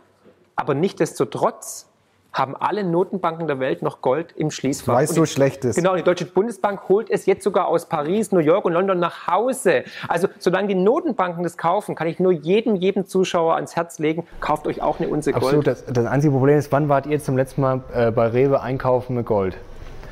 aber 0.56 0.74
nichtdestotrotz 0.74 1.90
haben 2.34 2.56
alle 2.56 2.84
Notenbanken 2.84 3.48
der 3.48 3.60
Welt 3.60 3.84
noch 3.84 4.02
Gold 4.02 4.32
im 4.36 4.50
Schließfach. 4.50 4.96
Weil 4.96 5.06
es 5.06 5.14
so 5.14 5.26
schlecht 5.28 5.64
ist. 5.66 5.76
Genau, 5.76 5.96
die 5.96 6.02
Deutsche 6.02 6.26
Bundesbank 6.26 6.90
holt 6.90 7.12
es 7.12 7.28
jetzt 7.28 7.44
sogar 7.44 7.68
aus 7.68 7.86
Paris, 7.86 8.32
New 8.32 8.40
York 8.40 8.66
und 8.66 8.74
London 8.74 9.00
nach 9.00 9.28
Hause. 9.28 9.84
Also 10.08 10.28
solange 10.40 10.70
die 10.70 10.76
Notenbanken 10.76 11.44
das 11.44 11.58
kaufen, 11.58 11.94
kann 11.94 12.08
ich 12.08 12.20
nur 12.20 12.32
jedem, 12.32 12.76
jedem 12.76 13.06
Zuschauer 13.06 13.56
ans 13.56 13.76
Herz 13.76 14.00
legen, 14.00 14.26
kauft 14.40 14.66
euch 14.66 14.82
auch 14.82 15.00
eine 15.00 15.10
Unse 15.10 15.32
Gold. 15.32 15.44
Absolut, 15.44 15.68
das, 15.68 15.86
das 15.86 16.06
einzige 16.08 16.32
Problem 16.32 16.58
ist, 16.58 16.72
wann 16.72 16.90
wart 16.90 17.06
ihr 17.06 17.20
zum 17.20 17.38
letzten 17.38 17.62
Mal 17.62 17.82
äh, 17.94 18.10
bei 18.10 18.28
Rewe 18.28 18.62
einkaufen 18.62 19.16
mit 19.16 19.28
Gold? 19.28 19.56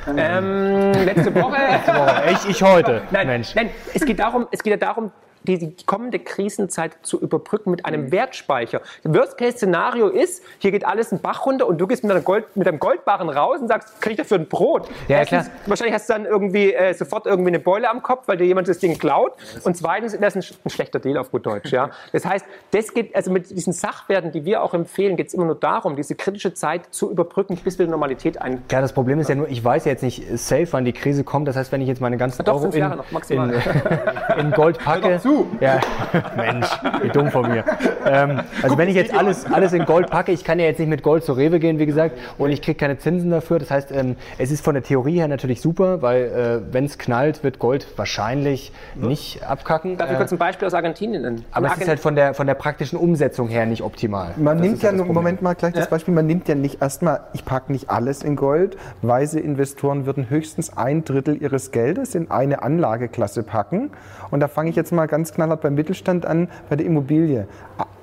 Ähm, 0.08 0.92
letzte 1.06 1.34
Woche. 1.34 1.58
letzte 1.58 1.94
Woche. 1.94 2.24
Ich, 2.32 2.50
ich 2.50 2.64
heute. 2.64 3.02
Nein, 3.12 3.28
Mensch. 3.28 3.56
nein, 3.56 3.70
es 3.94 4.06
geht 4.06 4.20
darum, 4.20 4.48
es 4.52 4.62
geht 4.62 4.72
ja 4.72 4.78
darum, 4.78 5.12
die, 5.44 5.58
die 5.58 5.86
kommende 5.86 6.20
Krisenzeit 6.20 6.98
zu 7.02 7.20
überbrücken 7.20 7.72
mit 7.72 7.86
einem 7.86 8.06
mhm. 8.06 8.12
Wertspeicher. 8.12 8.82
Das 9.04 9.14
Worst-Case-Szenario 9.14 10.08
ist, 10.08 10.44
hier 10.60 10.72
geht 10.72 10.86
alles 10.86 11.12
in 11.12 11.20
Bach 11.20 11.46
runter 11.46 11.68
und 11.68 11.80
du 11.80 11.88
gehst 11.88 12.04
mit, 12.04 12.24
Gold, 12.26 12.56
mit 12.56 12.68
einem 12.68 12.80
Goldbarren 12.80 13.30
raus 13.30 13.60
und 13.62 13.68
sagst, 13.68 14.02
krieg 14.02 14.14
ich 14.14 14.18
dafür 14.18 14.40
ein 14.40 14.48
Brot? 14.48 14.88
Ja, 15.08 15.20
Erstens, 15.20 15.46
klar. 15.46 15.58
Wahrscheinlich 15.68 15.96
hast 15.96 16.10
du 16.10 16.14
dann 16.14 16.26
irgendwie 16.26 16.74
äh, 16.74 16.94
sofort 16.94 17.26
irgendwie 17.26 17.50
eine 17.50 17.60
Beule 17.60 17.90
am 17.90 18.02
Kopf, 18.02 18.28
weil 18.28 18.38
dir 18.38 18.46
jemand 18.46 18.68
das 18.68 18.80
Ding 18.80 18.98
klaut. 18.98 19.34
Und 19.64 19.78
zweitens, 19.78 20.18
das 20.18 20.36
ist 20.36 20.52
ein, 20.52 20.58
ein 20.66 20.70
schlechter 20.70 21.00
Deal 21.00 21.18
auf 21.18 21.32
gut 21.32 21.46
Deutsch. 21.46 21.72
Ja? 21.72 21.90
Das 22.14 22.26
heißt, 22.26 22.46
das 22.72 22.94
geht, 22.94 23.16
also 23.16 23.32
mit 23.32 23.50
diesen 23.50 23.74
Sachwerten, 23.74 24.32
die 24.32 24.44
wir 24.44 24.62
auch 24.64 24.74
empfehlen, 24.74 25.16
geht 25.16 25.28
es 25.28 25.34
immer 25.34 25.46
nur 25.46 25.56
darum, 25.56 25.96
diese 25.96 26.16
kritische 26.16 26.54
Zeit 26.54 26.82
zu 26.92 27.10
überbrücken, 27.10 27.58
bis 27.64 27.80
wir 27.80 27.88
Normalität 27.88 28.42
ein. 28.42 28.64
Ja, 28.72 28.82
das 28.82 28.94
Problem 28.94 29.20
ist 29.20 29.30
ja 29.30 29.36
nur, 29.36 29.48
ich 29.50 29.64
weiß 29.64 29.86
ja 29.86 29.92
jetzt 29.92 30.02
nicht 30.02 30.24
safe, 30.38 30.68
wann 30.72 30.86
die 30.86 30.94
Krise 30.94 31.24
kommt. 31.24 31.48
Das 31.48 31.56
heißt, 31.56 31.72
wenn 31.72 31.82
ich 31.82 31.88
jetzt 31.88 32.02
meine 32.02 32.18
ganzen 32.18 32.48
Euro 32.48 32.66
in, 32.66 32.84
in, 33.30 33.54
in, 34.38 34.52
Gold 34.52 34.80
packe. 34.80 35.20
Ja, 35.60 35.80
Mensch, 36.36 36.68
wie 37.02 37.10
dumm 37.10 37.30
von 37.32 37.50
mir. 37.50 37.64
Ähm, 38.06 38.42
also 38.62 38.78
wenn 38.78 38.90
ich 38.90 38.96
jetzt 38.96 39.14
alles, 39.14 39.46
alles 39.46 39.74
in 39.74 39.86
Gold 39.86 40.10
packe, 40.10 40.32
ich 40.32 40.44
kann 40.44 40.60
ja 40.60 40.66
jetzt 40.66 40.80
nicht 40.80 40.90
mit 40.90 41.04
Gold 41.04 41.24
zur 41.24 41.38
Rewe 41.38 41.60
gehen, 41.60 41.80
wie 41.80 41.86
gesagt, 41.86 42.18
und 42.38 42.52
ich 42.52 42.62
kriege 42.62 42.78
keine 42.78 42.98
Zinsen 42.98 43.32
dafür. 43.32 43.60
Das 43.60 43.72
heißt, 43.72 43.92
ähm, 43.92 44.16
es 44.38 44.52
ist 44.52 44.64
von 44.64 44.74
der 44.74 44.84
Theorie 44.84 45.18
her 45.18 45.28
natürlich 45.28 45.62
super, 45.62 46.02
weil 46.02 46.24
äh, 46.24 46.74
wenn 46.74 46.86
es 46.86 46.98
knallt, 46.98 47.44
wird 47.44 47.60
Gold 47.60 47.88
wahrscheinlich 47.96 48.72
ja. 49.00 49.08
nicht 49.08 49.44
abkacken. 49.44 49.98
Darf 49.98 50.12
ich 50.12 50.18
kurz 50.18 50.32
ein 50.32 50.38
Beispiel 50.38 50.68
aus 50.68 50.74
Argentinien 50.74 51.22
nennen? 51.22 51.46
Aber 51.52 51.68
es 51.68 51.78
ist 51.78 51.88
halt 51.88 52.00
von 52.00 52.16
der, 52.16 52.34
von 52.34 52.48
der 52.48 52.56
praktischen 52.56 52.98
Umsetzung 52.98 53.48
her 53.48 53.66
nicht 53.66 53.84
optimal. 53.84 54.34
Man 54.38 54.58
das 54.58 54.68
nimmt 54.68 54.84
ja, 54.84 54.92
ja 54.92 55.04
Moment 55.04 55.42
mal 55.42 55.54
gleich 55.54 55.74
das 55.74 55.90
Beispiel, 55.90 56.14
man 56.14 56.26
nimmt 56.26 56.48
ja 56.48 56.56
nicht 56.56 56.82
erstmal, 56.82 57.22
ich 57.34 57.46
packe 57.46 57.72
nicht 57.72 57.90
alles 57.90 58.24
in 58.24 58.36
Gold. 58.36 58.78
Weise 59.02 59.40
Investoren 59.40 60.06
würden 60.06 60.30
höchstens 60.30 60.78
ein 60.78 61.04
Drittel 61.04 61.42
ihres 61.42 61.72
Geldes 61.72 62.16
in 62.16 62.32
eine 62.32 62.64
Anlageklasse 62.64 63.44
packen. 63.44 63.92
Und 64.32 64.40
da 64.40 64.48
fange 64.48 64.70
ich 64.70 64.76
jetzt 64.76 64.92
mal 64.92 65.08
ganz 65.08 65.21
knallhart 65.26 65.62
beim 65.62 65.76
Mittelstand 65.76 66.26
an 66.26 66.50
bei 66.70 66.76
der 66.76 66.86
Immobilie. 66.86 67.48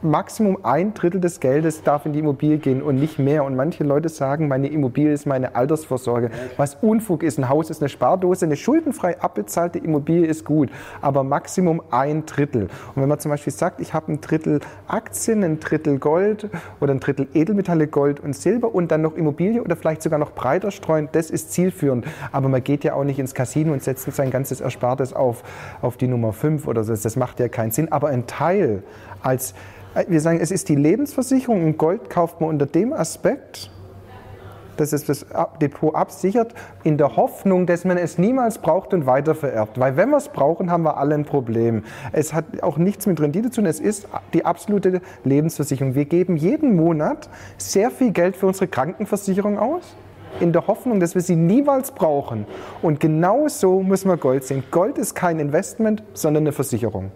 Maximum 0.01 0.59
ein 0.63 0.95
Drittel 0.95 1.21
des 1.21 1.41
Geldes 1.41 1.83
darf 1.83 2.07
in 2.07 2.13
die 2.13 2.21
Immobilie 2.21 2.59
gehen 2.59 2.83
und 2.83 2.97
nicht 2.97 3.19
mehr. 3.19 3.43
Und 3.43 3.57
manche 3.57 3.83
Leute 3.83 4.09
sagen, 4.09 4.47
meine 4.47 4.69
Immobilie 4.69 5.13
ist 5.13 5.27
meine 5.27 5.57
Altersvorsorge. 5.57 6.31
Was 6.57 6.77
Unfug 6.77 7.25
ist, 7.25 7.37
ein 7.37 7.49
Haus 7.49 7.69
ist 7.69 7.83
eine 7.83 7.89
Spardose, 7.89 8.45
eine 8.45 8.55
schuldenfrei 8.55 9.21
abbezahlte 9.21 9.81
Immobilie 9.81 10.27
ist 10.27 10.45
gut, 10.45 10.71
aber 11.01 11.25
Maximum 11.25 11.83
ein 11.91 12.27
Drittel. 12.27 12.69
Und 12.95 13.03
wenn 13.03 13.09
man 13.09 13.19
zum 13.19 13.31
Beispiel 13.31 13.53
sagt, 13.53 13.81
ich 13.81 13.93
habe 13.93 14.13
ein 14.13 14.21
Drittel 14.21 14.61
Aktien, 14.87 15.43
ein 15.43 15.59
Drittel 15.59 15.99
Gold 15.99 16.49
oder 16.79 16.93
ein 16.95 17.01
Drittel 17.01 17.27
Edelmetalle, 17.35 17.89
Gold 17.89 18.21
und 18.21 18.37
Silber 18.37 18.73
und 18.73 18.93
dann 18.93 19.03
noch 19.03 19.17
Immobilie 19.17 19.61
oder 19.61 19.75
vielleicht 19.75 20.03
sogar 20.03 20.21
noch 20.21 20.31
breiter 20.31 20.71
streuen, 20.71 21.09
das 21.11 21.29
ist 21.29 21.53
zielführend. 21.53 22.07
Aber 22.31 22.49
man 22.49 22.63
geht 22.63 22.85
ja 22.85 22.95
auch 22.95 23.05
nicht 23.05 23.19
ins 23.19 23.35
Casino 23.35 23.73
und 23.73 23.83
setzt 23.83 24.09
sein 24.13 24.31
ganzes 24.31 24.61
Erspartes 24.61 25.13
auf, 25.13 25.43
auf 25.83 25.97
die 25.97 26.07
Nummer 26.07 26.33
5 26.33 26.69
oder 26.69 26.85
so. 26.85 26.95
Das 27.09 27.17
macht 27.17 27.41
ja 27.41 27.49
keinen 27.49 27.71
Sinn. 27.71 27.91
Aber 27.91 28.09
ein 28.09 28.27
Teil 28.27 28.83
als 29.23 29.55
äh, 29.95 30.05
wir 30.09 30.21
sagen, 30.21 30.41
es 30.43 30.51
ist 30.51 30.69
die 30.69 30.75
Lebensversicherung 30.75 31.65
und 31.65 31.79
Gold 31.79 32.11
kauft 32.11 32.43
man 32.43 32.51
unter 32.51 32.67
dem 32.67 32.93
Aspekt, 32.93 33.71
dass 34.77 34.93
es 34.93 35.07
das 35.07 35.25
Depot 35.59 35.95
absichert, 35.95 36.53
in 36.85 36.99
der 36.99 37.17
Hoffnung, 37.17 37.65
dass 37.65 37.87
man 37.87 37.97
es 37.97 38.19
niemals 38.19 38.59
braucht 38.59 38.93
und 38.93 39.07
weitervererbt. 39.07 39.81
Weil 39.81 39.97
wenn 39.97 40.11
wir 40.11 40.19
es 40.19 40.29
brauchen, 40.29 40.71
haben 40.71 40.83
wir 40.83 40.99
alle 40.99 41.15
ein 41.15 41.25
Problem. 41.25 41.83
Es 42.13 42.35
hat 42.35 42.45
auch 42.63 42.77
nichts 42.77 43.07
mit 43.07 43.19
Rendite 43.23 43.51
zu 43.51 43.63
tun, 43.63 43.67
es 43.67 43.81
ist 43.81 44.07
die 44.35 44.45
absolute 44.45 45.01
Lebensversicherung. 45.25 45.95
Wir 45.95 46.05
geben 46.05 46.37
jeden 46.37 46.77
Monat 46.77 47.31
sehr 47.57 47.91
viel 47.91 48.13
Geld 48.13 48.37
für 48.37 48.49
unsere 48.49 48.69
Krankenversicherung 48.69 49.59
aus 49.59 49.97
in 50.41 50.53
der 50.53 50.67
Hoffnung, 50.67 51.01
dass 51.01 51.15
wir 51.15 51.23
sie 51.23 51.37
niemals 51.37 51.93
brauchen. 51.93 52.47
Und 52.83 53.01
genau 53.01 53.49
so 53.49 53.83
muss 53.83 54.05
man 54.05 54.19
Gold 54.19 54.45
sehen. 54.45 54.65
Gold 54.71 54.99
ist 54.99 55.15
kein 55.15 55.39
Investment, 55.39 56.03
sondern 56.15 56.45
eine 56.45 56.53
Versicherung. 56.53 57.11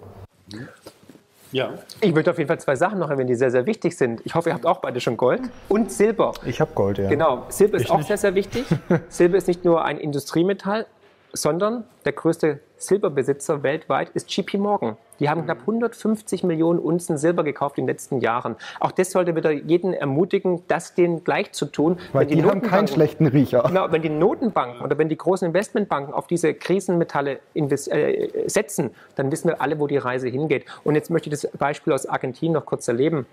Ja. 1.53 1.75
Ich 2.01 2.15
möchte 2.15 2.31
auf 2.31 2.39
jeden 2.39 2.49
Fall 2.49 2.61
zwei 2.61 2.77
Sachen 2.77 2.99
noch 2.99 3.11
erwähnen, 3.11 3.29
die 3.29 3.35
sehr, 3.35 3.51
sehr 3.51 3.67
wichtig 3.67 3.97
sind. 3.97 4.23
Ich 4.25 4.35
hoffe, 4.35 4.49
ihr 4.49 4.55
habt 4.55 4.65
auch 4.65 4.81
beide 4.81 5.01
schon 5.01 5.19
Gold 5.19 5.43
und 5.69 5.93
Silber. 5.93 6.33
Ich 6.47 6.61
habe 6.61 6.73
Gold, 6.75 6.99
ja. 6.99 7.09
Genau, 7.09 7.45
Silber 7.51 7.77
ist 7.77 7.85
ich 7.85 7.91
auch 7.91 7.99
nicht. 7.99 8.07
sehr, 8.07 8.17
sehr 8.17 8.35
wichtig. 8.35 8.65
Silber 9.09 9.37
ist 9.37 9.49
nicht 9.49 9.65
nur 9.65 9.85
ein 9.85 9.99
Industriemetall, 9.99 10.87
sondern 11.35 11.85
der 12.05 12.13
größte 12.13 12.61
Silberbesitzer 12.79 13.63
weltweit 13.63 14.11
ist 14.11 14.35
JP 14.35 14.59
Morgan. 14.59 14.97
Die 15.23 15.29
haben 15.29 15.45
knapp 15.45 15.61
150 15.61 16.43
Millionen 16.43 16.81
Unzen 16.81 17.17
Silber 17.17 17.45
gekauft 17.45 17.79
in 17.79 17.87
den 17.87 17.95
letzten 17.95 18.19
Jahren. 18.19 18.57
Auch 18.81 18.91
das 18.91 19.13
sollte 19.13 19.37
wieder 19.37 19.53
jeden 19.53 19.95
ermutigen, 19.95 20.65
das 20.67 20.95
denen 20.95 21.23
gleich 21.23 21.53
zu 21.53 21.67
tun. 21.67 22.01
Weil 22.13 22.27
die, 22.27 22.35
die 22.35 22.45
haben 22.45 22.61
keinen 22.61 22.89
schlechten 22.89 23.27
Riecher. 23.29 23.63
Genau, 23.69 23.93
wenn 23.93 24.03
die 24.03 24.09
Notenbanken 24.09 24.83
oder 24.83 24.99
wenn 24.99 25.09
die 25.09 25.17
großen 25.17 25.47
Investmentbanken 25.47 26.13
auf 26.13 26.27
diese 26.27 26.55
Krisenmetalle 26.55 27.39
äh, 27.55 28.49
setzen, 28.49 28.91
dann 29.15 29.31
wissen 29.31 29.47
wir 29.47 29.61
alle, 29.61 29.79
wo 29.79 29.87
die 29.87 29.97
Reise 29.97 30.27
hingeht. 30.27 30.65
Und 30.83 30.97
jetzt 30.97 31.09
möchte 31.09 31.29
ich 31.29 31.41
das 31.41 31.49
Beispiel 31.57 31.93
aus 31.93 32.07
Argentinien 32.07 32.55
noch 32.55 32.67
kurz 32.67 32.89
erleben 32.89 33.25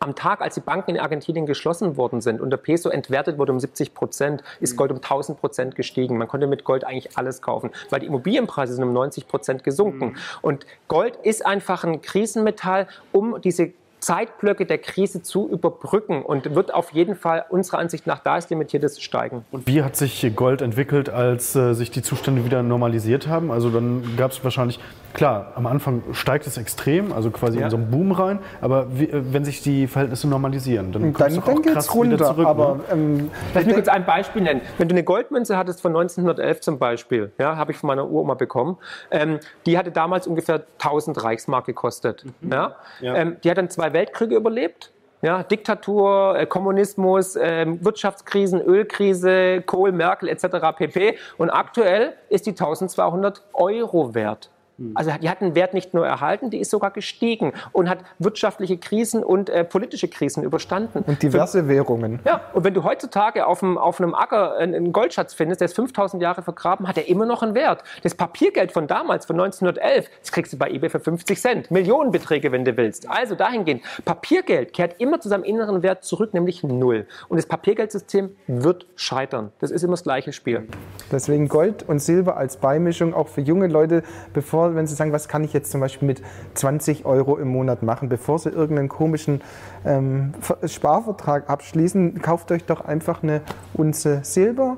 am 0.00 0.14
Tag, 0.14 0.40
als 0.40 0.54
die 0.54 0.60
Banken 0.60 0.92
in 0.92 1.00
Argentinien 1.00 1.46
geschlossen 1.46 1.96
worden 1.96 2.20
sind 2.20 2.40
und 2.40 2.50
der 2.50 2.56
Peso 2.56 2.88
entwertet 2.88 3.38
wurde 3.38 3.52
um 3.52 3.60
70 3.60 3.94
Prozent, 3.94 4.42
ist 4.60 4.74
mhm. 4.74 4.76
Gold 4.76 4.90
um 4.92 4.96
1000 4.98 5.40
Prozent 5.40 5.74
gestiegen. 5.74 6.18
Man 6.18 6.28
konnte 6.28 6.46
mit 6.46 6.64
Gold 6.64 6.84
eigentlich 6.84 7.16
alles 7.16 7.42
kaufen, 7.42 7.70
weil 7.90 8.00
die 8.00 8.06
Immobilienpreise 8.06 8.74
sind 8.74 8.84
um 8.84 8.92
90 8.92 9.28
Prozent 9.28 9.64
gesunken. 9.64 10.06
Mhm. 10.06 10.16
Und 10.42 10.66
Gold 10.88 11.16
ist 11.22 11.44
einfach 11.44 11.84
ein 11.84 12.02
Krisenmetall, 12.02 12.86
um 13.12 13.40
diese 13.40 13.72
Zeitblöcke 14.00 14.66
der 14.66 14.78
Krise 14.78 15.22
zu 15.22 15.48
überbrücken 15.48 16.22
und 16.22 16.54
wird 16.54 16.72
auf 16.72 16.92
jeden 16.92 17.16
Fall 17.16 17.44
unserer 17.48 17.78
Ansicht 17.78 18.06
nach 18.06 18.20
da 18.20 18.36
ist 18.36 18.50
limitiertes 18.50 19.00
Steigen. 19.00 19.44
Und 19.50 19.66
wie 19.66 19.82
hat 19.82 19.96
sich 19.96 20.30
Gold 20.36 20.62
entwickelt, 20.62 21.08
als 21.08 21.56
äh, 21.56 21.72
sich 21.72 21.90
die 21.90 22.02
Zustände 22.02 22.44
wieder 22.44 22.62
normalisiert 22.62 23.26
haben? 23.26 23.50
Also 23.50 23.70
dann 23.70 24.16
gab 24.16 24.32
es 24.32 24.44
wahrscheinlich, 24.44 24.78
klar, 25.14 25.52
am 25.54 25.66
Anfang 25.66 26.02
steigt 26.12 26.46
es 26.46 26.56
extrem, 26.56 27.12
also 27.12 27.30
quasi 27.30 27.58
ja. 27.58 27.64
in 27.64 27.70
so 27.70 27.76
einen 27.76 27.90
Boom 27.90 28.12
rein, 28.12 28.38
aber 28.60 28.86
wie, 28.98 29.04
äh, 29.04 29.22
wenn 29.32 29.44
sich 29.44 29.62
die 29.62 29.86
Verhältnisse 29.86 30.28
normalisieren, 30.28 30.92
dann 30.92 31.12
kommt 31.12 31.30
es 31.30 31.38
auch 31.38 31.62
krass 31.62 31.94
runter, 31.94 32.14
wieder 32.14 32.26
zurück. 32.26 32.46
Aber, 32.46 32.74
ne? 32.76 32.82
ähm, 32.92 33.30
Lass 33.54 33.64
mich 33.64 33.74
kurz 33.74 33.88
ein 33.88 34.04
Beispiel 34.04 34.42
nennen. 34.42 34.60
Wenn 34.78 34.88
du 34.88 34.94
eine 34.94 35.04
Goldmünze 35.04 35.56
hattest 35.56 35.80
von 35.80 35.92
1911 35.92 36.60
zum 36.60 36.78
Beispiel, 36.78 37.32
ja, 37.38 37.56
habe 37.56 37.72
ich 37.72 37.78
von 37.78 37.88
meiner 37.88 38.06
Uroma 38.06 38.34
bekommen, 38.34 38.78
ähm, 39.10 39.38
die 39.66 39.78
hatte 39.78 39.90
damals 39.90 40.26
ungefähr 40.26 40.64
1000 40.78 41.22
Reichsmark 41.22 41.66
gekostet. 41.66 42.24
Mhm. 42.40 42.52
Ja? 42.52 42.76
ja. 43.00 43.14
Ähm, 43.14 43.36
die 43.42 43.50
hat 43.50 43.58
dann 43.58 43.70
zwei 43.70 43.92
Weltkriege 43.92 44.36
überlebt 44.36 44.92
Ja, 45.22 45.42
Diktatur, 45.42 46.38
äh, 46.38 46.46
Kommunismus, 46.46 47.36
ähm, 47.40 47.84
Wirtschaftskrisen, 47.84 48.60
Ölkrise, 48.60 49.62
Kohl, 49.62 49.92
Merkel 49.92 50.28
etc. 50.28 50.76
pp. 50.76 51.16
Und 51.38 51.50
aktuell 51.50 52.14
ist 52.28 52.46
die 52.46 52.50
1200 52.50 53.42
Euro 53.54 54.14
wert. 54.14 54.50
Also 54.94 55.10
die 55.20 55.30
hat 55.30 55.40
einen 55.40 55.54
Wert 55.54 55.74
nicht 55.74 55.94
nur 55.94 56.06
erhalten, 56.06 56.50
die 56.50 56.58
ist 56.58 56.70
sogar 56.70 56.90
gestiegen 56.90 57.52
und 57.72 57.88
hat 57.88 57.98
wirtschaftliche 58.18 58.76
Krisen 58.76 59.24
und 59.24 59.48
äh, 59.48 59.64
politische 59.64 60.08
Krisen 60.08 60.42
überstanden. 60.42 61.04
Und 61.06 61.22
diverse 61.22 61.68
Währungen. 61.68 62.20
Ja, 62.24 62.42
und 62.52 62.64
wenn 62.64 62.74
du 62.74 62.84
heutzutage 62.84 63.46
auf, 63.46 63.62
einem, 63.62 63.78
auf 63.78 64.00
einem 64.00 64.14
Acker 64.14 64.56
einen 64.56 64.92
Goldschatz 64.92 65.34
findest, 65.34 65.60
der 65.60 65.66
ist 65.66 65.76
5000 65.76 66.22
Jahre 66.22 66.42
vergraben, 66.42 66.86
hat 66.88 66.98
er 66.98 67.08
immer 67.08 67.26
noch 67.26 67.42
einen 67.42 67.54
Wert. 67.54 67.82
Das 68.02 68.14
Papiergeld 68.14 68.72
von 68.72 68.86
damals, 68.86 69.26
von 69.26 69.40
1911, 69.40 70.10
das 70.20 70.32
kriegst 70.32 70.52
du 70.52 70.58
bei 70.58 70.70
eBay 70.70 70.90
für 70.90 71.00
50 71.00 71.40
Cent. 71.40 71.70
Millionenbeträge, 71.70 72.52
wenn 72.52 72.64
du 72.64 72.76
willst. 72.76 73.08
Also 73.10 73.34
dahingehend, 73.34 73.82
Papiergeld 74.04 74.72
kehrt 74.72 75.00
immer 75.00 75.20
zu 75.20 75.28
seinem 75.28 75.44
inneren 75.44 75.82
Wert 75.82 76.04
zurück, 76.04 76.34
nämlich 76.34 76.62
null. 76.62 77.06
Und 77.28 77.36
das 77.36 77.46
Papiergeldsystem 77.46 78.36
wird 78.46 78.86
scheitern. 78.96 79.52
Das 79.60 79.70
ist 79.70 79.82
immer 79.82 79.94
das 79.94 80.02
gleiche 80.02 80.32
Spiel. 80.32 80.68
Deswegen 81.10 81.48
Gold 81.48 81.88
und 81.88 82.00
Silber 82.00 82.36
als 82.36 82.56
Beimischung 82.58 83.14
auch 83.14 83.28
für 83.28 83.40
junge 83.40 83.68
Leute, 83.68 84.02
bevor, 84.32 84.65
wenn 84.74 84.86
sie 84.86 84.94
sagen, 84.94 85.12
was 85.12 85.28
kann 85.28 85.44
ich 85.44 85.52
jetzt 85.52 85.70
zum 85.70 85.80
Beispiel 85.80 86.06
mit 86.06 86.22
20 86.54 87.04
Euro 87.04 87.36
im 87.36 87.48
Monat 87.48 87.82
machen, 87.82 88.08
bevor 88.08 88.38
sie 88.38 88.50
irgendeinen 88.50 88.88
komischen 88.88 89.40
ähm, 89.84 90.32
Ver- 90.40 90.66
Sparvertrag 90.66 91.48
abschließen, 91.48 92.20
kauft 92.22 92.50
euch 92.50 92.64
doch 92.64 92.84
einfach 92.84 93.22
eine 93.22 93.42
Unze 93.74 94.20
Silber 94.22 94.76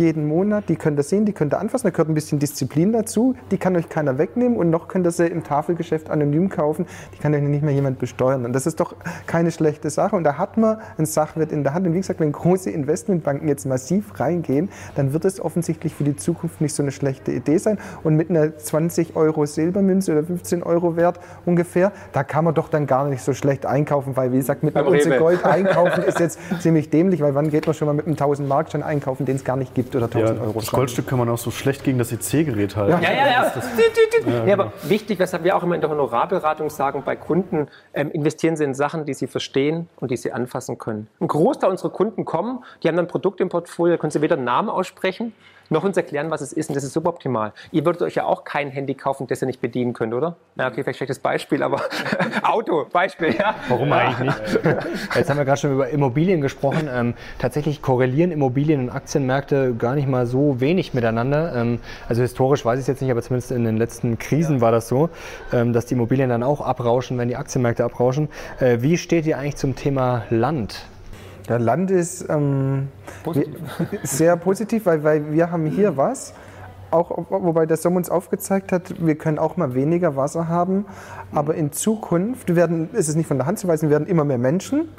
jeden 0.00 0.26
Monat. 0.26 0.68
Die 0.68 0.76
könnt 0.76 0.98
ihr 0.98 1.02
sehen, 1.02 1.24
die 1.24 1.32
könnt 1.32 1.54
ihr 1.54 1.60
anfassen, 1.60 1.86
da 1.86 1.90
gehört 1.90 2.08
ein 2.08 2.14
bisschen 2.14 2.38
Disziplin 2.38 2.92
dazu. 2.92 3.34
Die 3.50 3.58
kann 3.58 3.76
euch 3.76 3.88
keiner 3.88 4.18
wegnehmen 4.18 4.56
und 4.56 4.70
noch 4.70 4.88
könnt 4.88 5.06
ihr 5.06 5.10
sie 5.10 5.26
im 5.26 5.44
Tafelgeschäft 5.44 6.10
anonym 6.10 6.48
kaufen. 6.48 6.86
Die 7.14 7.18
kann 7.18 7.34
euch 7.34 7.42
nicht 7.42 7.62
mehr 7.62 7.74
jemand 7.74 7.98
besteuern. 7.98 8.44
Und 8.44 8.52
das 8.52 8.66
ist 8.66 8.80
doch 8.80 8.94
keine 9.26 9.50
schlechte 9.50 9.90
Sache. 9.90 10.16
Und 10.16 10.24
da 10.24 10.38
hat 10.38 10.56
man 10.56 10.78
einen 10.96 11.06
Sachwert 11.06 11.52
in 11.52 11.62
der 11.62 11.74
Hand. 11.74 11.86
Und 11.86 11.94
wie 11.94 11.98
gesagt, 11.98 12.20
wenn 12.20 12.32
große 12.32 12.70
Investmentbanken 12.70 13.48
jetzt 13.48 13.66
massiv 13.66 14.18
reingehen, 14.18 14.70
dann 14.96 15.12
wird 15.12 15.24
es 15.24 15.40
offensichtlich 15.40 15.94
für 15.94 16.04
die 16.04 16.16
Zukunft 16.16 16.60
nicht 16.60 16.74
so 16.74 16.82
eine 16.82 16.92
schlechte 16.92 17.32
Idee 17.32 17.58
sein. 17.58 17.78
Und 18.02 18.16
mit 18.16 18.30
einer 18.30 18.56
20 18.56 19.16
Euro 19.16 19.46
Silbermünze 19.46 20.12
oder 20.12 20.24
15 20.24 20.62
Euro 20.62 20.96
Wert 20.96 21.20
ungefähr, 21.44 21.92
da 22.12 22.24
kann 22.24 22.44
man 22.44 22.54
doch 22.54 22.68
dann 22.68 22.86
gar 22.86 23.06
nicht 23.06 23.22
so 23.22 23.34
schlecht 23.34 23.66
einkaufen, 23.66 24.16
weil 24.16 24.32
wie 24.32 24.38
gesagt, 24.38 24.62
mit 24.62 24.74
einer 24.76 24.84
Beim 24.84 24.94
Unze. 24.94 25.18
Gold 25.18 25.44
einkaufen 25.44 26.02
ist 26.04 26.20
jetzt 26.20 26.38
ziemlich 26.60 26.90
dämlich, 26.90 27.20
weil 27.20 27.34
wann 27.34 27.50
geht 27.50 27.66
man 27.66 27.74
schon 27.74 27.86
mal 27.86 27.94
mit 27.94 28.06
einem 28.06 28.14
1000 28.14 28.48
Markschein 28.48 28.82
einkaufen, 28.82 29.26
den 29.26 29.36
es 29.36 29.44
gar 29.44 29.56
nicht 29.56 29.74
gibt 29.74 29.89
oder 29.96 30.06
1000 30.06 30.38
Ja, 30.38 30.44
Euro. 30.44 30.60
das 30.60 30.70
Goldstück 30.70 31.06
kann 31.06 31.18
man 31.18 31.28
auch 31.28 31.38
so 31.38 31.50
schlecht 31.50 31.84
gegen 31.84 31.98
das 31.98 32.12
EC-Gerät 32.12 32.76
halten. 32.76 33.02
Ja, 33.02 33.12
ja, 33.12 33.26
ja. 33.26 34.46
ja 34.46 34.52
aber 34.52 34.72
wichtig, 34.84 35.18
weshalb 35.18 35.44
wir 35.44 35.56
auch 35.56 35.62
immer 35.62 35.74
in 35.74 35.80
der 35.80 35.90
Honorarberatung 35.90 36.70
sagen, 36.70 37.02
bei 37.04 37.16
Kunden 37.16 37.68
ähm, 37.94 38.10
investieren 38.10 38.56
sie 38.56 38.64
in 38.64 38.74
Sachen, 38.74 39.04
die 39.04 39.14
sie 39.14 39.26
verstehen 39.26 39.88
und 39.96 40.10
die 40.10 40.16
sie 40.16 40.32
anfassen 40.32 40.78
können. 40.78 41.08
Ein 41.20 41.28
Großteil 41.28 41.70
unserer 41.70 41.90
Kunden 41.90 42.24
kommen, 42.24 42.64
die 42.82 42.88
haben 42.88 42.96
dann 42.96 43.06
ein 43.06 43.08
Produkt 43.08 43.40
im 43.40 43.48
Portfolio, 43.48 43.96
da 43.96 44.00
können 44.00 44.10
sie 44.10 44.22
weder 44.22 44.36
einen 44.36 44.44
Namen 44.44 44.68
aussprechen, 44.68 45.32
noch 45.70 45.84
uns 45.84 45.96
erklären, 45.96 46.30
was 46.30 46.40
es 46.40 46.52
ist 46.52 46.68
und 46.68 46.74
das 46.74 46.84
ist 46.84 46.92
suboptimal. 46.92 47.52
Ihr 47.70 47.84
würdet 47.84 48.02
euch 48.02 48.16
ja 48.16 48.24
auch 48.24 48.44
kein 48.44 48.70
Handy 48.70 48.94
kaufen, 48.94 49.26
das 49.26 49.42
ihr 49.42 49.46
nicht 49.46 49.60
bedienen 49.60 49.92
könnt, 49.92 50.12
oder? 50.12 50.36
Ja, 50.56 50.68
okay, 50.68 50.82
vielleicht 50.82 50.98
schlechtes 50.98 51.20
Beispiel, 51.20 51.62
aber 51.62 51.80
Auto, 52.42 52.86
Beispiel, 52.92 53.34
ja. 53.36 53.54
Warum 53.68 53.92
eigentlich 53.92 54.18
nicht? 54.18 54.64
Jetzt 55.14 55.30
haben 55.30 55.38
wir 55.38 55.44
gerade 55.44 55.60
schon 55.60 55.72
über 55.72 55.88
Immobilien 55.88 56.40
gesprochen. 56.40 56.88
Ähm, 56.92 57.14
tatsächlich 57.38 57.82
korrelieren 57.82 58.32
Immobilien 58.32 58.80
und 58.80 58.90
Aktienmärkte 58.90 59.74
gar 59.74 59.94
nicht 59.94 60.08
mal 60.08 60.26
so 60.26 60.60
wenig 60.60 60.92
miteinander. 60.92 61.54
Ähm, 61.54 61.78
also 62.08 62.22
historisch 62.22 62.64
weiß 62.64 62.78
ich 62.78 62.82
es 62.82 62.88
jetzt 62.88 63.00
nicht, 63.00 63.10
aber 63.10 63.22
zumindest 63.22 63.52
in 63.52 63.64
den 63.64 63.76
letzten 63.76 64.18
Krisen 64.18 64.60
war 64.60 64.72
das 64.72 64.88
so, 64.88 65.08
ähm, 65.52 65.72
dass 65.72 65.86
die 65.86 65.94
Immobilien 65.94 66.28
dann 66.28 66.42
auch 66.42 66.60
abrauschen, 66.60 67.16
wenn 67.18 67.28
die 67.28 67.36
Aktienmärkte 67.36 67.84
abrauschen. 67.84 68.28
Äh, 68.58 68.78
wie 68.80 68.98
steht 68.98 69.26
ihr 69.26 69.38
eigentlich 69.38 69.56
zum 69.56 69.76
Thema 69.76 70.24
Land? 70.30 70.82
Der 71.50 71.58
Land 71.58 71.90
ist 71.90 72.24
ähm, 72.28 72.90
sehr 74.04 74.36
positiv, 74.36 74.86
weil, 74.86 75.02
weil 75.02 75.32
wir 75.32 75.50
haben 75.50 75.66
hier 75.66 75.96
was, 75.96 76.32
auch, 76.92 77.10
wobei 77.28 77.66
der 77.66 77.76
Sommer 77.76 77.96
uns 77.96 78.08
aufgezeigt 78.08 78.70
hat, 78.70 79.04
wir 79.04 79.16
können 79.16 79.40
auch 79.40 79.56
mal 79.56 79.74
weniger 79.74 80.14
Wasser 80.14 80.46
haben, 80.46 80.86
aber 81.32 81.56
in 81.56 81.72
Zukunft 81.72 82.54
werden, 82.54 82.90
ist 82.92 83.08
es 83.08 83.16
nicht 83.16 83.26
von 83.26 83.36
der 83.36 83.46
Hand 83.46 83.58
zu 83.58 83.66
weisen, 83.66 83.90
werden 83.90 84.06
immer 84.06 84.24
mehr 84.24 84.38
Menschen 84.38 84.90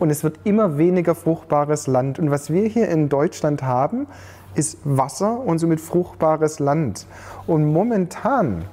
und 0.00 0.10
es 0.10 0.24
wird 0.24 0.40
immer 0.42 0.76
weniger 0.76 1.14
fruchtbares 1.14 1.86
Land. 1.86 2.18
Und 2.18 2.32
was 2.32 2.50
wir 2.50 2.66
hier 2.66 2.88
in 2.88 3.08
Deutschland 3.08 3.62
haben, 3.62 4.08
ist 4.56 4.78
Wasser 4.82 5.38
und 5.38 5.60
somit 5.60 5.80
fruchtbares 5.80 6.58
Land. 6.58 7.06
Und 7.46 7.72
momentan 7.72 8.64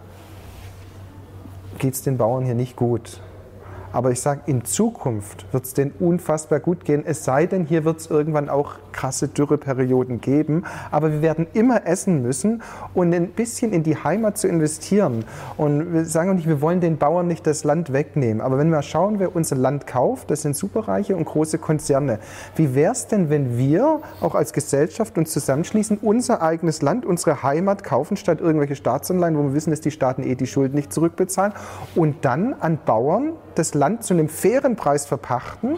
geht 1.77 1.93
es 1.93 2.01
den 2.01 2.17
Bauern 2.17 2.43
hier 2.43 2.55
nicht 2.55 2.75
gut. 2.75 3.21
Aber 3.97 4.11
ich 4.11 4.21
sage, 4.21 4.41
in 4.45 4.63
Zukunft 4.63 5.51
wird 5.51 5.65
es 5.65 5.73
denen 5.73 5.91
unfassbar 5.99 6.59
gut 6.59 6.85
gehen. 6.85 7.03
Es 7.03 7.25
sei 7.25 7.47
denn, 7.47 7.65
hier 7.65 7.83
wird 7.83 7.99
es 7.99 8.11
irgendwann 8.11 8.47
auch 8.47 8.75
krasse 8.97 9.27
Dürreperioden 9.27 10.19
geben. 10.19 10.63
Aber 10.91 11.11
wir 11.11 11.21
werden 11.21 11.47
immer 11.53 11.85
essen 11.85 12.21
müssen 12.21 12.61
und 12.93 13.13
ein 13.13 13.29
bisschen 13.29 13.71
in 13.71 13.83
die 13.83 13.95
Heimat 13.95 14.37
zu 14.37 14.47
investieren. 14.47 15.23
Und 15.55 15.93
wir 15.93 16.05
sagen 16.05 16.31
auch 16.31 16.33
nicht, 16.33 16.47
wir 16.47 16.61
wollen 16.61 16.81
den 16.81 16.97
Bauern 16.97 17.27
nicht 17.27 17.47
das 17.47 17.63
Land 17.63 17.93
wegnehmen. 17.93 18.41
Aber 18.41 18.57
wenn 18.57 18.69
wir 18.69 18.81
schauen, 18.81 19.19
wer 19.19 19.35
unser 19.35 19.55
Land 19.55 19.87
kauft, 19.87 20.31
das 20.31 20.41
sind 20.41 20.55
Superreiche 20.55 21.15
und 21.15 21.25
große 21.25 21.59
Konzerne. 21.59 22.19
Wie 22.55 22.73
wäre 22.75 22.91
es 22.91 23.07
denn, 23.07 23.29
wenn 23.29 23.57
wir 23.57 24.01
auch 24.19 24.35
als 24.35 24.51
Gesellschaft 24.51 25.17
uns 25.17 25.31
zusammenschließen, 25.31 25.99
unser 26.01 26.41
eigenes 26.41 26.81
Land, 26.81 27.05
unsere 27.05 27.43
Heimat 27.43 27.83
kaufen, 27.83 28.17
statt 28.17 28.41
irgendwelche 28.41 28.75
Staatsanleihen, 28.75 29.37
wo 29.37 29.43
wir 29.43 29.53
wissen, 29.53 29.69
dass 29.69 29.81
die 29.81 29.91
Staaten 29.91 30.23
eh 30.23 30.35
die 30.35 30.47
Schulden 30.47 30.75
nicht 30.75 30.91
zurückbezahlen 30.91 31.53
und 31.95 32.25
dann 32.25 32.55
an 32.55 32.79
Bauern 32.83 33.33
das 33.55 33.73
Land 33.73 34.03
zu 34.03 34.13
einem 34.13 34.29
fairen 34.29 34.75
Preis 34.75 35.05
verpachten, 35.05 35.77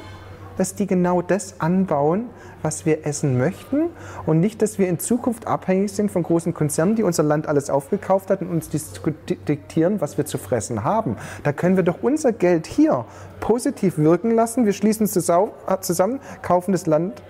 dass 0.58 0.76
die 0.76 0.88
genau 0.88 1.22
das 1.22 1.60
anbauen, 1.60 2.30
was 2.62 2.86
wir 2.86 3.06
essen 3.06 3.38
möchten 3.38 3.90
und 4.26 4.40
nicht, 4.40 4.62
dass 4.62 4.78
wir 4.80 4.88
in 4.88 5.00
Zukunft 5.00 5.48
abhängig 5.48 5.92
sind 5.92 6.12
von 6.12 6.24
großen 6.24 6.54
Konzernen, 6.54 6.96
die 6.96 7.04
unser 7.04 7.24
Land 7.24 7.48
alles 7.48 7.70
aufgekauft 7.70 8.30
hat 8.30 8.42
und 8.42 8.50
uns 8.50 8.70
diktieren, 8.70 10.02
was 10.02 10.18
wir 10.18 10.26
zu 10.26 10.38
fressen 10.38 10.84
haben. 10.84 11.18
Da 11.44 11.54
können 11.54 11.76
wir 11.76 11.84
doch 11.84 11.98
unser 12.02 12.32
Geld 12.32 12.68
hier 12.68 13.06
positiv 13.40 13.98
wirken 13.98 14.32
lassen. 14.32 14.66
Wir 14.66 14.74
schließen 14.74 15.08
zusau- 15.08 15.52
zusammen, 15.82 16.20
kaufen 16.42 16.72
das 16.72 16.86
Land 16.86 17.22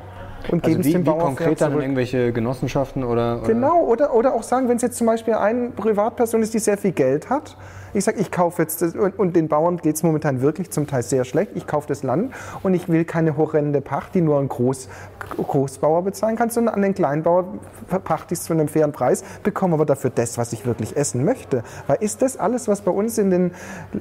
und 0.51 0.63
Also 0.63 0.69
geben 0.69 0.81
es 0.81 0.87
wie, 0.87 0.91
dem 0.93 1.01
wie 1.01 1.05
Bauern 1.09 1.19
konkret 1.35 1.61
dann 1.61 1.79
irgendwelche 1.79 2.31
Genossenschaften 2.31 3.03
oder? 3.03 3.37
oder- 3.39 3.47
Genau, 3.47 3.81
oder, 3.83 4.13
oder 4.13 4.33
auch 4.33 4.43
sagen, 4.43 4.69
wenn 4.69 4.77
es 4.77 4.81
jetzt 4.81 4.97
zum 4.97 5.07
Beispiel 5.07 5.33
eine 5.35 5.69
Privatperson 5.69 6.41
ist, 6.41 6.53
die 6.53 6.59
sehr 6.59 6.77
viel 6.77 6.91
Geld 6.93 7.29
hat, 7.29 7.55
ich 7.93 8.03
sage, 8.03 8.19
ich 8.19 8.31
kaufe 8.31 8.61
jetzt, 8.61 8.81
das, 8.81 8.95
und, 8.95 9.17
und 9.17 9.35
den 9.35 9.47
Bauern 9.47 9.77
geht 9.77 9.95
es 9.95 10.03
momentan 10.03 10.41
wirklich 10.41 10.71
zum 10.71 10.87
Teil 10.87 11.03
sehr 11.03 11.25
schlecht, 11.25 11.51
ich 11.55 11.67
kaufe 11.67 11.87
das 11.87 12.03
Land 12.03 12.33
und 12.63 12.73
ich 12.73 12.89
will 12.89 13.05
keine 13.05 13.37
horrende 13.37 13.81
Pacht, 13.81 14.15
die 14.15 14.21
nur 14.21 14.39
ein 14.39 14.49
Groß, 14.49 14.89
Großbauer 15.37 16.03
bezahlen 16.03 16.35
kann, 16.35 16.49
sondern 16.49 16.75
an 16.75 16.81
den 16.81 16.93
Kleinbauer 16.93 17.45
verpachte 17.87 18.33
ich 18.33 18.39
es 18.39 18.45
zu 18.45 18.53
einem 18.53 18.67
fairen 18.67 18.91
Preis, 18.91 19.23
bekomme 19.43 19.75
aber 19.75 19.85
dafür 19.85 20.09
das, 20.09 20.37
was 20.37 20.53
ich 20.53 20.65
wirklich 20.65 20.97
essen 20.97 21.23
möchte. 21.25 21.63
Weil 21.87 21.97
ist 22.01 22.21
das 22.21 22.37
alles, 22.37 22.67
was 22.67 22.81
bei 22.81 22.91
uns 22.91 23.17
in 23.17 23.29
den, 23.29 23.51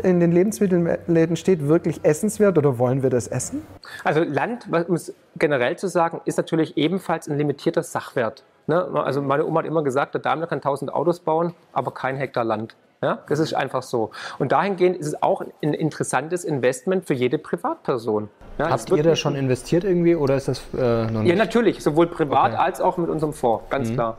in 0.02 0.20
den 0.20 0.32
Lebensmittelläden 0.32 1.36
steht, 1.36 1.68
wirklich 1.68 2.04
essenswert 2.04 2.58
oder 2.58 2.78
wollen 2.78 3.02
wir 3.02 3.10
das 3.10 3.28
essen? 3.28 3.62
Also 4.04 4.22
Land, 4.22 4.68
um 4.88 4.94
es 4.94 5.14
generell 5.36 5.76
zu 5.76 5.88
sagen, 5.88 6.20
ist 6.24 6.36
natürlich 6.36 6.76
ebenfalls 6.76 7.28
ein 7.28 7.38
limitierter 7.38 7.82
Sachwert. 7.82 8.44
Ne? 8.66 8.86
Also 8.94 9.22
meine 9.22 9.46
Oma 9.46 9.60
hat 9.60 9.66
immer 9.66 9.82
gesagt, 9.82 10.14
der 10.14 10.20
Daimler 10.20 10.46
kann 10.46 10.58
1000 10.58 10.92
Autos 10.92 11.20
bauen, 11.20 11.54
aber 11.72 11.92
kein 11.92 12.16
Hektar 12.16 12.44
Land. 12.44 12.76
Ja, 13.02 13.20
das 13.28 13.38
ist 13.38 13.54
einfach 13.54 13.82
so. 13.82 14.10
Und 14.40 14.50
dahingehend 14.50 14.96
ist 14.96 15.06
es 15.06 15.22
auch 15.22 15.40
ein 15.40 15.72
interessantes 15.72 16.44
Investment 16.44 17.06
für 17.06 17.14
jede 17.14 17.38
Privatperson. 17.38 18.28
Ja, 18.58 18.70
Habt 18.70 18.90
ihr 18.90 19.02
da 19.04 19.14
schon 19.14 19.36
investiert 19.36 19.84
irgendwie 19.84 20.16
oder 20.16 20.34
ist 20.34 20.48
das 20.48 20.62
äh, 20.76 21.04
noch 21.06 21.22
nicht? 21.22 21.30
Ja, 21.30 21.36
natürlich, 21.36 21.80
sowohl 21.82 22.08
privat 22.08 22.52
Okay. 22.54 22.60
als 22.60 22.80
auch 22.80 22.96
mit 22.96 23.08
unserem 23.08 23.32
Fonds, 23.32 23.64
ganz 23.70 23.92
klar. 23.92 24.16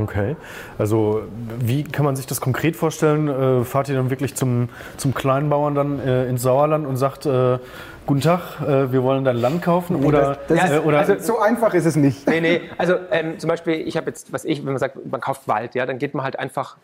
Okay. 0.00 0.36
Also 0.78 1.22
wie 1.58 1.82
kann 1.82 2.04
man 2.04 2.14
sich 2.14 2.26
das 2.26 2.40
konkret 2.40 2.76
vorstellen? 2.76 3.28
Äh, 3.28 3.64
fahrt 3.64 3.88
ihr 3.88 3.96
dann 3.96 4.10
wirklich 4.10 4.36
zum, 4.36 4.68
zum 4.96 5.12
Kleinbauern 5.12 5.74
dann 5.74 5.98
äh, 5.98 6.26
ins 6.28 6.42
Sauerland 6.42 6.86
und 6.86 6.96
sagt, 6.96 7.26
äh, 7.26 7.58
guten 8.06 8.20
Tag, 8.20 8.60
äh, 8.62 8.92
wir 8.92 9.02
wollen 9.02 9.24
dein 9.24 9.36
Land 9.36 9.60
kaufen? 9.62 10.04
oder, 10.04 10.36
das- 10.48 10.58
das 10.60 10.64
ist- 10.70 10.76
äh, 10.76 10.78
oder 10.78 10.98
also- 11.00 11.18
So 11.18 11.40
einfach 11.40 11.74
ist 11.74 11.84
es 11.84 11.96
nicht. 11.96 12.26
Nee, 12.28 12.40
nee, 12.40 12.60
also 12.78 12.94
ähm, 13.10 13.40
zum 13.40 13.48
Beispiel, 13.48 13.74
ich 13.74 13.96
habe 13.96 14.06
jetzt, 14.06 14.32
was 14.32 14.44
ich, 14.44 14.60
wenn 14.64 14.72
man 14.72 14.78
sagt, 14.78 15.04
man 15.10 15.20
kauft 15.20 15.48
Wald, 15.48 15.74
ja, 15.74 15.84
dann 15.84 15.98
geht 15.98 16.14
man 16.14 16.22
halt 16.24 16.38
einfach 16.38 16.76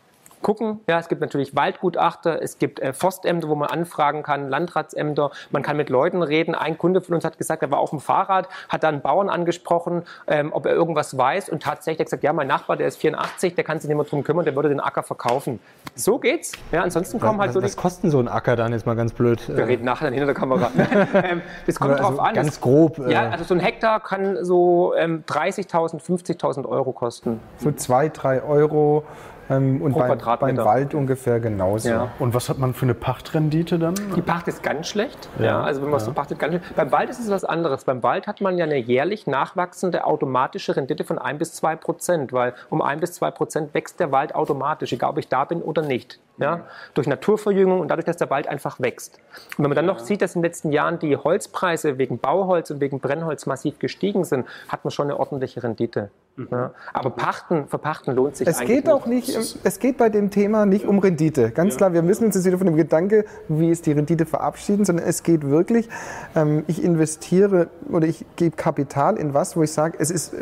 gucken. 0.42 0.80
Ja, 0.88 0.98
es 0.98 1.08
gibt 1.08 1.20
natürlich 1.20 1.54
Waldgutachter, 1.56 2.42
es 2.42 2.58
gibt 2.58 2.80
äh, 2.80 2.92
Forstämter, 2.92 3.48
wo 3.48 3.54
man 3.54 3.68
anfragen 3.68 4.22
kann, 4.22 4.48
Landratsämter, 4.48 5.30
man 5.50 5.62
kann 5.62 5.76
mit 5.76 5.90
Leuten 5.90 6.22
reden. 6.22 6.54
Ein 6.54 6.78
Kunde 6.78 7.00
von 7.00 7.14
uns 7.14 7.24
hat 7.24 7.38
gesagt, 7.38 7.62
er 7.62 7.70
war 7.70 7.78
auf 7.78 7.90
dem 7.90 8.00
Fahrrad, 8.00 8.48
hat 8.68 8.82
da 8.82 8.88
einen 8.88 9.00
Bauern 9.00 9.28
angesprochen, 9.28 10.02
ähm, 10.26 10.52
ob 10.52 10.66
er 10.66 10.72
irgendwas 10.72 11.16
weiß 11.16 11.48
und 11.50 11.62
tatsächlich 11.62 12.00
hat 12.00 12.06
gesagt, 12.06 12.22
ja, 12.22 12.32
mein 12.32 12.46
Nachbar, 12.46 12.76
der 12.76 12.88
ist 12.88 12.96
84, 12.98 13.54
der 13.54 13.64
kann 13.64 13.78
sich 13.80 13.88
nicht 13.88 13.96
mehr 13.96 14.06
drum 14.06 14.24
kümmern, 14.24 14.44
der 14.44 14.54
würde 14.56 14.68
den 14.68 14.80
Acker 14.80 15.02
verkaufen. 15.02 15.60
So 15.94 16.18
geht's. 16.18 16.52
Ja, 16.72 16.82
ansonsten 16.82 17.20
kommen 17.20 17.40
halt 17.40 17.48
was, 17.48 17.54
so 17.54 17.60
die 17.60 17.66
was 17.66 17.76
kostet 17.76 18.10
so 18.10 18.18
ein 18.18 18.28
Acker 18.28 18.56
dann 18.56 18.72
jetzt 18.72 18.86
mal 18.86 18.96
ganz 18.96 19.12
blöd? 19.12 19.40
wir 19.48 19.66
reden 19.66 19.84
nachher 19.84 20.06
dann 20.06 20.14
hinter 20.14 20.26
der 20.26 20.34
Kamera. 20.34 20.70
ähm, 21.14 21.42
das 21.66 21.78
kommt 21.78 21.92
Also 21.92 22.02
drauf 22.04 22.20
an. 22.20 22.34
ganz 22.34 22.60
grob, 22.60 22.98
äh, 22.98 23.12
Ja, 23.12 23.28
also 23.30 23.44
so 23.44 23.54
ein 23.54 23.60
Hektar 23.60 24.00
kann 24.00 24.44
so 24.44 24.94
ähm, 24.96 25.24
30.000, 25.26 26.00
50.000 26.02 26.66
Euro 26.66 26.92
kosten. 26.92 27.40
so 27.58 27.70
zwei, 27.72 28.08
drei 28.08 28.42
Euro 28.42 29.04
Ähm, 29.50 29.82
und 29.82 29.92
Pro 29.92 30.00
beim, 30.00 30.38
beim. 30.38 30.56
Wald 30.58 30.94
ungefähr 30.94 31.40
genauso. 31.40 31.88
Ja. 31.88 32.12
Und 32.18 32.34
was 32.34 32.48
hat 32.48 32.58
man 32.58 32.72
für 32.72 32.86
eine 32.86 32.94
Pachtrendite 32.94 33.78
dann? 33.78 33.94
Die 34.14 34.22
Pacht 34.22 34.46
ist 34.48 34.62
ganz 34.62 34.88
schlecht. 34.88 35.28
Ja, 35.38 35.44
Ja, 35.44 35.62
also 35.62 35.82
wenn 35.82 35.90
man 35.90 35.98
es 35.98 36.04
so 36.04 36.12
pachtet, 36.12 36.38
ganz 36.38 36.54
schlecht. 36.54 36.76
Beim 36.76 36.92
Wald 36.92 37.10
ist 37.10 37.18
es 37.18 37.28
was 37.30 37.44
anderes. 37.44 37.84
Beim 37.84 38.02
Wald 38.02 38.26
hat 38.28 38.40
man 38.40 38.56
ja 38.56 38.64
eine 38.64 38.78
jährlich 38.78 39.26
nachwachsende 39.26 40.04
automatische 40.04 40.76
Rendite 40.76 41.04
von 41.04 41.18
1 41.18 41.38
bis 41.38 41.54
2 41.54 41.76
Prozent, 41.76 42.32
weil 42.32 42.54
um 42.70 42.80
1 42.80 43.00
bis 43.00 43.12
2 43.14 43.30
Prozent 43.32 43.74
wächst 43.74 43.98
der 43.98 44.12
Wald 44.12 44.34
automatisch, 44.34 44.92
egal 44.92 45.10
ob 45.10 45.18
ich 45.18 45.28
da 45.28 45.44
bin 45.44 45.62
oder 45.62 45.82
nicht. 45.82 46.20
Ja? 46.40 46.66
Durch 46.94 47.06
Naturverjüngung 47.06 47.80
und 47.80 47.88
dadurch, 47.88 48.06
dass 48.06 48.16
der 48.16 48.30
Wald 48.30 48.48
einfach 48.48 48.80
wächst. 48.80 49.20
Und 49.56 49.64
wenn 49.64 49.70
man 49.70 49.76
dann 49.76 49.86
noch 49.86 49.98
sieht, 49.98 50.22
dass 50.22 50.34
in 50.34 50.42
den 50.42 50.48
letzten 50.48 50.72
Jahren 50.72 50.98
die 50.98 51.16
Holzpreise 51.16 51.98
wegen 51.98 52.18
Bauholz 52.18 52.70
und 52.70 52.80
wegen 52.80 53.00
Brennholz 53.00 53.46
massiv 53.46 53.78
gestiegen 53.78 54.24
sind, 54.24 54.46
hat 54.68 54.84
man 54.84 54.90
schon 54.90 55.06
eine 55.06 55.18
ordentliche 55.18 55.62
Rendite. 55.62 56.10
Ja? 56.50 56.72
Aber 56.92 57.10
Pachten, 57.10 57.66
verpachten 57.66 58.14
lohnt 58.14 58.36
sich 58.36 58.46
Es 58.46 58.58
eigentlich 58.58 58.84
geht 58.84 58.88
auch 58.88 59.06
nicht, 59.06 59.36
es 59.62 59.78
geht 59.78 59.98
bei 59.98 60.08
dem 60.08 60.30
Thema 60.30 60.64
nicht 60.64 60.86
um 60.86 60.98
Rendite. 60.98 61.50
Ganz 61.50 61.76
klar, 61.76 61.92
wir 61.92 62.02
müssen 62.02 62.24
uns 62.24 62.34
jetzt 62.34 62.44
wieder 62.44 62.58
von 62.58 62.66
dem 62.66 62.76
Gedanke, 62.76 63.24
wie 63.48 63.70
ist 63.70 63.86
die 63.86 63.92
Rendite 63.92 64.26
verabschieden, 64.26 64.84
sondern 64.84 65.06
es 65.06 65.22
geht 65.22 65.46
wirklich, 65.46 65.88
ähm, 66.34 66.64
ich 66.66 66.82
investiere 66.82 67.68
oder 67.90 68.06
ich 68.06 68.24
gebe 68.36 68.56
Kapital 68.56 69.16
in 69.16 69.34
was, 69.34 69.56
wo 69.56 69.62
ich 69.62 69.72
sage, 69.72 69.98
es 69.98 70.10
ist 70.10 70.34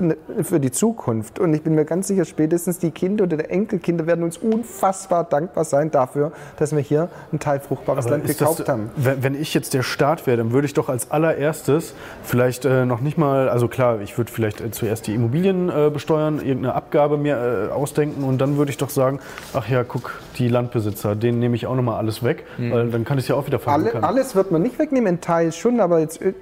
für 0.42 0.61
die 0.61 0.70
Zukunft. 0.70 1.38
Und 1.38 1.55
ich 1.55 1.62
bin 1.62 1.74
mir 1.74 1.84
ganz 1.84 2.09
sicher, 2.09 2.24
spätestens 2.24 2.78
die 2.78 2.90
Kinder 2.90 3.24
oder 3.24 3.36
die 3.36 3.44
Enkelkinder 3.44 4.07
werden 4.07 4.24
uns 4.24 4.38
unfassbar 4.38 5.24
dankbar 5.24 5.64
sein 5.64 5.88
dafür, 5.95 6.32
dass 6.59 6.74
wir 6.74 6.82
hier 6.82 7.09
ein 7.32 7.39
Teil 7.39 7.61
fruchtbares 7.61 8.07
Aber 8.07 8.16
Land 8.16 8.26
gekauft 8.26 8.61
das, 8.61 8.68
haben. 8.68 8.91
Wenn, 8.97 9.22
wenn 9.22 9.41
ich 9.41 9.55
jetzt 9.55 9.74
der 9.74 9.82
Staat 9.82 10.26
wäre, 10.26 10.36
dann 10.36 10.53
würde 10.53 10.66
ich 10.66 10.74
doch 10.74 10.89
als 10.89 11.11
allererstes 11.11 11.95
vielleicht 12.22 12.64
äh, 12.64 12.84
noch 12.84 13.01
nicht 13.01 13.18
mal, 13.18 13.49
also 13.49 13.68
klar, 13.68 14.01
ich 14.01 14.16
würde 14.18 14.30
vielleicht 14.30 14.61
äh, 14.61 14.70
zuerst 14.70 15.07
die 15.07 15.14
Immobilien 15.14 15.68
äh, 15.68 15.91
besteuern, 15.91 16.39
irgendeine 16.39 16.74
Abgabe 16.74 17.16
mir 17.16 17.68
äh, 17.70 17.72
ausdenken 17.72 18.24
und 18.24 18.39
dann 18.39 18.57
würde 18.57 18.70
ich 18.70 18.76
doch 18.76 18.91
sagen, 18.91 19.20
ach 19.55 19.68
ja, 19.68 19.84
guck, 19.84 20.20
die 20.39 20.49
Landbesitzer, 20.49 21.16
denen 21.16 21.39
nehme 21.39 21.57
ich 21.57 21.66
auch 21.66 21.74
nochmal 21.74 21.97
alles 21.97 22.22
weg, 22.22 22.45
weil 22.59 22.89
dann 22.91 23.05
kann 23.05 23.18
ich 23.18 23.24
es 23.24 23.28
ja 23.28 23.34
auch 23.34 23.47
wieder 23.47 23.61
Alle, 23.66 23.84
verbuchen. 23.84 24.05
alles 24.05 24.34
wird 24.36 24.51
man 24.53 24.62
nicht 24.62 24.78
wegnehmen, 24.78 25.14
ein 25.14 25.20
Teil 25.20 25.53
schon, 25.53 25.80
aber 25.80 25.99
jetzt 25.99 26.22
äh, 26.22 26.32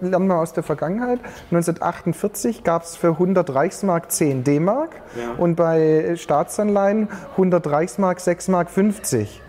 lernen 0.00 0.28
wir 0.28 0.38
aus 0.38 0.52
der 0.52 0.62
Vergangenheit. 0.62 1.18
1948 1.50 2.62
gab 2.64 2.82
es 2.84 2.96
für 2.96 3.08
100 3.08 3.54
Reichsmark 3.54 4.12
10 4.12 4.44
D-Mark 4.44 4.90
und 5.38 5.56
bei 5.56 6.14
Staatsanleihen 6.16 7.08
100 7.32 7.66
Reichsmark 7.66 8.20
6 8.20 8.48
Mark 8.48 8.70
50. 8.92 9.40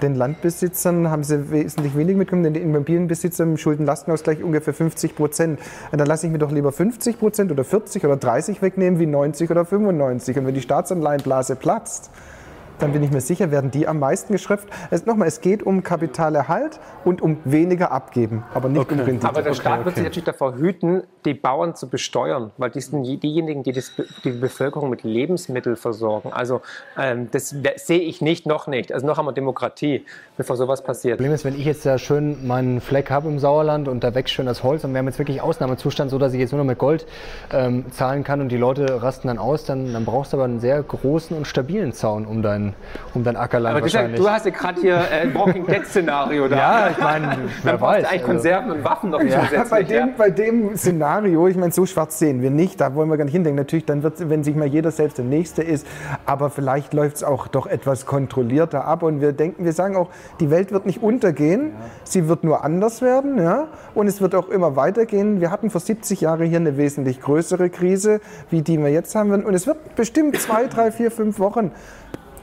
Den 0.00 0.14
Landbesitzern 0.14 1.10
haben 1.10 1.24
sie 1.24 1.50
wesentlich 1.50 1.96
weniger 1.96 2.18
mitgenommen, 2.18 2.54
den 2.54 2.62
Immobilienbesitzern 2.62 3.50
im 3.50 3.56
Schuldenlastenausgleich 3.58 4.42
ungefähr 4.42 4.72
50 4.72 5.16
Prozent. 5.16 5.60
Dann 5.90 6.06
lasse 6.06 6.26
ich 6.26 6.32
mir 6.32 6.38
doch 6.38 6.52
lieber 6.52 6.70
50 6.72 7.18
Prozent 7.18 7.50
oder 7.50 7.64
40 7.64 8.04
oder 8.04 8.16
30 8.16 8.62
wegnehmen 8.62 9.00
wie 9.00 9.06
90 9.06 9.50
oder 9.50 9.64
95. 9.64 10.38
Und 10.38 10.46
wenn 10.46 10.54
die 10.54 10.62
Staatsanleihenblase 10.62 11.56
platzt, 11.56 12.10
dann 12.80 12.92
bin 12.92 13.02
ich 13.02 13.10
mir 13.10 13.20
sicher, 13.20 13.50
werden 13.50 13.70
die 13.70 13.86
am 13.86 13.98
meisten 13.98 14.32
geschröpft. 14.32 14.68
Es, 14.90 15.06
nochmal, 15.06 15.28
es 15.28 15.40
geht 15.40 15.62
um 15.62 15.82
Kapitalerhalt 15.82 16.80
und 17.04 17.22
um 17.22 17.38
weniger 17.44 17.92
abgeben, 17.92 18.44
aber 18.54 18.68
nicht 18.68 18.78
um 18.78 18.98
Okay. 18.98 19.02
Rendite. 19.10 19.28
Aber 19.28 19.42
der 19.42 19.54
Staat 19.54 19.78
wird 19.78 19.88
okay. 19.88 19.94
sich 19.96 20.04
natürlich 20.04 20.24
davor 20.24 20.54
hüten, 20.56 21.02
die 21.24 21.34
Bauern 21.34 21.74
zu 21.74 21.88
besteuern, 21.88 22.50
weil 22.56 22.70
die 22.70 22.80
sind 22.80 23.02
die- 23.04 23.18
diejenigen, 23.18 23.62
die 23.62 23.72
das, 23.72 23.92
die 24.24 24.30
Bevölkerung 24.30 24.90
mit 24.90 25.02
Lebensmitteln 25.02 25.76
versorgen. 25.76 26.32
Also 26.32 26.60
ähm, 26.98 27.28
das 27.30 27.62
wär- 27.62 27.74
sehe 27.78 28.00
ich 28.00 28.20
nicht, 28.20 28.46
noch 28.46 28.66
nicht. 28.66 28.92
Also 28.92 29.06
noch 29.06 29.20
wir 29.22 29.32
Demokratie, 29.32 30.04
bevor 30.36 30.56
sowas 30.56 30.82
passiert. 30.82 31.18
Problem 31.18 31.34
ist, 31.34 31.44
wenn 31.44 31.54
ich 31.54 31.64
jetzt 31.66 31.84
da 31.84 31.98
schön 31.98 32.46
meinen 32.46 32.80
Fleck 32.80 33.10
habe 33.10 33.28
im 33.28 33.38
Sauerland 33.38 33.86
und 33.88 34.02
da 34.02 34.14
wächst 34.14 34.32
schön 34.34 34.46
das 34.46 34.62
Holz 34.62 34.82
und 34.84 34.92
wir 34.92 34.98
haben 34.98 35.06
jetzt 35.06 35.18
wirklich 35.18 35.42
Ausnahmezustand, 35.42 36.10
so 36.10 36.18
dass 36.18 36.32
ich 36.32 36.40
jetzt 36.40 36.52
nur 36.52 36.58
noch 36.60 36.66
mit 36.66 36.78
Gold 36.78 37.06
ähm, 37.52 37.84
zahlen 37.92 38.24
kann 38.24 38.40
und 38.40 38.48
die 38.48 38.56
Leute 38.56 39.02
rasten 39.02 39.28
dann 39.28 39.38
aus, 39.38 39.64
dann, 39.66 39.92
dann 39.92 40.04
brauchst 40.06 40.32
du 40.32 40.38
aber 40.38 40.44
einen 40.44 40.60
sehr 40.60 40.82
großen 40.82 41.36
und 41.36 41.46
stabilen 41.46 41.92
Zaun 41.92 42.24
um 42.24 42.40
dein, 42.72 43.10
um 43.14 43.24
dein 43.24 43.36
Ackerland 43.36 43.74
Aber 43.76 43.82
wahrscheinlich. 43.82 44.20
du 44.20 44.28
hast 44.30 44.46
ja 44.46 44.52
gerade 44.52 44.80
hier 44.80 44.94
äh, 44.96 45.22
ein 45.22 45.34
Walking 45.34 45.66
Dead-Szenario 45.66 46.48
da. 46.48 46.56
ja, 46.56 46.90
ich 46.90 46.98
meine, 46.98 47.26
Dann 47.28 47.38
wer 47.62 47.80
weiß. 47.80 48.02
du 48.02 48.08
eigentlich 48.08 48.22
also- 48.22 48.32
Konserven 48.32 48.70
und 48.72 48.84
Waffen 48.84 49.10
noch 49.10 49.22
Ja, 49.22 49.40
zusätzlich. 49.42 49.70
bei, 49.70 49.82
dem, 49.82 50.08
bei 50.16 50.30
dem 50.30 50.76
Szenario, 50.76 51.48
ich 51.48 51.56
meine, 51.56 51.72
so 51.72 51.86
schwarz 51.86 52.18
sehen 52.18 52.42
wir 52.42 52.50
nicht, 52.50 52.80
da 52.80 52.94
wollen 52.94 53.08
wir 53.10 53.16
gar 53.16 53.24
nicht 53.24 53.32
hindenken. 53.34 53.56
Natürlich, 53.58 53.84
dann 53.86 54.02
wird, 54.02 54.28
wenn 54.28 54.44
sich 54.44 54.54
mal 54.56 54.66
jeder 54.66 54.90
selbst 54.90 55.18
der 55.18 55.24
Nächste 55.24 55.62
ist, 55.62 55.86
aber 56.26 56.50
vielleicht 56.50 56.94
läuft 56.94 57.16
es 57.16 57.24
auch 57.24 57.48
doch 57.48 57.66
etwas 57.66 58.06
kontrollierter 58.06 58.84
ab 58.84 59.02
und 59.02 59.20
wir 59.20 59.32
denken, 59.32 59.64
wir 59.64 59.72
sagen 59.72 59.96
auch, 59.96 60.08
die 60.40 60.50
Welt 60.50 60.72
wird 60.72 60.86
nicht 60.86 61.02
untergehen, 61.02 61.72
sie 62.04 62.28
wird 62.28 62.44
nur 62.44 62.64
anders 62.64 63.02
werden, 63.02 63.38
ja, 63.42 63.68
und 63.94 64.06
es 64.06 64.20
wird 64.20 64.34
auch 64.34 64.48
immer 64.48 64.76
weitergehen. 64.76 65.40
Wir 65.40 65.50
hatten 65.50 65.70
vor 65.70 65.80
70 65.80 66.20
Jahren 66.20 66.46
hier 66.46 66.58
eine 66.58 66.76
wesentlich 66.76 67.20
größere 67.20 67.70
Krise, 67.70 68.20
wie 68.50 68.62
die 68.62 68.78
wir 68.78 68.88
jetzt 68.90 69.14
haben 69.14 69.30
werden, 69.30 69.44
und 69.44 69.54
es 69.54 69.66
wird 69.66 69.94
bestimmt 69.96 70.38
zwei, 70.40 70.66
drei, 70.66 70.90
vier, 70.92 71.10
fünf 71.10 71.38
Wochen 71.38 71.70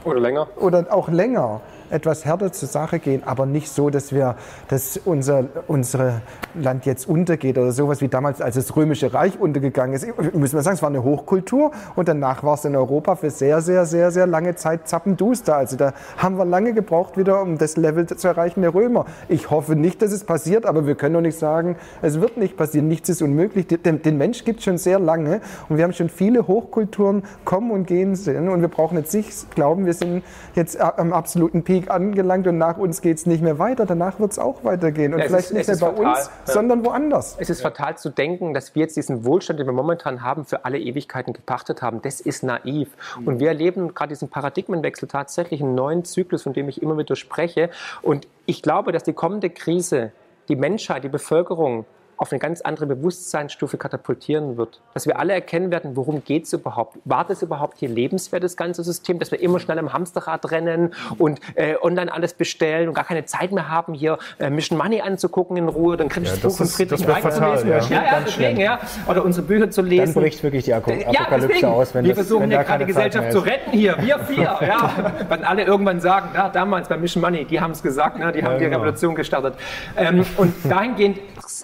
Oder 0.08 0.20
länger. 0.20 0.48
oder 0.56 0.86
auch 0.90 1.08
länger 1.08 1.60
etwas 1.90 2.24
härter 2.24 2.52
zur 2.52 2.68
Sache 2.68 2.98
gehen, 2.98 3.22
aber 3.24 3.46
nicht 3.46 3.70
so, 3.70 3.90
dass 3.90 4.12
wir, 4.12 4.36
dass 4.68 4.98
unser 5.04 5.44
unsere 5.66 6.22
Land 6.54 6.86
jetzt 6.86 7.08
untergeht 7.08 7.58
oder 7.58 7.72
sowas 7.72 8.00
wie 8.00 8.08
damals, 8.08 8.40
als 8.40 8.56
das 8.56 8.74
Römische 8.74 9.12
Reich 9.12 9.38
untergegangen 9.38 9.94
ist. 9.94 10.06
Müssen 10.34 10.56
wir 10.56 10.62
sagen, 10.62 10.76
es 10.76 10.82
war 10.82 10.88
eine 10.88 11.04
Hochkultur 11.04 11.72
und 11.96 12.08
danach 12.08 12.42
war 12.42 12.54
es 12.54 12.64
in 12.64 12.74
Europa 12.74 13.16
für 13.16 13.30
sehr, 13.30 13.60
sehr, 13.60 13.86
sehr, 13.86 14.10
sehr 14.10 14.26
lange 14.26 14.56
Zeit 14.56 14.88
zappenduster. 14.88 15.56
Also 15.56 15.76
da 15.76 15.92
haben 16.16 16.36
wir 16.36 16.44
lange 16.44 16.72
gebraucht 16.72 17.16
wieder, 17.16 17.42
um 17.42 17.58
das 17.58 17.76
Level 17.76 18.06
zu 18.06 18.28
erreichen 18.28 18.62
der 18.62 18.74
Römer. 18.74 19.06
Ich 19.28 19.50
hoffe 19.50 19.76
nicht, 19.76 20.02
dass 20.02 20.12
es 20.12 20.24
passiert, 20.24 20.66
aber 20.66 20.86
wir 20.86 20.94
können 20.94 21.14
doch 21.14 21.20
nicht 21.20 21.38
sagen, 21.38 21.76
es 22.02 22.20
wird 22.20 22.36
nicht 22.36 22.56
passieren. 22.56 22.88
Nichts 22.88 23.08
ist 23.08 23.22
unmöglich. 23.22 23.66
Den, 23.66 24.02
den 24.02 24.18
Mensch 24.18 24.44
gibt 24.44 24.60
es 24.60 24.64
schon 24.64 24.78
sehr 24.78 24.98
lange 24.98 25.40
und 25.68 25.76
wir 25.76 25.84
haben 25.84 25.92
schon 25.92 26.08
viele 26.08 26.46
Hochkulturen 26.46 27.22
kommen 27.44 27.70
und 27.70 27.86
gehen 27.86 28.16
sehen 28.16 28.48
und 28.48 28.60
wir 28.60 28.68
brauchen 28.68 28.96
jetzt 28.96 29.14
nicht 29.14 29.50
glauben, 29.54 29.86
wir 29.86 29.94
sind 29.94 30.22
jetzt 30.54 30.80
am 30.80 31.12
absoluten 31.12 31.62
Peak 31.62 31.77
angelangt 31.86 32.46
und 32.46 32.58
nach 32.58 32.76
uns 32.78 33.00
geht 33.00 33.16
es 33.18 33.26
nicht 33.26 33.42
mehr 33.42 33.58
weiter. 33.58 33.86
Danach 33.86 34.18
wird 34.18 34.32
es 34.32 34.38
auch 34.38 34.64
weitergehen 34.64 35.12
und 35.14 35.20
Ja, 35.20 35.26
es 35.26 35.30
vielleicht 35.30 35.46
ist- 35.50 35.52
nicht 35.54 35.68
es 35.68 35.80
mehr 35.80 35.90
bei 35.90 35.96
fatal. 35.96 36.12
uns, 36.16 36.30
Ja. 36.46 36.52
sondern 36.52 36.84
woanders. 36.84 37.36
Es 37.38 37.48
ist 37.50 37.60
fatal 37.62 37.96
zu 37.96 38.10
denken, 38.10 38.54
dass 38.54 38.74
wir 38.74 38.82
jetzt 38.82 38.96
diesen 38.96 39.24
Wohlstand, 39.24 39.60
den 39.60 39.66
wir 39.66 39.72
momentan 39.72 40.22
haben, 40.22 40.44
für 40.44 40.64
alle 40.64 40.78
Ewigkeiten 40.78 41.32
gepachtet 41.32 41.80
haben. 41.82 42.02
Das 42.02 42.20
ist 42.20 42.42
naiv. 42.42 42.88
Und 43.24 43.38
wir 43.38 43.48
erleben 43.48 43.94
gerade 43.94 44.08
diesen 44.10 44.28
Paradigmenwechsel 44.28 45.08
tatsächlich 45.08 45.62
einen 45.62 45.74
neuen 45.74 46.04
Zyklus, 46.04 46.42
von 46.42 46.52
dem 46.52 46.68
ich 46.68 46.82
immer 46.82 46.98
wieder 46.98 47.14
spreche. 47.16 47.70
Und 48.02 48.26
ich 48.46 48.62
glaube, 48.62 48.92
dass 48.92 49.04
die 49.04 49.12
kommende 49.12 49.50
Krise 49.50 50.12
die 50.48 50.56
Menschheit, 50.56 51.04
die 51.04 51.08
Bevölkerung 51.08 51.84
auf 52.18 52.32
eine 52.32 52.38
ganz 52.40 52.60
andere 52.60 52.86
Bewusstseinsstufe 52.86 53.78
katapultieren 53.78 54.56
wird. 54.56 54.80
Dass 54.94 55.06
wir 55.06 55.18
alle 55.18 55.32
erkennen 55.32 55.70
werden, 55.70 55.96
worum 55.96 56.22
geht 56.24 56.44
es 56.44 56.52
überhaupt? 56.52 56.98
War 57.04 57.24
das 57.24 57.42
überhaupt 57.42 57.78
hier 57.78 57.88
lebenswert, 57.88 58.42
das 58.44 58.56
ganze 58.56 58.82
System? 58.84 59.18
Dass 59.18 59.30
wir 59.30 59.40
immer 59.40 59.60
schnell 59.60 59.78
am 59.78 59.92
Hamsterrad 59.92 60.50
rennen 60.50 60.94
und 61.18 61.40
äh, 61.54 61.76
online 61.80 62.12
alles 62.12 62.34
bestellen 62.34 62.88
und 62.88 62.94
gar 62.94 63.04
keine 63.04 63.24
Zeit 63.24 63.52
mehr 63.52 63.68
haben, 63.68 63.94
hier 63.94 64.18
äh, 64.38 64.50
Mission 64.50 64.76
Money 64.78 65.00
anzugucken 65.00 65.56
in 65.56 65.68
Ruhe, 65.68 65.96
dann 65.96 66.08
kriegst 66.08 66.32
Ja, 66.34 66.36
du 66.36 66.48
das 66.48 66.56
von 66.56 66.66
ist- 66.66 66.76
Friedrich 66.76 67.06
Reich 67.08 67.22
zu 67.30 67.40
lesen. 67.44 67.68
ja. 67.70 67.78
Ja, 67.78 68.02
ja, 68.04 68.20
deswegen, 68.26 68.58
ja. 68.60 68.78
Oder 69.08 69.24
unsere 69.24 69.46
Bücher 69.46 69.70
zu 69.70 69.82
Dann 69.82 69.90
lesen. 69.90 70.14
bricht 70.14 70.42
wirklich 70.42 70.64
die 70.64 70.70
Ja, 70.70 70.78
Apokalypse 70.78 71.46
deswegen. 71.48 71.66
aus, 71.66 71.94
wenn 71.94 72.04
wir 72.04 72.14
das, 72.14 72.26
versuchen 72.26 72.50
ja 72.50 72.62
gerade 72.62 72.84
die 72.84 72.88
Gesellschaft 72.92 73.32
zu 73.32 73.38
retten 73.38 73.70
hier, 73.70 73.96
wir 74.00 74.18
vier. 74.20 74.42
ja. 74.60 75.12
Wenn 75.28 75.44
alle 75.44 75.62
irgendwann 75.62 76.00
sagen, 76.00 76.30
ja, 76.34 76.48
damals 76.48 76.88
bei 76.88 76.96
Mission 76.96 77.22
Money, 77.22 77.44
die 77.44 77.60
haben 77.60 77.70
es 77.70 77.82
gesagt, 77.82 78.18
ne, 78.18 78.32
die 78.32 78.42
haben 78.42 78.58
die 78.58 78.64
genau. 78.64 78.78
Revolution 78.78 79.14
gestartet. 79.14 79.54
Ähm, 79.96 80.24
und 80.36 80.52
dahingehend, 80.68 81.18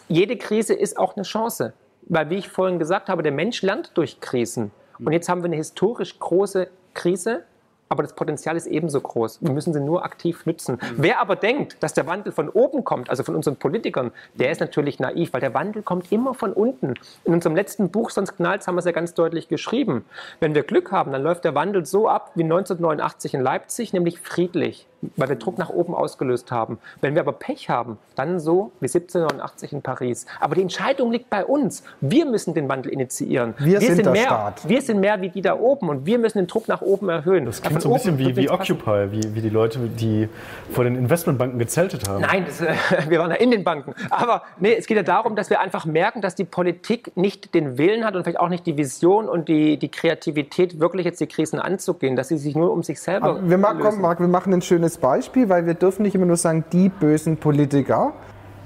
jede 0.08 0.36
Krise 0.44 0.74
ist 0.74 0.98
auch 0.98 1.16
eine 1.16 1.24
Chance. 1.24 1.72
Weil, 2.06 2.28
wie 2.28 2.36
ich 2.36 2.50
vorhin 2.50 2.78
gesagt 2.78 3.08
habe, 3.08 3.22
der 3.22 3.32
Mensch 3.32 3.62
lernt 3.62 3.92
durch 3.94 4.20
Krisen. 4.20 4.70
Und 5.02 5.12
jetzt 5.12 5.28
haben 5.28 5.40
wir 5.40 5.46
eine 5.46 5.56
historisch 5.56 6.18
große 6.18 6.68
Krise. 6.92 7.44
Aber 7.88 8.02
das 8.02 8.14
Potenzial 8.14 8.56
ist 8.56 8.66
ebenso 8.66 9.00
groß. 9.00 9.40
Wir 9.42 9.52
müssen 9.52 9.72
sie 9.72 9.80
nur 9.80 10.04
aktiv 10.04 10.46
nützen. 10.46 10.78
Wer 10.96 11.20
aber 11.20 11.36
denkt, 11.36 11.76
dass 11.80 11.94
der 11.94 12.06
Wandel 12.06 12.32
von 12.32 12.48
oben 12.48 12.82
kommt, 12.82 13.08
also 13.08 13.22
von 13.22 13.36
unseren 13.36 13.56
Politikern, 13.56 14.10
der 14.34 14.50
ist 14.50 14.60
natürlich 14.60 14.98
naiv, 14.98 15.32
weil 15.32 15.40
der 15.40 15.54
Wandel 15.54 15.82
kommt 15.82 16.10
immer 16.10 16.34
von 16.34 16.52
unten. 16.52 16.94
In 17.24 17.34
unserem 17.34 17.54
letzten 17.54 17.90
Buch, 17.90 18.10
sonst 18.10 18.36
knallt 18.36 18.66
haben 18.66 18.74
wir 18.74 18.80
es 18.80 18.86
ja 18.86 18.92
ganz 18.92 19.14
deutlich 19.14 19.48
geschrieben. 19.48 20.04
Wenn 20.40 20.54
wir 20.54 20.62
Glück 20.62 20.92
haben, 20.92 21.12
dann 21.12 21.22
läuft 21.22 21.44
der 21.44 21.54
Wandel 21.54 21.86
so 21.86 22.08
ab 22.08 22.32
wie 22.34 22.42
1989 22.42 23.34
in 23.34 23.40
Leipzig, 23.40 23.92
nämlich 23.92 24.18
friedlich, 24.18 24.86
weil 25.16 25.28
wir 25.28 25.36
Druck 25.36 25.58
nach 25.58 25.70
oben 25.70 25.94
ausgelöst 25.94 26.50
haben. 26.50 26.78
Wenn 27.00 27.14
wir 27.14 27.22
aber 27.22 27.32
Pech 27.32 27.68
haben, 27.70 27.98
dann 28.14 28.40
so 28.40 28.70
wie 28.80 28.86
1789 28.86 29.72
in 29.72 29.82
Paris. 29.82 30.26
Aber 30.40 30.54
die 30.54 30.62
Entscheidung 30.62 31.12
liegt 31.12 31.30
bei 31.30 31.44
uns. 31.44 31.82
Wir 32.00 32.26
müssen 32.26 32.54
den 32.54 32.68
Wandel 32.68 32.92
initiieren. 32.92 33.54
Wir 33.58 33.80
sind 33.80 34.04
der 34.04 34.12
mehr, 34.12 34.24
Staat. 34.24 34.68
Wir 34.68 34.82
sind 34.82 35.00
mehr 35.00 35.20
wie 35.20 35.28
die 35.30 35.42
da 35.42 35.58
oben 35.58 35.88
und 35.88 36.06
wir 36.06 36.18
müssen 36.18 36.38
den 36.38 36.46
Druck 36.46 36.68
nach 36.68 36.80
oben 36.82 37.08
erhöhen. 37.08 37.44
Das 37.46 37.62
klingt 37.62 37.82
so 37.82 37.88
ein 37.90 37.94
bisschen 37.94 38.18
wie, 38.18 38.36
wie 38.36 38.50
Occupy, 38.50 39.10
wie, 39.10 39.34
wie 39.34 39.40
die 39.40 39.48
Leute, 39.50 39.78
die 39.80 40.28
vor 40.72 40.84
den 40.84 40.96
Investmentbanken 40.96 41.58
gezeltet 41.58 42.08
haben. 42.08 42.22
Nein, 42.22 42.44
das, 42.46 42.60
äh, 42.60 42.74
wir 43.08 43.18
waren 43.18 43.30
ja 43.30 43.36
in 43.36 43.50
den 43.50 43.64
Banken. 43.64 43.94
Aber 44.10 44.42
nee, 44.58 44.74
es 44.74 44.86
geht 44.86 44.96
ja 44.96 45.02
darum, 45.02 45.36
dass 45.36 45.50
wir 45.50 45.60
einfach 45.60 45.84
merken, 45.86 46.20
dass 46.20 46.34
die 46.34 46.44
Politik 46.44 47.16
nicht 47.16 47.54
den 47.54 47.78
Willen 47.78 48.04
hat 48.04 48.16
und 48.16 48.22
vielleicht 48.22 48.40
auch 48.40 48.48
nicht 48.48 48.66
die 48.66 48.76
Vision 48.76 49.28
und 49.28 49.48
die, 49.48 49.78
die 49.78 49.88
Kreativität, 49.90 50.80
wirklich 50.80 51.04
jetzt 51.04 51.20
die 51.20 51.26
Krisen 51.26 51.58
anzugehen, 51.58 52.16
dass 52.16 52.28
sie 52.28 52.38
sich 52.38 52.54
nur 52.54 52.72
um 52.72 52.82
sich 52.82 53.00
selber 53.00 53.26
Aber 53.30 53.48
wir, 53.48 53.58
ma- 53.58 53.72
lösen. 53.72 53.82
komm, 53.82 54.00
Marc, 54.00 54.20
wir 54.20 54.28
machen 54.28 54.52
ein 54.52 54.62
schönes 54.62 54.93
Beispiel, 54.98 55.48
weil 55.48 55.66
wir 55.66 55.74
dürfen 55.74 56.02
nicht 56.02 56.14
immer 56.14 56.26
nur 56.26 56.36
sagen, 56.36 56.64
die 56.72 56.88
bösen 56.88 57.36
Politiker. 57.36 58.12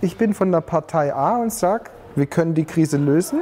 Ich 0.00 0.16
bin 0.16 0.34
von 0.34 0.52
der 0.52 0.60
Partei 0.60 1.14
A 1.14 1.36
und 1.38 1.52
sage, 1.52 1.90
wir 2.14 2.26
können 2.26 2.54
die 2.54 2.64
Krise 2.64 2.96
lösen. 2.96 3.40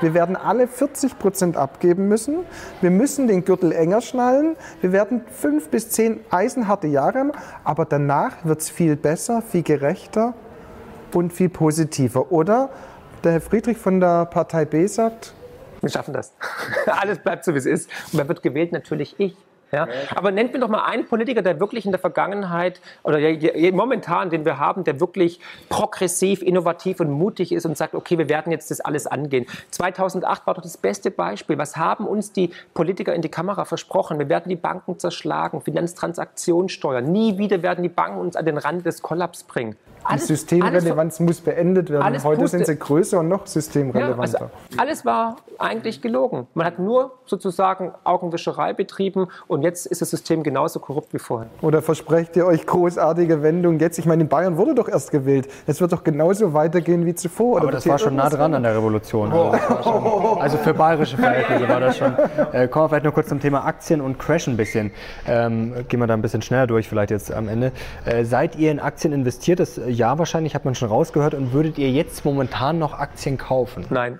wir 0.00 0.14
werden 0.14 0.36
alle 0.36 0.66
40 0.66 1.18
Prozent 1.18 1.56
abgeben 1.56 2.08
müssen. 2.08 2.38
Wir 2.80 2.90
müssen 2.90 3.28
den 3.28 3.44
Gürtel 3.44 3.72
enger 3.72 4.00
schnallen. 4.00 4.56
Wir 4.80 4.92
werden 4.92 5.22
fünf 5.32 5.68
bis 5.68 5.90
zehn 5.90 6.20
eisenharte 6.30 6.88
Jahre 6.88 7.20
haben, 7.20 7.32
aber 7.62 7.84
danach 7.84 8.44
wird 8.44 8.60
es 8.60 8.70
viel 8.70 8.96
besser, 8.96 9.42
viel 9.42 9.62
gerechter 9.62 10.34
und 11.14 11.32
viel 11.32 11.48
positiver. 11.48 12.32
Oder 12.32 12.70
der 13.22 13.32
Herr 13.32 13.40
Friedrich 13.40 13.78
von 13.78 14.00
der 14.00 14.24
Partei 14.26 14.64
B 14.64 14.86
sagt, 14.86 15.34
Wir 15.80 15.88
schaffen 15.88 16.14
das. 16.14 16.32
Alles 16.86 17.18
bleibt 17.18 17.44
so, 17.44 17.54
wie 17.54 17.58
es 17.58 17.66
ist. 17.66 17.88
Und 18.12 18.18
wer 18.18 18.28
wird 18.28 18.42
gewählt? 18.42 18.72
Natürlich 18.72 19.14
ich. 19.18 19.36
Ja? 19.74 19.88
Aber 20.14 20.30
nennt 20.30 20.52
mir 20.52 20.58
doch 20.60 20.68
mal 20.68 20.84
einen 20.84 21.06
Politiker, 21.06 21.40
der 21.40 21.58
wirklich 21.58 21.86
in 21.86 21.92
der 21.92 21.98
Vergangenheit 21.98 22.80
oder 23.04 23.18
ja, 23.18 23.30
ja, 23.30 23.72
momentan, 23.72 24.28
den 24.28 24.44
wir 24.44 24.58
haben, 24.58 24.84
der 24.84 25.00
wirklich 25.00 25.40
progressiv, 25.70 26.42
innovativ 26.42 27.00
und 27.00 27.10
mutig 27.10 27.52
ist 27.52 27.64
und 27.64 27.76
sagt, 27.78 27.94
okay, 27.94 28.18
wir 28.18 28.28
werden 28.28 28.52
jetzt 28.52 28.70
das 28.70 28.82
alles 28.82 29.06
angehen. 29.06 29.46
2008 29.70 30.46
war 30.46 30.54
doch 30.54 30.62
das 30.62 30.76
beste 30.76 31.10
Beispiel. 31.10 31.56
Was 31.56 31.76
haben 31.78 32.06
uns 32.06 32.32
die 32.32 32.50
Politiker 32.74 33.14
in 33.14 33.22
die 33.22 33.30
Kamera 33.30 33.64
versprochen? 33.64 34.18
Wir 34.18 34.28
werden 34.28 34.50
die 34.50 34.56
Banken 34.56 34.98
zerschlagen, 34.98 35.62
Finanztransaktionssteuer. 35.62 37.00
Nie 37.00 37.38
wieder 37.38 37.62
werden 37.62 37.82
die 37.82 37.88
Banken 37.88 38.18
uns 38.20 38.36
an 38.36 38.44
den 38.44 38.58
Rand 38.58 38.84
des 38.84 39.00
Kollaps 39.00 39.42
bringen. 39.44 39.76
die 40.12 40.18
Systemrelevanz 40.18 41.20
muss 41.20 41.40
beendet 41.40 41.88
werden. 41.88 42.02
alles 42.02 42.24
Heute 42.24 42.42
puste- 42.42 42.58
sind 42.58 42.66
sie 42.66 42.76
größer 42.76 43.20
und 43.20 43.28
noch 43.28 43.42
Ja, 43.42 43.46
systemrelevanter. 43.46 44.20
also 44.20 44.50
alles 44.76 45.04
war 45.06 45.36
eigentlich 45.58 46.02
gelogen. 46.02 46.46
Man 46.54 46.66
hat 46.66 46.78
nur 46.78 47.12
sozusagen 47.24 47.92
Augenwischerei 48.04 48.72
betrieben 48.74 49.28
und 49.46 49.61
jetzt 49.62 49.86
ist 49.86 50.02
das 50.02 50.10
System 50.10 50.42
genauso 50.42 50.80
korrupt 50.80 51.12
wie 51.14 51.18
vorher. 51.18 51.48
Oder 51.60 51.82
versprecht 51.82 52.36
ihr 52.36 52.46
euch 52.46 52.66
großartige 52.66 53.42
Wendung 53.42 53.78
jetzt? 53.78 53.98
Ich 53.98 54.06
meine, 54.06 54.22
in 54.22 54.28
Bayern 54.28 54.56
wurde 54.56 54.74
doch 54.74 54.88
erst 54.88 55.10
gewählt. 55.10 55.48
Es 55.66 55.80
wird 55.80 55.92
doch 55.92 56.04
genauso 56.04 56.52
weitergehen 56.54 57.06
wie 57.06 57.14
zuvor. 57.14 57.56
Oder 57.56 57.62
Aber 57.62 57.72
das 57.72 57.84
wird 57.84 57.92
war 57.92 57.98
schon 57.98 58.16
nah 58.16 58.28
dran 58.28 58.54
an 58.54 58.62
der 58.62 58.76
Revolution. 58.76 59.32
Also, 59.32 59.52
das 59.52 59.70
war 59.70 59.82
schon, 59.82 60.38
also 60.40 60.56
für 60.58 60.74
bayerische 60.74 61.16
Verhältnisse 61.16 61.68
war 61.68 61.80
das 61.80 61.98
schon. 61.98 62.14
Äh, 62.52 62.68
kommen 62.68 62.84
wir 62.84 62.88
vielleicht 62.88 63.04
noch 63.04 63.14
kurz 63.14 63.28
zum 63.28 63.40
Thema 63.40 63.64
Aktien 63.64 64.00
und 64.00 64.18
Crash 64.18 64.48
ein 64.48 64.56
bisschen. 64.56 64.90
Ähm, 65.26 65.74
gehen 65.88 66.00
wir 66.00 66.06
da 66.06 66.14
ein 66.14 66.22
bisschen 66.22 66.42
schneller 66.42 66.66
durch, 66.66 66.88
vielleicht 66.88 67.10
jetzt 67.10 67.32
am 67.32 67.48
Ende. 67.48 67.72
Äh, 68.04 68.24
seid 68.24 68.56
ihr 68.56 68.70
in 68.70 68.80
Aktien 68.80 69.12
investiert? 69.12 69.60
Das 69.60 69.78
äh, 69.78 69.88
ja 69.90 70.18
wahrscheinlich, 70.18 70.54
hat 70.54 70.64
man 70.64 70.74
schon 70.74 70.88
rausgehört. 70.88 71.34
Und 71.34 71.52
würdet 71.52 71.78
ihr 71.78 71.90
jetzt 71.90 72.24
momentan 72.24 72.78
noch 72.78 72.98
Aktien 72.98 73.38
kaufen? 73.38 73.86
Nein. 73.90 74.18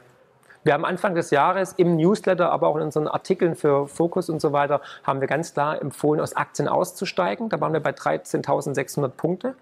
Wir 0.65 0.75
haben 0.75 0.85
Anfang 0.85 1.15
des 1.15 1.31
Jahres 1.31 1.73
im 1.73 1.97
Newsletter, 1.97 2.51
aber 2.51 2.69
auch 2.69 2.77
in 2.77 2.83
unseren 2.83 3.09
Artikeln 3.09 3.57
für 3.57 3.89
Fokus 3.89 4.31
und 4.31 4.41
so 4.41 4.53
weiter, 4.53 4.81
haben 5.03 5.21
wir 5.21 5.27
ganz 5.27 5.55
klar 5.55 5.81
empfohlen, 5.81 6.21
aus 6.21 6.37
Aktien 6.37 6.69
auszusteigen. 6.69 7.49
Da 7.49 7.61
waren 7.61 7.73
wir 7.73 7.81
bei 7.81 7.91
13.600 7.91 9.09
Punkte. 9.09 9.55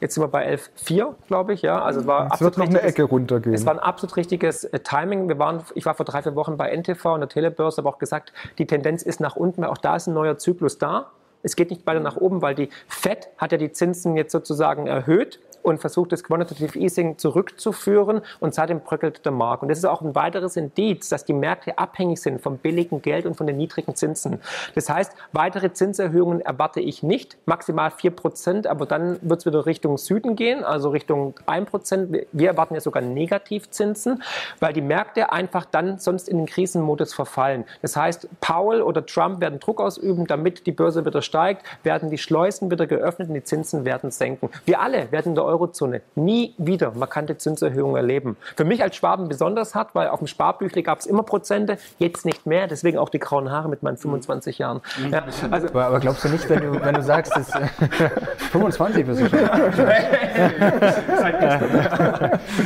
Jetzt 0.00 0.14
sind 0.14 0.24
wir 0.24 0.28
bei 0.28 0.52
11.4, 0.52 1.14
glaube 1.28 1.52
ich. 1.52 1.62
Ja, 1.62 1.82
also 1.82 2.00
es 2.00 2.06
war 2.06 2.30
Es 2.32 2.40
wird 2.40 2.58
noch 2.58 2.66
eine 2.66 2.82
Ecke 2.82 3.04
runtergehen. 3.04 3.54
Es 3.54 3.64
war 3.64 3.74
ein 3.74 3.78
absolut 3.78 4.16
richtiges 4.16 4.64
äh, 4.64 4.80
Timing. 4.80 5.28
Wir 5.28 5.38
waren, 5.38 5.62
ich 5.74 5.86
war 5.86 5.94
vor 5.94 6.04
drei, 6.04 6.22
vier 6.22 6.34
Wochen 6.34 6.56
bei 6.56 6.74
NTV 6.74 7.14
und 7.14 7.20
der 7.20 7.28
Telebörse, 7.28 7.78
habe 7.78 7.88
auch 7.88 7.98
gesagt, 7.98 8.32
die 8.58 8.66
Tendenz 8.66 9.02
ist 9.02 9.20
nach 9.20 9.36
unten, 9.36 9.62
weil 9.62 9.68
auch 9.68 9.78
da 9.78 9.96
ist 9.96 10.08
ein 10.08 10.14
neuer 10.14 10.38
Zyklus 10.38 10.78
da. 10.78 11.10
Es 11.44 11.54
geht 11.54 11.70
nicht 11.70 11.86
weiter 11.86 12.00
nach 12.00 12.16
oben, 12.16 12.42
weil 12.42 12.56
die 12.56 12.68
FED 12.88 13.28
hat 13.38 13.52
ja 13.52 13.58
die 13.58 13.70
Zinsen 13.70 14.16
jetzt 14.16 14.32
sozusagen 14.32 14.88
erhöht 14.88 15.38
und 15.68 15.78
versucht, 15.78 16.12
das 16.12 16.24
Quantitative 16.24 16.78
Easing 16.78 17.18
zurückzuführen 17.18 18.22
und 18.40 18.54
seitdem 18.54 18.80
bröckelt 18.80 19.24
der 19.24 19.32
Markt. 19.32 19.62
Und 19.62 19.68
das 19.68 19.78
ist 19.78 19.84
auch 19.84 20.02
ein 20.02 20.14
weiteres 20.14 20.56
Indiz, 20.56 21.08
dass 21.08 21.24
die 21.24 21.32
Märkte 21.32 21.78
abhängig 21.78 22.20
sind 22.20 22.40
vom 22.40 22.58
billigen 22.58 23.02
Geld 23.02 23.26
und 23.26 23.34
von 23.34 23.46
den 23.46 23.56
niedrigen 23.56 23.94
Zinsen. 23.94 24.40
Das 24.74 24.88
heißt, 24.88 25.12
weitere 25.32 25.72
Zinserhöhungen 25.72 26.40
erwarte 26.40 26.80
ich 26.80 27.02
nicht, 27.02 27.36
maximal 27.46 27.90
4 27.90 28.10
Prozent, 28.10 28.66
aber 28.66 28.86
dann 28.86 29.18
wird 29.22 29.40
es 29.40 29.46
wieder 29.46 29.66
Richtung 29.66 29.98
Süden 29.98 30.36
gehen, 30.36 30.64
also 30.64 30.90
Richtung 30.90 31.34
1 31.46 31.68
Prozent. 31.70 32.12
Wir- 32.12 32.26
Wir 32.32 32.48
erwarten 32.48 32.74
ja 32.74 32.80
sogar 32.80 33.02
Negativzinsen, 33.02 34.22
weil 34.60 34.72
die 34.72 34.80
Märkte 34.80 35.32
einfach 35.32 35.64
dann 35.64 35.98
sonst 35.98 36.28
in 36.28 36.38
den 36.38 36.46
Krisenmodus 36.46 37.14
verfallen. 37.14 37.64
Das 37.82 37.96
heißt, 37.96 38.28
Powell 38.40 38.82
oder 38.82 39.04
Trump 39.04 39.40
werden 39.40 39.60
Druck 39.60 39.80
ausüben, 39.80 40.26
damit 40.26 40.66
die 40.66 40.72
Börse 40.72 41.04
wieder 41.04 41.22
steigt, 41.22 41.64
werden 41.82 42.10
die 42.10 42.18
Schleusen 42.18 42.70
wieder 42.70 42.86
geöffnet 42.86 43.28
und 43.28 43.34
die 43.34 43.44
Zinsen 43.44 43.84
werden 43.84 44.10
senken. 44.10 44.50
Wir 44.64 44.80
alle 44.80 45.10
werden 45.12 45.30
in 45.30 45.34
der 45.34 45.44
Eurozone 45.58 46.02
nie 46.14 46.54
wieder 46.58 46.92
markante 46.94 47.36
Zinserhöhungen 47.36 47.96
erleben. 47.96 48.36
Für 48.56 48.64
mich 48.64 48.82
als 48.82 48.96
Schwaben 48.96 49.28
besonders 49.28 49.74
hart, 49.74 49.94
weil 49.94 50.08
auf 50.08 50.18
dem 50.20 50.28
Sparbüchle 50.28 50.82
gab 50.82 51.00
es 51.00 51.06
immer 51.06 51.22
Prozente, 51.24 51.78
jetzt 51.98 52.24
nicht 52.24 52.46
mehr, 52.46 52.66
deswegen 52.68 52.98
auch 52.98 53.08
die 53.08 53.18
grauen 53.18 53.50
Haare 53.50 53.68
mit 53.68 53.82
meinen 53.82 53.96
25 53.96 54.58
Jahren. 54.58 54.80
Ja, 55.10 55.24
also, 55.50 55.68
Aber, 55.68 55.86
aber 55.86 56.00
glaubst 56.00 56.24
du 56.24 56.28
nicht, 56.28 56.48
wenn 56.48 56.60
du, 56.60 56.80
wenn 56.84 56.94
du 56.94 57.02
sagst, 57.02 57.34
dass, 57.36 57.50
äh, 57.54 57.66
25 58.52 59.06
bist 59.06 59.20
du 59.20 59.28
schon. 59.28 59.38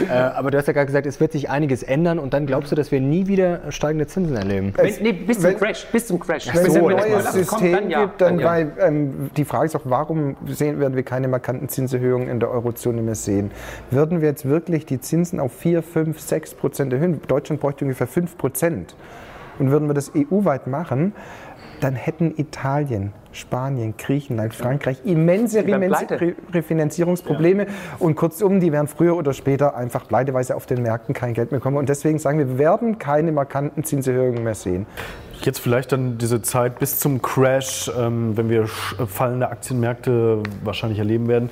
äh, 0.08 0.12
aber 0.12 0.50
du 0.50 0.58
hast 0.58 0.66
ja 0.66 0.72
gerade 0.72 0.86
gesagt, 0.86 1.06
es 1.06 1.20
wird 1.20 1.32
sich 1.32 1.50
einiges 1.50 1.82
ändern 1.82 2.18
und 2.18 2.34
dann 2.34 2.46
glaubst 2.46 2.70
du, 2.72 2.76
dass 2.76 2.90
wir 2.90 3.00
nie 3.00 3.26
wieder 3.26 3.70
steigende 3.70 4.06
Zinsen 4.06 4.36
erleben? 4.36 4.72
wenn, 4.76 4.94
nee, 5.02 5.12
bis 5.12 5.38
zum 5.38 5.50
wenn- 5.50 5.58
Crash, 5.58 5.86
bis 5.86 6.06
zum 6.06 6.18
Crash. 6.18 6.48
Wenn 6.48 6.56
es 6.56 6.64
Bis 6.64 6.76
ein 6.76 6.82
neues 6.82 7.32
System 7.32 7.90
ja, 7.90 8.02
gibt, 8.02 8.20
dann, 8.20 8.38
ja. 8.38 8.46
weil 8.46 8.72
ähm, 8.80 9.30
die 9.36 9.44
Frage 9.44 9.66
ist 9.66 9.76
auch, 9.76 9.82
warum 9.84 10.36
sehen, 10.46 10.80
werden 10.80 10.96
wir 10.96 11.02
keine 11.02 11.28
markanten 11.28 11.68
Zinserhöhungen 11.68 12.28
in 12.28 12.40
der 12.40 12.50
Eurozone 12.50 12.81
mehr 12.90 13.14
sehen? 13.14 13.50
Würden 13.90 14.20
wir 14.20 14.28
jetzt 14.28 14.44
wirklich 14.44 14.86
die 14.86 15.00
Zinsen 15.00 15.38
auf 15.38 15.52
4, 15.52 15.82
5, 15.82 16.18
6 16.18 16.54
Prozent 16.54 16.92
erhöhen? 16.92 17.20
Deutschland 17.28 17.60
bräuchte 17.60 17.84
ungefähr 17.84 18.06
5 18.06 18.36
Prozent. 18.36 18.96
Und 19.58 19.70
würden 19.70 19.88
wir 19.88 19.94
das 19.94 20.12
EU-weit 20.16 20.66
machen, 20.66 21.12
dann 21.80 21.94
hätten 21.94 22.34
Italien, 22.36 23.12
Spanien, 23.32 23.94
Griechenland, 23.98 24.54
Frankreich 24.54 24.98
immense. 25.04 25.64
Re 25.66 26.34
Refinanzierungsprobleme. 26.52 27.66
Und 27.98 28.14
kurzum, 28.16 28.60
die 28.60 28.72
werden 28.72 28.86
früher 28.88 29.16
oder 29.16 29.32
später 29.32 29.76
einfach 29.76 30.06
pleiteweise 30.06 30.54
auf 30.56 30.66
den 30.66 30.82
Märkten 30.82 31.14
kein 31.14 31.34
Geld 31.34 31.50
mehr 31.50 31.60
bekommen. 31.60 31.76
Und 31.76 31.88
deswegen 31.88 32.18
sagen 32.18 32.38
wir, 32.38 32.48
wir 32.48 32.58
werden 32.58 32.98
keine 32.98 33.32
markanten 33.32 33.84
Zinserhöhungen 33.84 34.42
mehr 34.42 34.54
sehen. 34.54 34.86
Jetzt 35.42 35.58
vielleicht 35.58 35.90
dann 35.90 36.18
diese 36.18 36.40
Zeit 36.40 36.78
bis 36.78 37.00
zum 37.00 37.20
Crash, 37.20 37.90
ähm, 37.98 38.36
wenn 38.36 38.48
wir 38.48 38.66
sch- 38.66 39.06
fallende 39.08 39.48
Aktienmärkte 39.48 40.40
wahrscheinlich 40.62 41.00
erleben 41.00 41.26
werden, 41.26 41.50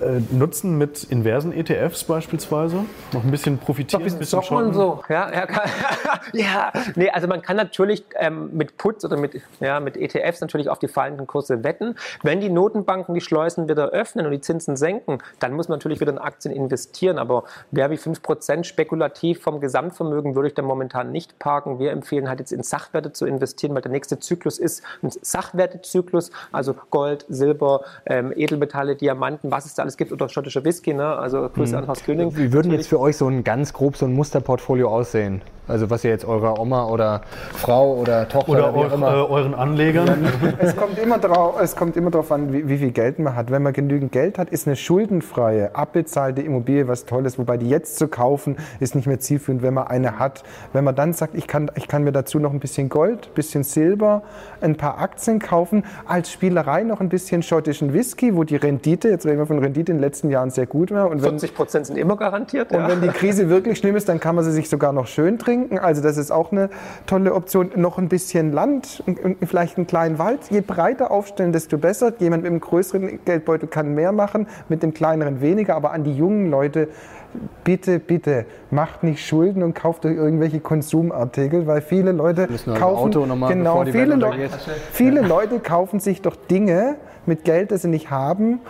äh, 0.00 0.20
nutzen 0.34 0.76
mit 0.78 1.04
inversen 1.04 1.52
ETFs 1.52 2.02
beispielsweise? 2.02 2.84
Noch 3.12 3.22
ein 3.22 3.30
bisschen 3.30 3.58
profitieren, 3.58 4.02
ein 4.02 4.18
bisschen 4.18 4.24
Zocken 4.42 4.56
und 4.56 4.74
so. 4.74 5.04
Ja, 5.08 5.30
ja, 5.32 5.46
kann, 5.46 5.70
ja. 6.32 6.72
Nee, 6.96 7.10
also 7.10 7.28
man 7.28 7.40
kann 7.40 7.56
natürlich 7.56 8.04
ähm, 8.18 8.50
mit 8.52 8.76
Puts 8.76 9.04
oder 9.04 9.16
mit, 9.16 9.40
ja, 9.60 9.78
mit 9.78 9.96
ETFs 9.96 10.40
natürlich 10.40 10.68
auf 10.68 10.80
die 10.80 10.88
fallenden 11.10 11.26
Kurse 11.26 11.64
wetten. 11.64 11.96
Wenn 12.22 12.40
die 12.40 12.48
Notenbanken 12.48 13.14
die 13.14 13.20
Schleusen 13.20 13.68
wieder 13.68 13.90
öffnen 13.90 14.26
und 14.26 14.32
die 14.32 14.40
Zinsen 14.40 14.76
senken, 14.76 15.18
dann 15.40 15.52
muss 15.54 15.68
man 15.68 15.78
natürlich 15.78 16.00
wieder 16.00 16.12
in 16.12 16.18
Aktien 16.18 16.54
investieren. 16.54 17.18
Aber 17.18 17.44
wer 17.70 17.90
wie 17.90 17.96
5% 17.96 18.64
spekulativ 18.64 19.42
vom 19.42 19.60
Gesamtvermögen 19.60 20.34
würde 20.34 20.48
ich 20.48 20.54
da 20.54 20.62
momentan 20.62 21.10
nicht 21.10 21.38
parken. 21.38 21.78
Wir 21.78 21.90
empfehlen 21.90 22.28
halt 22.28 22.38
jetzt 22.38 22.52
in 22.52 22.62
Sachwerte 22.62 23.12
zu 23.12 23.26
investieren, 23.26 23.74
weil 23.74 23.82
der 23.82 23.90
nächste 23.90 24.18
Zyklus 24.18 24.58
ist 24.58 24.82
ein 25.02 25.10
Sachwertezyklus, 25.10 26.30
also 26.52 26.74
Gold, 26.90 27.26
Silber, 27.28 27.82
ähm, 28.06 28.32
Edelmetalle, 28.34 28.96
Diamanten, 28.96 29.50
was 29.50 29.66
es 29.66 29.74
da 29.74 29.82
alles 29.82 29.96
gibt 29.96 30.12
oder 30.12 30.28
schottischer 30.28 30.64
Whisky, 30.64 30.94
ne? 30.94 31.06
also 31.06 31.48
Grüße 31.48 31.76
an 31.76 31.86
Horst 31.86 32.04
König. 32.04 32.36
Wie 32.36 32.52
würden 32.52 32.72
jetzt 32.72 32.88
für 32.88 33.00
euch 33.00 33.16
so 33.16 33.28
ein 33.28 33.44
ganz 33.44 33.72
grob 33.72 33.96
so 33.96 34.06
ein 34.06 34.12
Musterportfolio 34.12 34.88
aussehen? 34.88 35.42
Also 35.70 35.88
was 35.88 36.02
ihr 36.02 36.10
jetzt 36.10 36.24
eurer 36.24 36.58
Oma 36.58 36.86
oder 36.86 37.22
Frau 37.54 37.94
oder 37.94 38.28
Tochter 38.28 38.50
Oder 38.50 38.74
wie 38.74 38.78
auch 38.78 38.84
eure, 38.84 38.94
immer 38.94 39.12
äh, 39.12 39.30
euren 39.30 39.54
Anlegern? 39.54 40.26
Es 40.58 40.74
kommt 40.74 40.98
immer 41.00 41.18
drauf, 41.18 41.56
es 41.60 41.76
kommt 41.76 41.96
immer 41.96 42.10
darauf 42.10 42.30
an, 42.32 42.52
wie, 42.52 42.68
wie 42.68 42.78
viel 42.78 42.90
Geld 42.90 43.18
man 43.18 43.34
hat. 43.34 43.50
Wenn 43.50 43.62
man 43.62 43.72
genügend 43.72 44.12
Geld 44.12 44.38
hat, 44.38 44.50
ist 44.50 44.66
eine 44.66 44.76
schuldenfreie, 44.76 45.74
abbezahlte 45.74 46.42
Immobilie 46.42 46.88
was 46.88 47.04
Tolles. 47.06 47.38
Wobei 47.38 47.56
die 47.56 47.68
jetzt 47.68 47.96
zu 47.96 48.08
kaufen, 48.08 48.56
ist 48.78 48.94
nicht 48.94 49.06
mehr 49.06 49.18
zielführend, 49.18 49.62
wenn 49.62 49.74
man 49.74 49.88
eine 49.88 50.18
hat. 50.18 50.42
Wenn 50.72 50.84
man 50.84 50.94
dann 50.94 51.12
sagt, 51.12 51.34
ich 51.34 51.46
kann, 51.46 51.70
ich 51.74 51.88
kann 51.88 52.04
mir 52.04 52.12
dazu 52.12 52.38
noch 52.38 52.52
ein 52.52 52.60
bisschen 52.60 52.88
Gold, 52.88 53.28
ein 53.28 53.34
bisschen 53.34 53.64
Silber, 53.64 54.22
ein 54.60 54.76
paar 54.76 54.98
Aktien 54.98 55.38
kaufen, 55.38 55.84
als 56.06 56.30
Spielerei 56.30 56.84
noch 56.84 57.00
ein 57.00 57.08
bisschen 57.08 57.42
schottischen 57.42 57.92
Whisky, 57.92 58.36
wo 58.36 58.44
die 58.44 58.56
Rendite, 58.56 59.08
jetzt 59.08 59.26
reden 59.26 59.38
wir 59.38 59.46
von 59.46 59.58
Rendite 59.58 59.92
in 59.92 59.98
den 59.98 60.02
letzten 60.02 60.30
Jahren 60.30 60.50
sehr 60.50 60.66
gut 60.66 60.90
war. 60.90 61.10
Und 61.10 61.22
wenn, 61.22 61.30
40 61.30 61.54
Prozent 61.54 61.86
sind 61.86 61.96
immer 61.96 62.16
garantiert. 62.16 62.72
und 62.72 62.80
ja. 62.80 62.88
wenn 62.88 63.00
die 63.00 63.08
Krise 63.08 63.48
wirklich 63.48 63.78
schlimm 63.78 63.96
ist, 63.96 64.08
dann 64.08 64.20
kann 64.20 64.34
man 64.34 64.44
sie 64.44 64.52
sich 64.52 64.68
sogar 64.68 64.92
noch 64.92 65.06
schön 65.06 65.38
trinken. 65.38 65.78
Also 65.78 66.02
das 66.02 66.16
ist 66.16 66.30
auch 66.30 66.52
eine 66.52 66.70
tolle 67.06 67.34
Option. 67.34 67.70
Noch 67.76 67.98
ein 67.98 68.08
bisschen 68.08 68.52
Land, 68.52 69.02
vielleicht 69.44 69.76
einen 69.76 69.86
kleinen 69.86 70.18
Wald. 70.18 70.40
Je 70.50 70.60
breiter 70.60 70.89
aufstellen, 70.98 71.52
desto 71.52 71.78
besser. 71.78 72.12
Jemand 72.18 72.42
mit 72.42 72.50
einem 72.50 72.60
größeren 72.60 73.20
Geldbeutel 73.24 73.68
kann 73.68 73.94
mehr 73.94 74.12
machen, 74.12 74.46
mit 74.68 74.82
dem 74.82 74.92
kleineren 74.92 75.40
weniger. 75.40 75.76
Aber 75.76 75.92
an 75.92 76.04
die 76.04 76.14
jungen 76.14 76.50
Leute, 76.50 76.88
bitte, 77.64 77.98
bitte, 77.98 78.46
macht 78.70 79.02
nicht 79.02 79.24
Schulden 79.24 79.62
und 79.62 79.74
kauft 79.74 80.04
euch 80.04 80.16
irgendwelche 80.16 80.60
Konsumartikel, 80.60 81.66
weil 81.66 81.80
viele 81.80 82.12
Leute 82.12 82.48
kaufen... 82.78 83.12
Genau, 83.12 83.84
viele, 83.84 84.14
untergeht. 84.14 84.50
viele 84.92 85.20
Leute 85.20 85.60
kaufen 85.60 86.00
sich 86.00 86.22
doch 86.22 86.36
Dinge 86.36 86.96
mit 87.26 87.44
Geld, 87.44 87.70
das 87.70 87.82
sie 87.82 87.88
nicht 87.88 88.10
haben, 88.10 88.60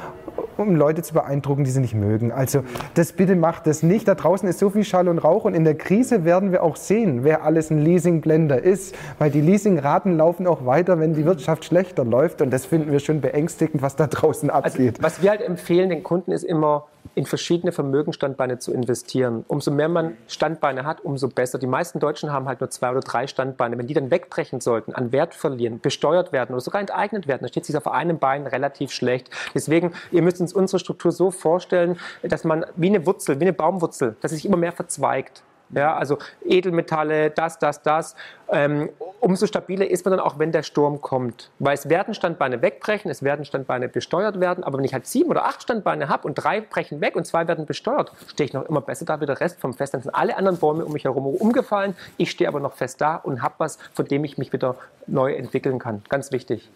um 0.68 0.76
Leute 0.76 1.02
zu 1.02 1.14
beeindrucken, 1.14 1.64
die 1.64 1.70
sie 1.70 1.80
nicht 1.80 1.94
mögen. 1.94 2.32
Also 2.32 2.62
das 2.94 3.12
bitte 3.12 3.36
macht 3.36 3.66
das 3.66 3.82
nicht. 3.82 4.06
Da 4.06 4.14
draußen 4.14 4.48
ist 4.48 4.58
so 4.58 4.70
viel 4.70 4.84
Schall 4.84 5.08
und 5.08 5.18
Rauch 5.18 5.44
und 5.44 5.54
in 5.54 5.64
der 5.64 5.74
Krise 5.76 6.24
werden 6.24 6.52
wir 6.52 6.62
auch 6.62 6.76
sehen, 6.76 7.24
wer 7.24 7.44
alles 7.44 7.70
ein 7.70 7.78
Leasingblender 7.78 8.62
ist, 8.62 8.94
weil 9.18 9.30
die 9.30 9.40
Leasingraten 9.40 10.16
laufen 10.16 10.46
auch 10.46 10.66
weiter, 10.66 10.98
wenn 11.00 11.14
die 11.14 11.24
Wirtschaft 11.24 11.64
schlechter 11.64 12.04
läuft 12.04 12.42
und 12.42 12.50
das 12.50 12.64
finden 12.66 12.92
wir 12.92 13.00
schon 13.00 13.20
beängstigend, 13.20 13.82
was 13.82 13.96
da 13.96 14.06
draußen 14.06 14.50
Also, 14.50 14.68
abgeht. 14.76 15.02
was 15.02 15.22
wir 15.22 15.30
halt 15.30 15.42
empfehlen 15.42 15.90
den 15.90 16.02
Kunden 16.02 16.32
ist 16.32 16.44
immer 16.44 16.86
in 17.14 17.26
verschiedene 17.26 17.72
Vermögensstandbeine 17.72 18.58
zu 18.58 18.72
investieren. 18.72 19.44
Umso 19.48 19.70
mehr 19.70 19.88
man 19.88 20.16
Standbeine 20.28 20.84
hat, 20.84 21.00
umso 21.02 21.28
besser. 21.28 21.58
Die 21.58 21.66
meisten 21.66 21.98
Deutschen 21.98 22.32
haben 22.32 22.46
halt 22.46 22.60
nur 22.60 22.70
zwei 22.70 22.90
oder 22.90 23.00
drei 23.00 23.26
Standbeine. 23.26 23.78
Wenn 23.78 23.86
die 23.86 23.94
dann 23.94 24.10
wegbrechen 24.10 24.60
sollten, 24.60 24.94
an 24.94 25.12
Wert 25.12 25.34
verlieren, 25.34 25.80
besteuert 25.80 26.32
werden 26.32 26.52
oder 26.52 26.60
sogar 26.60 26.80
enteignet 26.80 27.26
werden, 27.26 27.42
dann 27.42 27.48
steht 27.48 27.66
sich 27.66 27.76
auf 27.76 27.88
einem 27.88 28.18
Bein 28.18 28.46
relativ 28.46 28.90
schlecht. 28.92 29.30
Deswegen, 29.54 29.92
ihr 30.10 30.22
müsst 30.22 30.40
uns 30.40 30.52
unsere 30.52 30.78
Struktur 30.78 31.12
so 31.12 31.30
vorstellen, 31.30 31.98
dass 32.22 32.44
man 32.44 32.64
wie 32.76 32.88
eine 32.88 33.06
Wurzel, 33.06 33.40
wie 33.40 33.44
eine 33.44 33.52
Baumwurzel, 33.52 34.16
dass 34.20 34.32
es 34.32 34.38
sich 34.38 34.46
immer 34.46 34.56
mehr 34.56 34.72
verzweigt. 34.72 35.42
Ja, 35.72 35.96
also 35.96 36.18
Edelmetalle, 36.44 37.30
das, 37.30 37.58
das, 37.58 37.82
das. 37.82 38.16
Ähm, 38.50 38.90
umso 39.20 39.46
stabiler 39.46 39.88
ist 39.88 40.04
man 40.04 40.12
dann 40.16 40.20
auch, 40.20 40.38
wenn 40.38 40.50
der 40.50 40.62
Sturm 40.62 41.00
kommt. 41.00 41.50
Weil 41.58 41.74
es 41.74 41.88
werden 41.88 42.14
Standbeine 42.14 42.60
wegbrechen, 42.62 43.10
es 43.10 43.22
werden 43.22 43.44
Standbeine 43.44 43.88
besteuert 43.88 44.40
werden. 44.40 44.64
Aber 44.64 44.78
wenn 44.78 44.84
ich 44.84 44.92
halt 44.92 45.06
sieben 45.06 45.30
oder 45.30 45.44
acht 45.44 45.62
Standbeine 45.62 46.08
habe 46.08 46.26
und 46.26 46.34
drei 46.34 46.60
brechen 46.60 47.00
weg 47.00 47.14
und 47.14 47.26
zwei 47.26 47.46
werden 47.46 47.66
besteuert, 47.66 48.12
stehe 48.26 48.46
ich 48.46 48.52
noch 48.52 48.68
immer 48.68 48.80
besser 48.80 49.04
da 49.04 49.20
wie 49.20 49.26
der 49.26 49.40
Rest 49.40 49.60
vom 49.60 49.74
Fest. 49.74 49.94
Dann 49.94 50.02
sind 50.02 50.14
alle 50.14 50.36
anderen 50.36 50.58
Bäume 50.58 50.84
um 50.84 50.92
mich 50.92 51.04
herum 51.04 51.26
umgefallen. 51.26 51.96
Ich 52.16 52.30
stehe 52.30 52.48
aber 52.48 52.60
noch 52.60 52.74
fest 52.74 53.00
da 53.00 53.16
und 53.16 53.42
habe 53.42 53.54
was, 53.58 53.78
von 53.92 54.06
dem 54.06 54.24
ich 54.24 54.38
mich 54.38 54.52
wieder 54.52 54.74
neu 55.06 55.34
entwickeln 55.34 55.78
kann. 55.78 56.02
Ganz 56.08 56.32
wichtig. 56.32 56.68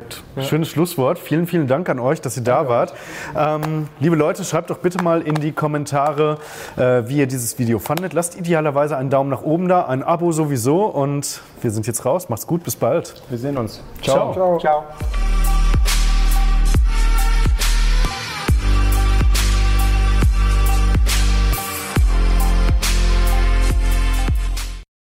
Perfekt. 0.00 0.22
Schönes 0.48 0.68
Schlusswort. 0.68 1.18
Vielen, 1.18 1.46
vielen 1.46 1.66
Dank 1.66 1.88
an 1.88 2.00
euch, 2.00 2.20
dass 2.20 2.36
ihr 2.36 2.42
da 2.42 2.68
wart. 2.68 2.94
Ähm, 3.36 3.88
liebe 4.00 4.16
Leute, 4.16 4.44
schreibt 4.44 4.70
doch 4.70 4.78
bitte 4.78 5.02
mal 5.02 5.22
in 5.22 5.36
die 5.36 5.52
Kommentare, 5.52 6.38
äh, 6.76 7.02
wie 7.06 7.18
ihr 7.18 7.26
dieses 7.26 7.58
Video 7.58 7.78
fandet. 7.78 8.12
Lasst 8.12 8.36
idealerweise 8.36 8.96
einen 8.96 9.10
Daumen 9.10 9.30
nach 9.30 9.42
oben 9.42 9.68
da, 9.68 9.86
ein 9.86 10.02
Abo 10.02 10.32
sowieso 10.32 10.86
und 10.86 11.40
wir 11.62 11.70
sind 11.70 11.86
jetzt 11.86 12.04
raus. 12.04 12.28
Macht's 12.28 12.46
gut, 12.46 12.64
bis 12.64 12.76
bald. 12.76 13.22
Wir 13.28 13.38
sehen 13.38 13.56
uns. 13.56 13.82
Ciao. 14.02 14.32
Ciao. 14.32 14.58
Ciao. 14.58 14.84